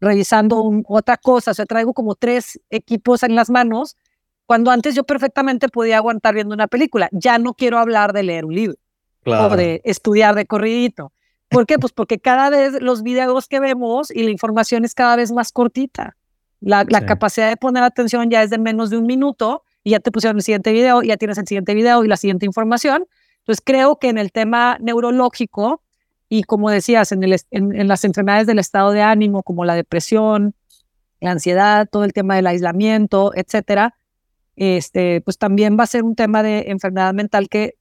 revisando 0.02 0.62
un- 0.64 0.84
otra 0.88 1.18
cosa, 1.18 1.52
o 1.52 1.54
sea, 1.54 1.66
traigo 1.68 1.94
como 1.94 2.16
tres 2.16 2.60
equipos 2.72 3.22
en 3.22 3.36
las 3.36 3.52
manos, 3.52 3.96
cuando 4.48 4.72
antes 4.72 4.96
yo 4.96 5.04
perfectamente 5.04 5.70
podía 5.70 5.98
aguantar 5.98 6.34
viendo 6.34 6.56
una 6.56 6.66
película. 6.68 7.08
Ya 7.12 7.38
no 7.38 7.54
quiero 7.54 7.78
hablar 7.78 8.14
de 8.14 8.24
leer 8.24 8.46
un 8.46 8.56
libro 8.56 8.78
Claro. 9.24 9.54
o 9.54 9.58
de 9.58 9.82
estudiar 9.84 10.34
de 10.34 10.46
corridito. 10.48 11.12
¿Por 11.50 11.68
qué? 11.68 11.78
Pues 11.78 11.94
porque 11.94 12.18
cada 12.18 12.50
vez 12.50 12.82
los 12.82 13.04
videos 13.04 13.48
que 13.48 13.60
vemos 13.60 14.10
y 14.10 14.24
la 14.24 14.32
información 14.32 14.86
es 14.86 14.96
cada 14.96 15.16
vez 15.18 15.32
más 15.32 15.52
cortita. 15.52 16.16
La, 16.62 16.84
la 16.90 17.00
Sí. 17.02 17.06
capacidad 17.06 17.48
de 17.48 17.58
poner 17.58 17.84
atención 17.84 18.32
ya 18.32 18.42
es 18.42 18.50
de 18.50 18.58
menos 18.58 18.90
de 18.90 18.98
un 18.98 19.06
minuto 19.06 19.62
y 19.84 19.92
ya 19.92 20.00
te 20.00 20.10
pusieron 20.12 20.38
el 20.38 20.44
siguiente 20.44 20.72
video, 20.72 21.04
ya 21.04 21.16
tienes 21.18 21.38
el 21.38 21.46
siguiente 21.48 21.76
video 21.76 22.04
y 22.04 22.08
la 22.08 22.18
siguiente 22.18 22.46
información. 22.48 23.06
Entonces 23.50 23.64
creo 23.66 23.98
que 23.98 24.10
en 24.10 24.20
el 24.20 24.32
tema 24.32 24.78
neurológico 24.80 25.82
y 26.30 26.44
como 26.44 26.70
decías, 26.70 27.12
en, 27.12 27.24
el, 27.24 27.36
en 27.50 27.88
las 27.88 28.06
enfermedades 28.06 28.46
del 28.46 28.60
estado 28.60 28.92
de 28.92 29.02
ánimo 29.02 29.42
como 29.42 29.66
la 29.66 29.74
depresión, 29.74 30.54
la 31.20 31.32
ansiedad, 31.32 31.90
todo 31.92 32.04
el 32.04 32.14
tema 32.14 32.36
del 32.36 32.46
aislamiento, 32.46 33.32
etcétera, 33.34 33.96
este, 34.56 35.22
pues 35.22 35.40
también 35.40 35.80
va 35.80 35.86
a 35.86 35.88
ser 35.88 36.04
un 36.04 36.14
tema 36.14 36.44
de 36.44 36.66
enfermedad 36.68 37.12
mental 37.16 37.50
que 37.50 37.74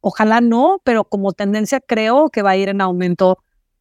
ojalá 0.00 0.40
no, 0.40 0.80
pero 0.84 1.02
como 1.02 1.32
tendencia 1.32 1.80
creo 1.80 2.30
que 2.30 2.42
va 2.42 2.50
a 2.50 2.56
ir 2.56 2.68
en 2.68 2.80
aumento 2.80 3.38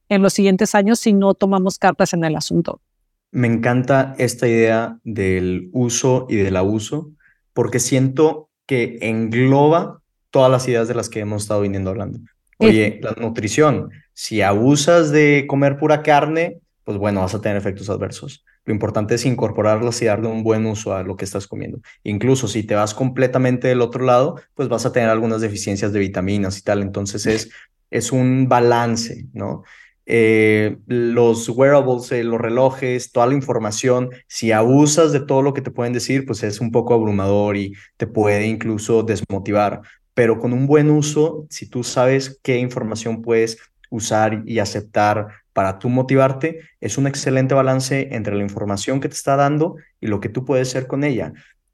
en 0.09 0.23
los 0.23 0.33
siguientes 0.33 0.73
años 0.73 0.99
si 0.99 1.13
no 1.13 1.35
tomamos 1.35 1.77
cartas 1.77 2.13
en 2.13 2.23
el 2.23 2.35
asunto. 2.35 2.81
Me 3.29 3.45
encanta 3.45 4.15
esta 4.17 4.47
idea 4.47 4.97
del 5.03 5.69
uso 5.73 6.25
y 6.27 6.37
del 6.37 6.55
abuso, 6.55 7.11
porque 7.53 7.77
siento 7.77 8.49
que 8.65 8.97
engloba 9.01 10.01
todas 10.35 10.51
las 10.51 10.67
ideas 10.67 10.89
de 10.89 10.95
las 10.95 11.07
que 11.07 11.21
hemos 11.21 11.43
estado 11.43 11.61
viniendo 11.61 11.91
hablando. 11.91 12.19
Oye, 12.57 12.99
la 13.01 13.13
nutrición, 13.13 13.89
si 14.11 14.41
abusas 14.41 15.09
de 15.11 15.45
comer 15.47 15.77
pura 15.77 16.03
carne, 16.03 16.59
pues 16.83 16.97
bueno, 16.97 17.21
vas 17.21 17.33
a 17.35 17.39
tener 17.39 17.55
efectos 17.55 17.89
adversos. 17.89 18.43
Lo 18.65 18.73
importante 18.73 19.15
es 19.15 19.25
incorporarlas 19.25 20.01
y 20.01 20.05
darle 20.07 20.27
un 20.27 20.43
buen 20.43 20.65
uso 20.65 20.93
a 20.93 21.03
lo 21.03 21.15
que 21.15 21.23
estás 21.23 21.47
comiendo. 21.47 21.79
Incluso 22.03 22.49
si 22.49 22.63
te 22.63 22.75
vas 22.75 22.93
completamente 22.93 23.69
del 23.69 23.79
otro 23.79 24.03
lado, 24.03 24.35
pues 24.55 24.67
vas 24.67 24.85
a 24.85 24.91
tener 24.91 25.07
algunas 25.07 25.39
deficiencias 25.39 25.93
de 25.93 25.99
vitaminas 25.99 26.57
y 26.57 26.63
tal. 26.63 26.81
Entonces 26.81 27.25
es, 27.27 27.49
es 27.89 28.11
un 28.11 28.49
balance, 28.49 29.27
¿no? 29.31 29.63
Eh, 30.05 30.79
los 30.85 31.47
wearables, 31.47 32.11
eh, 32.11 32.25
los 32.25 32.41
relojes, 32.41 33.13
toda 33.13 33.27
la 33.27 33.35
información, 33.35 34.09
si 34.27 34.51
abusas 34.51 35.13
de 35.13 35.21
todo 35.21 35.41
lo 35.41 35.53
que 35.53 35.61
te 35.61 35.71
pueden 35.71 35.93
decir, 35.93 36.25
pues 36.25 36.43
es 36.43 36.59
un 36.59 36.71
poco 36.71 36.93
abrumador 36.93 37.55
y 37.55 37.73
te 37.95 38.05
puede 38.05 38.47
incluso 38.47 39.01
desmotivar. 39.01 39.81
Pero 40.15 40.39
con 40.39 40.51
un 40.53 40.65
buen 40.65 40.89
uso, 40.89 41.45
si 41.51 41.69
tú 41.69 41.83
sabes 41.83 42.39
qué 42.41 42.57
información 42.57 43.21
puedes 43.21 43.59
usar 43.91 44.41
y 44.45 44.57
aceptar 44.57 45.27
para 45.53 45.77
tú 45.77 45.89
motivarte, 45.89 46.61
es 46.81 46.97
un 46.97 47.05
excelente 47.05 47.53
balance 47.53 48.09
entre 48.11 48.35
la 48.35 48.43
información 48.43 48.99
que 48.99 49.09
te 49.09 49.15
está 49.15 49.35
dando 49.35 49.75
y 50.01 50.07
lo 50.07 50.19
que 50.19 50.29
tú 50.29 50.43
puedes 50.43 50.69
hacer 50.69 50.87
con 50.87 51.03
ella. 51.03 51.33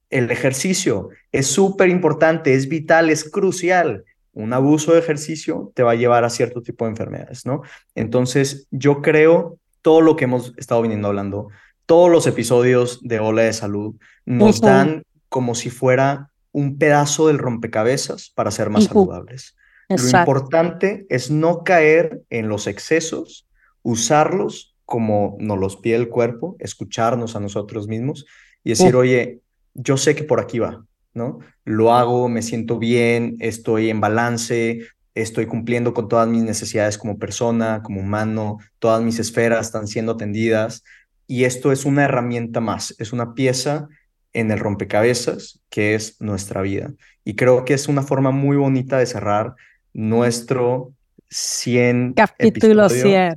El 0.10 0.30
ejercicio 0.30 1.10
es 1.32 1.48
súper 1.48 1.90
importante, 1.90 2.54
es 2.54 2.68
vital, 2.68 3.10
es 3.10 3.24
crucial. 3.30 4.04
Un 4.34 4.54
abuso 4.54 4.94
de 4.94 5.00
ejercicio 5.00 5.72
te 5.74 5.84
va 5.84 5.92
a 5.92 5.96
llevar 5.96 6.24
a 6.24 6.30
cierto 6.30 6.62
tipo 6.62 6.86
de 6.86 6.92
enfermedades, 6.92 7.46
¿no? 7.46 7.62
Entonces, 7.96 8.68
yo 8.72 9.02
creo 9.02 9.58
todo 9.82 10.02
lo 10.02 10.16
que 10.16 10.26
hemos 10.26 10.54
estado 10.58 10.82
viniendo 10.82 11.08
hablando, 11.08 11.50
todos 11.86 12.10
los 12.10 12.28
episodios 12.28 13.00
de 13.02 13.20
Ola 13.20 13.44
de 13.44 13.54
Salud 13.54 13.96
nos 14.26 14.60
Ujú. 14.60 14.66
dan 14.66 15.04
como 15.30 15.56
si 15.56 15.70
fuera 15.70 16.31
un 16.52 16.78
pedazo 16.78 17.28
del 17.28 17.40
rompecabezas 17.40 18.32
para 18.36 18.52
ser 18.52 18.70
más 18.70 18.86
saludables. 18.86 19.56
Lo 19.90 20.20
importante 20.20 21.06
es 21.10 21.32
no 21.32 21.64
caer 21.64 22.22
en 22.30 22.48
los 22.48 22.68
excesos, 22.68 23.48
usarlos 23.82 24.76
como 24.86 25.38
nos 25.40 25.58
los 25.58 25.78
pide 25.78 25.96
el 25.96 26.10
cuerpo, 26.10 26.56
escucharnos 26.60 27.36
a 27.36 27.40
nosotros 27.40 27.88
mismos 27.88 28.26
y 28.64 28.72
decir, 28.72 28.96
oye, 28.96 29.40
yo 29.74 29.98
sé 29.98 30.16
que 30.16 30.24
por 30.24 30.40
aquí 30.40 30.60
va, 30.60 30.86
¿no? 31.14 31.40
Lo 31.64 31.94
hago, 31.94 32.30
me 32.30 32.42
siento 32.42 32.78
bien, 32.78 33.38
estoy 33.40 33.90
en 33.90 34.02
balance, 34.02 34.82
estoy 35.14 35.46
cumpliendo 35.46 35.94
con 35.94 36.08
todas 36.08 36.28
mis 36.28 36.44
necesidades 36.44 36.98
como 36.98 37.18
persona, 37.18 37.82
como 37.84 38.02
humano, 38.02 38.58
todas 38.80 39.02
mis 39.02 39.20
esferas 39.20 39.68
están 39.68 39.88
siendo 39.88 40.14
atendidas 40.14 40.84
y 41.28 41.46
esto 41.46 41.72
es 41.72 41.86
una 41.86 42.04
herramienta 42.04 42.60
más, 42.60 42.96
es 43.00 43.14
una 43.14 43.34
pieza 43.34 43.88
en 44.34 44.52
el 44.52 44.60
rompecabezas 44.60 45.60
que 45.70 45.96
es 45.96 46.20
nuestra 46.22 46.62
vida. 46.62 46.92
Y 47.24 47.36
creo 47.36 47.66
que 47.66 47.74
es 47.74 47.88
una 47.88 48.04
forma 48.04 48.32
muy 48.32 48.58
bonita 48.58 48.98
de 48.98 49.06
cerrar 49.06 49.56
nuestro 49.94 50.94
100 51.30 52.14
Capítulo 52.14 52.86
episodio 52.86 53.04
100. 53.04 53.36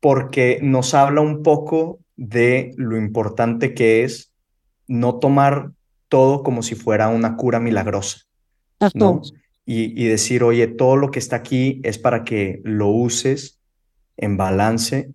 porque 0.00 0.58
nos 0.62 0.94
habla 0.94 1.20
un 1.20 1.42
poco 1.42 2.00
de 2.16 2.72
lo 2.76 2.96
importante 2.96 3.74
que 3.74 4.04
es 4.04 4.32
no 4.88 5.18
tomar 5.18 5.70
todo 6.08 6.42
como 6.42 6.62
si 6.62 6.74
fuera 6.74 7.08
una 7.08 7.36
cura 7.36 7.60
milagrosa, 7.60 8.18
¿no? 8.94 9.12
Ujú. 9.12 9.22
Y, 9.64 10.02
y 10.02 10.08
decir, 10.08 10.42
oye, 10.42 10.66
todo 10.66 10.96
lo 10.96 11.10
que 11.10 11.20
está 11.20 11.36
aquí 11.36 11.80
es 11.84 11.98
para 11.98 12.24
que 12.24 12.60
lo 12.64 12.88
uses 12.88 13.60
en 14.16 14.36
balance, 14.36 15.12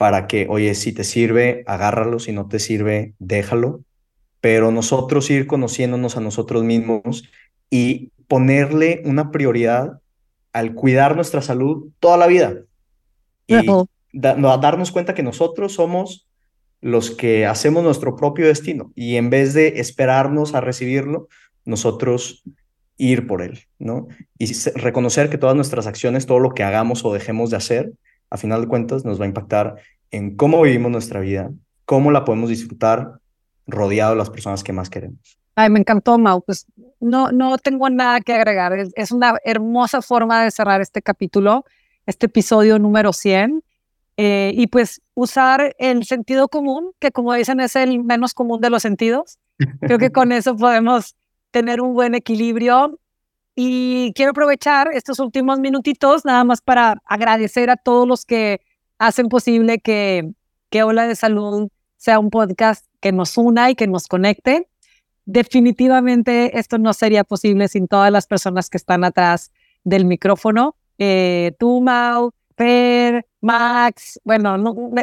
para 0.00 0.26
que, 0.26 0.46
oye, 0.48 0.74
si 0.74 0.94
te 0.94 1.04
sirve, 1.04 1.62
agárralo, 1.66 2.20
si 2.20 2.32
no 2.32 2.48
te 2.48 2.58
sirve, 2.58 3.12
déjalo, 3.18 3.82
pero 4.40 4.70
nosotros 4.70 5.28
ir 5.28 5.46
conociéndonos 5.46 6.16
a 6.16 6.22
nosotros 6.22 6.64
mismos 6.64 7.24
y 7.68 8.10
ponerle 8.26 9.02
una 9.04 9.30
prioridad 9.30 10.00
al 10.54 10.72
cuidar 10.74 11.16
nuestra 11.16 11.42
salud 11.42 11.90
toda 11.98 12.16
la 12.16 12.28
vida. 12.28 12.62
Y 13.46 13.66
darnos 14.14 14.90
cuenta 14.90 15.12
que 15.12 15.22
nosotros 15.22 15.74
somos 15.74 16.26
los 16.80 17.10
que 17.10 17.44
hacemos 17.44 17.84
nuestro 17.84 18.16
propio 18.16 18.46
destino 18.46 18.92
y 18.94 19.16
en 19.16 19.28
vez 19.28 19.52
de 19.52 19.80
esperarnos 19.80 20.54
a 20.54 20.62
recibirlo, 20.62 21.28
nosotros 21.66 22.42
ir 22.96 23.26
por 23.26 23.42
él, 23.42 23.66
¿no? 23.78 24.08
Y 24.38 24.50
reconocer 24.76 25.28
que 25.28 25.36
todas 25.36 25.56
nuestras 25.56 25.86
acciones, 25.86 26.24
todo 26.24 26.38
lo 26.38 26.54
que 26.54 26.62
hagamos 26.62 27.04
o 27.04 27.12
dejemos 27.12 27.50
de 27.50 27.58
hacer, 27.58 27.92
a 28.30 28.36
final 28.36 28.62
de 28.62 28.68
cuentas 28.68 29.04
nos 29.04 29.20
va 29.20 29.24
a 29.24 29.28
impactar 29.28 29.76
en 30.10 30.36
cómo 30.36 30.62
vivimos 30.62 30.90
nuestra 30.90 31.20
vida, 31.20 31.50
cómo 31.84 32.10
la 32.10 32.24
podemos 32.24 32.48
disfrutar 32.48 33.18
rodeado 33.66 34.12
de 34.12 34.18
las 34.18 34.30
personas 34.30 34.64
que 34.64 34.72
más 34.72 34.88
queremos. 34.90 35.38
Ay, 35.56 35.70
me 35.70 35.80
encantó, 35.80 36.18
Mau. 36.18 36.42
Pues 36.42 36.66
no, 37.00 37.32
no 37.32 37.58
tengo 37.58 37.90
nada 37.90 38.20
que 38.20 38.32
agregar. 38.32 38.72
Es, 38.94 39.12
una 39.12 39.36
hermosa 39.44 40.02
forma 40.02 40.44
de 40.44 40.50
cerrar 40.50 40.80
este 40.80 41.02
capítulo, 41.02 41.64
este 42.06 42.26
episodio 42.26 42.78
número 42.78 43.12
100. 43.12 43.62
Eh, 44.16 44.52
y 44.54 44.66
pues 44.66 45.00
usar 45.14 45.74
el 45.78 46.04
sentido 46.04 46.48
común, 46.48 46.92
que 46.98 47.10
como 47.10 47.32
dicen 47.34 47.60
es 47.60 47.74
el 47.76 48.04
menos 48.04 48.34
común 48.34 48.60
de 48.60 48.70
los 48.70 48.82
sentidos. 48.82 49.38
Creo 49.80 49.98
que 49.98 50.10
con 50.10 50.32
eso 50.32 50.56
podemos 50.56 51.16
tener 51.50 51.80
un 51.80 51.94
buen 51.94 52.14
equilibrio. 52.14 52.98
Y 53.54 54.12
quiero 54.14 54.30
aprovechar 54.30 54.90
estos 54.92 55.18
últimos 55.18 55.58
minutitos 55.58 56.24
nada 56.24 56.44
más 56.44 56.60
para 56.60 57.00
agradecer 57.04 57.70
a 57.70 57.76
todos 57.76 58.06
los 58.06 58.24
que 58.24 58.60
hacen 58.98 59.28
posible 59.28 59.80
que, 59.80 60.30
que 60.70 60.82
Ola 60.82 61.06
de 61.06 61.16
Salud 61.16 61.68
sea 61.96 62.18
un 62.18 62.30
podcast 62.30 62.86
que 63.00 63.12
nos 63.12 63.36
una 63.36 63.70
y 63.70 63.74
que 63.74 63.86
nos 63.86 64.06
conecte. 64.06 64.68
Definitivamente 65.26 66.58
esto 66.58 66.78
no 66.78 66.92
sería 66.92 67.24
posible 67.24 67.68
sin 67.68 67.88
todas 67.88 68.10
las 68.10 68.26
personas 68.26 68.70
que 68.70 68.78
están 68.78 69.04
atrás 69.04 69.52
del 69.84 70.04
micrófono. 70.04 70.76
Eh, 70.98 71.52
tú, 71.58 71.80
Mau, 71.80 72.32
Per, 72.54 73.26
Max, 73.40 74.20
bueno, 74.22 74.58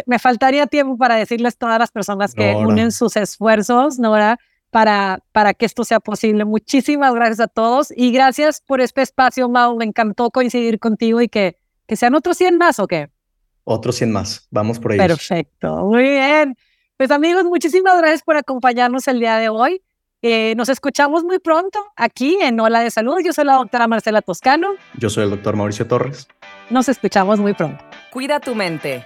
me, 0.05 0.19
faltaría 0.19 0.67
tiempo 0.67 0.95
para 0.95 1.15
decirles 1.15 1.57
todas 1.57 1.79
las 1.79 1.89
personas 1.89 2.35
que 2.35 2.55
unen 2.55 2.91
sus 2.91 3.15
esfuerzos, 3.15 3.97
Nora, 3.97 4.39
para, 4.70 5.24
para 5.32 5.53
que 5.53 5.65
esto 5.65 5.84
sea 5.84 5.99
posible. 5.99 6.45
Muchísimas 6.45 7.13
gracias 7.13 7.39
a 7.39 7.47
todos 7.47 7.93
y 7.95 8.11
gracias 8.11 8.61
por 8.61 8.82
este 8.82 9.01
espacio, 9.01 9.49
Mau. 9.49 9.78
Me 9.78 9.86
encantó 9.86 10.30
coincidir 10.32 10.80
contigo 10.80 11.22
y 11.22 11.30
que, 11.30 11.57
que 11.88 11.95
sean 11.95 12.15
otros 12.15 12.38
100 12.38 12.57
más 12.57 12.80
o 12.80 12.88
qué. 12.88 13.09
Otros 13.63 13.95
100 13.97 14.11
más. 14.11 14.47
Vamos 14.51 14.80
por 14.80 14.91
ahí. 14.91 14.97
Perfecto. 14.97 15.86
Muy 15.86 16.03
bien. 16.03 16.55
Pues 16.97 17.11
amigos, 17.11 17.43
muchísimas 17.43 17.97
gracias 17.97 18.24
por 18.24 18.38
acompañarnos 18.38 19.07
el 19.07 19.20
día 19.20 19.38
de 19.38 19.49
hoy. 19.49 19.82
Eh, 20.24 20.55
nos 20.57 20.68
escuchamos 20.70 21.24
muy 21.24 21.38
pronto 21.38 21.80
aquí 21.95 22.39
en 22.41 22.59
Hola 22.59 22.80
de 22.80 22.89
Salud. 22.89 23.18
Yo 23.24 23.34
soy 23.34 23.45
la 23.45 23.53
doctora 23.53 23.88
Marcela 23.88 24.22
Toscano. 24.22 24.70
Yo 24.97 25.09
soy 25.09 25.26
el 25.26 25.30
doctor 25.30 25.55
Mauricio 25.55 25.88
Torres. 25.88 26.28
Nos 26.70 26.89
escuchamos 26.89 27.39
muy 27.39 27.53
pronto. 27.53 27.84
Cuida 28.11 28.39
tu 28.39 28.55
mente. 28.55 29.05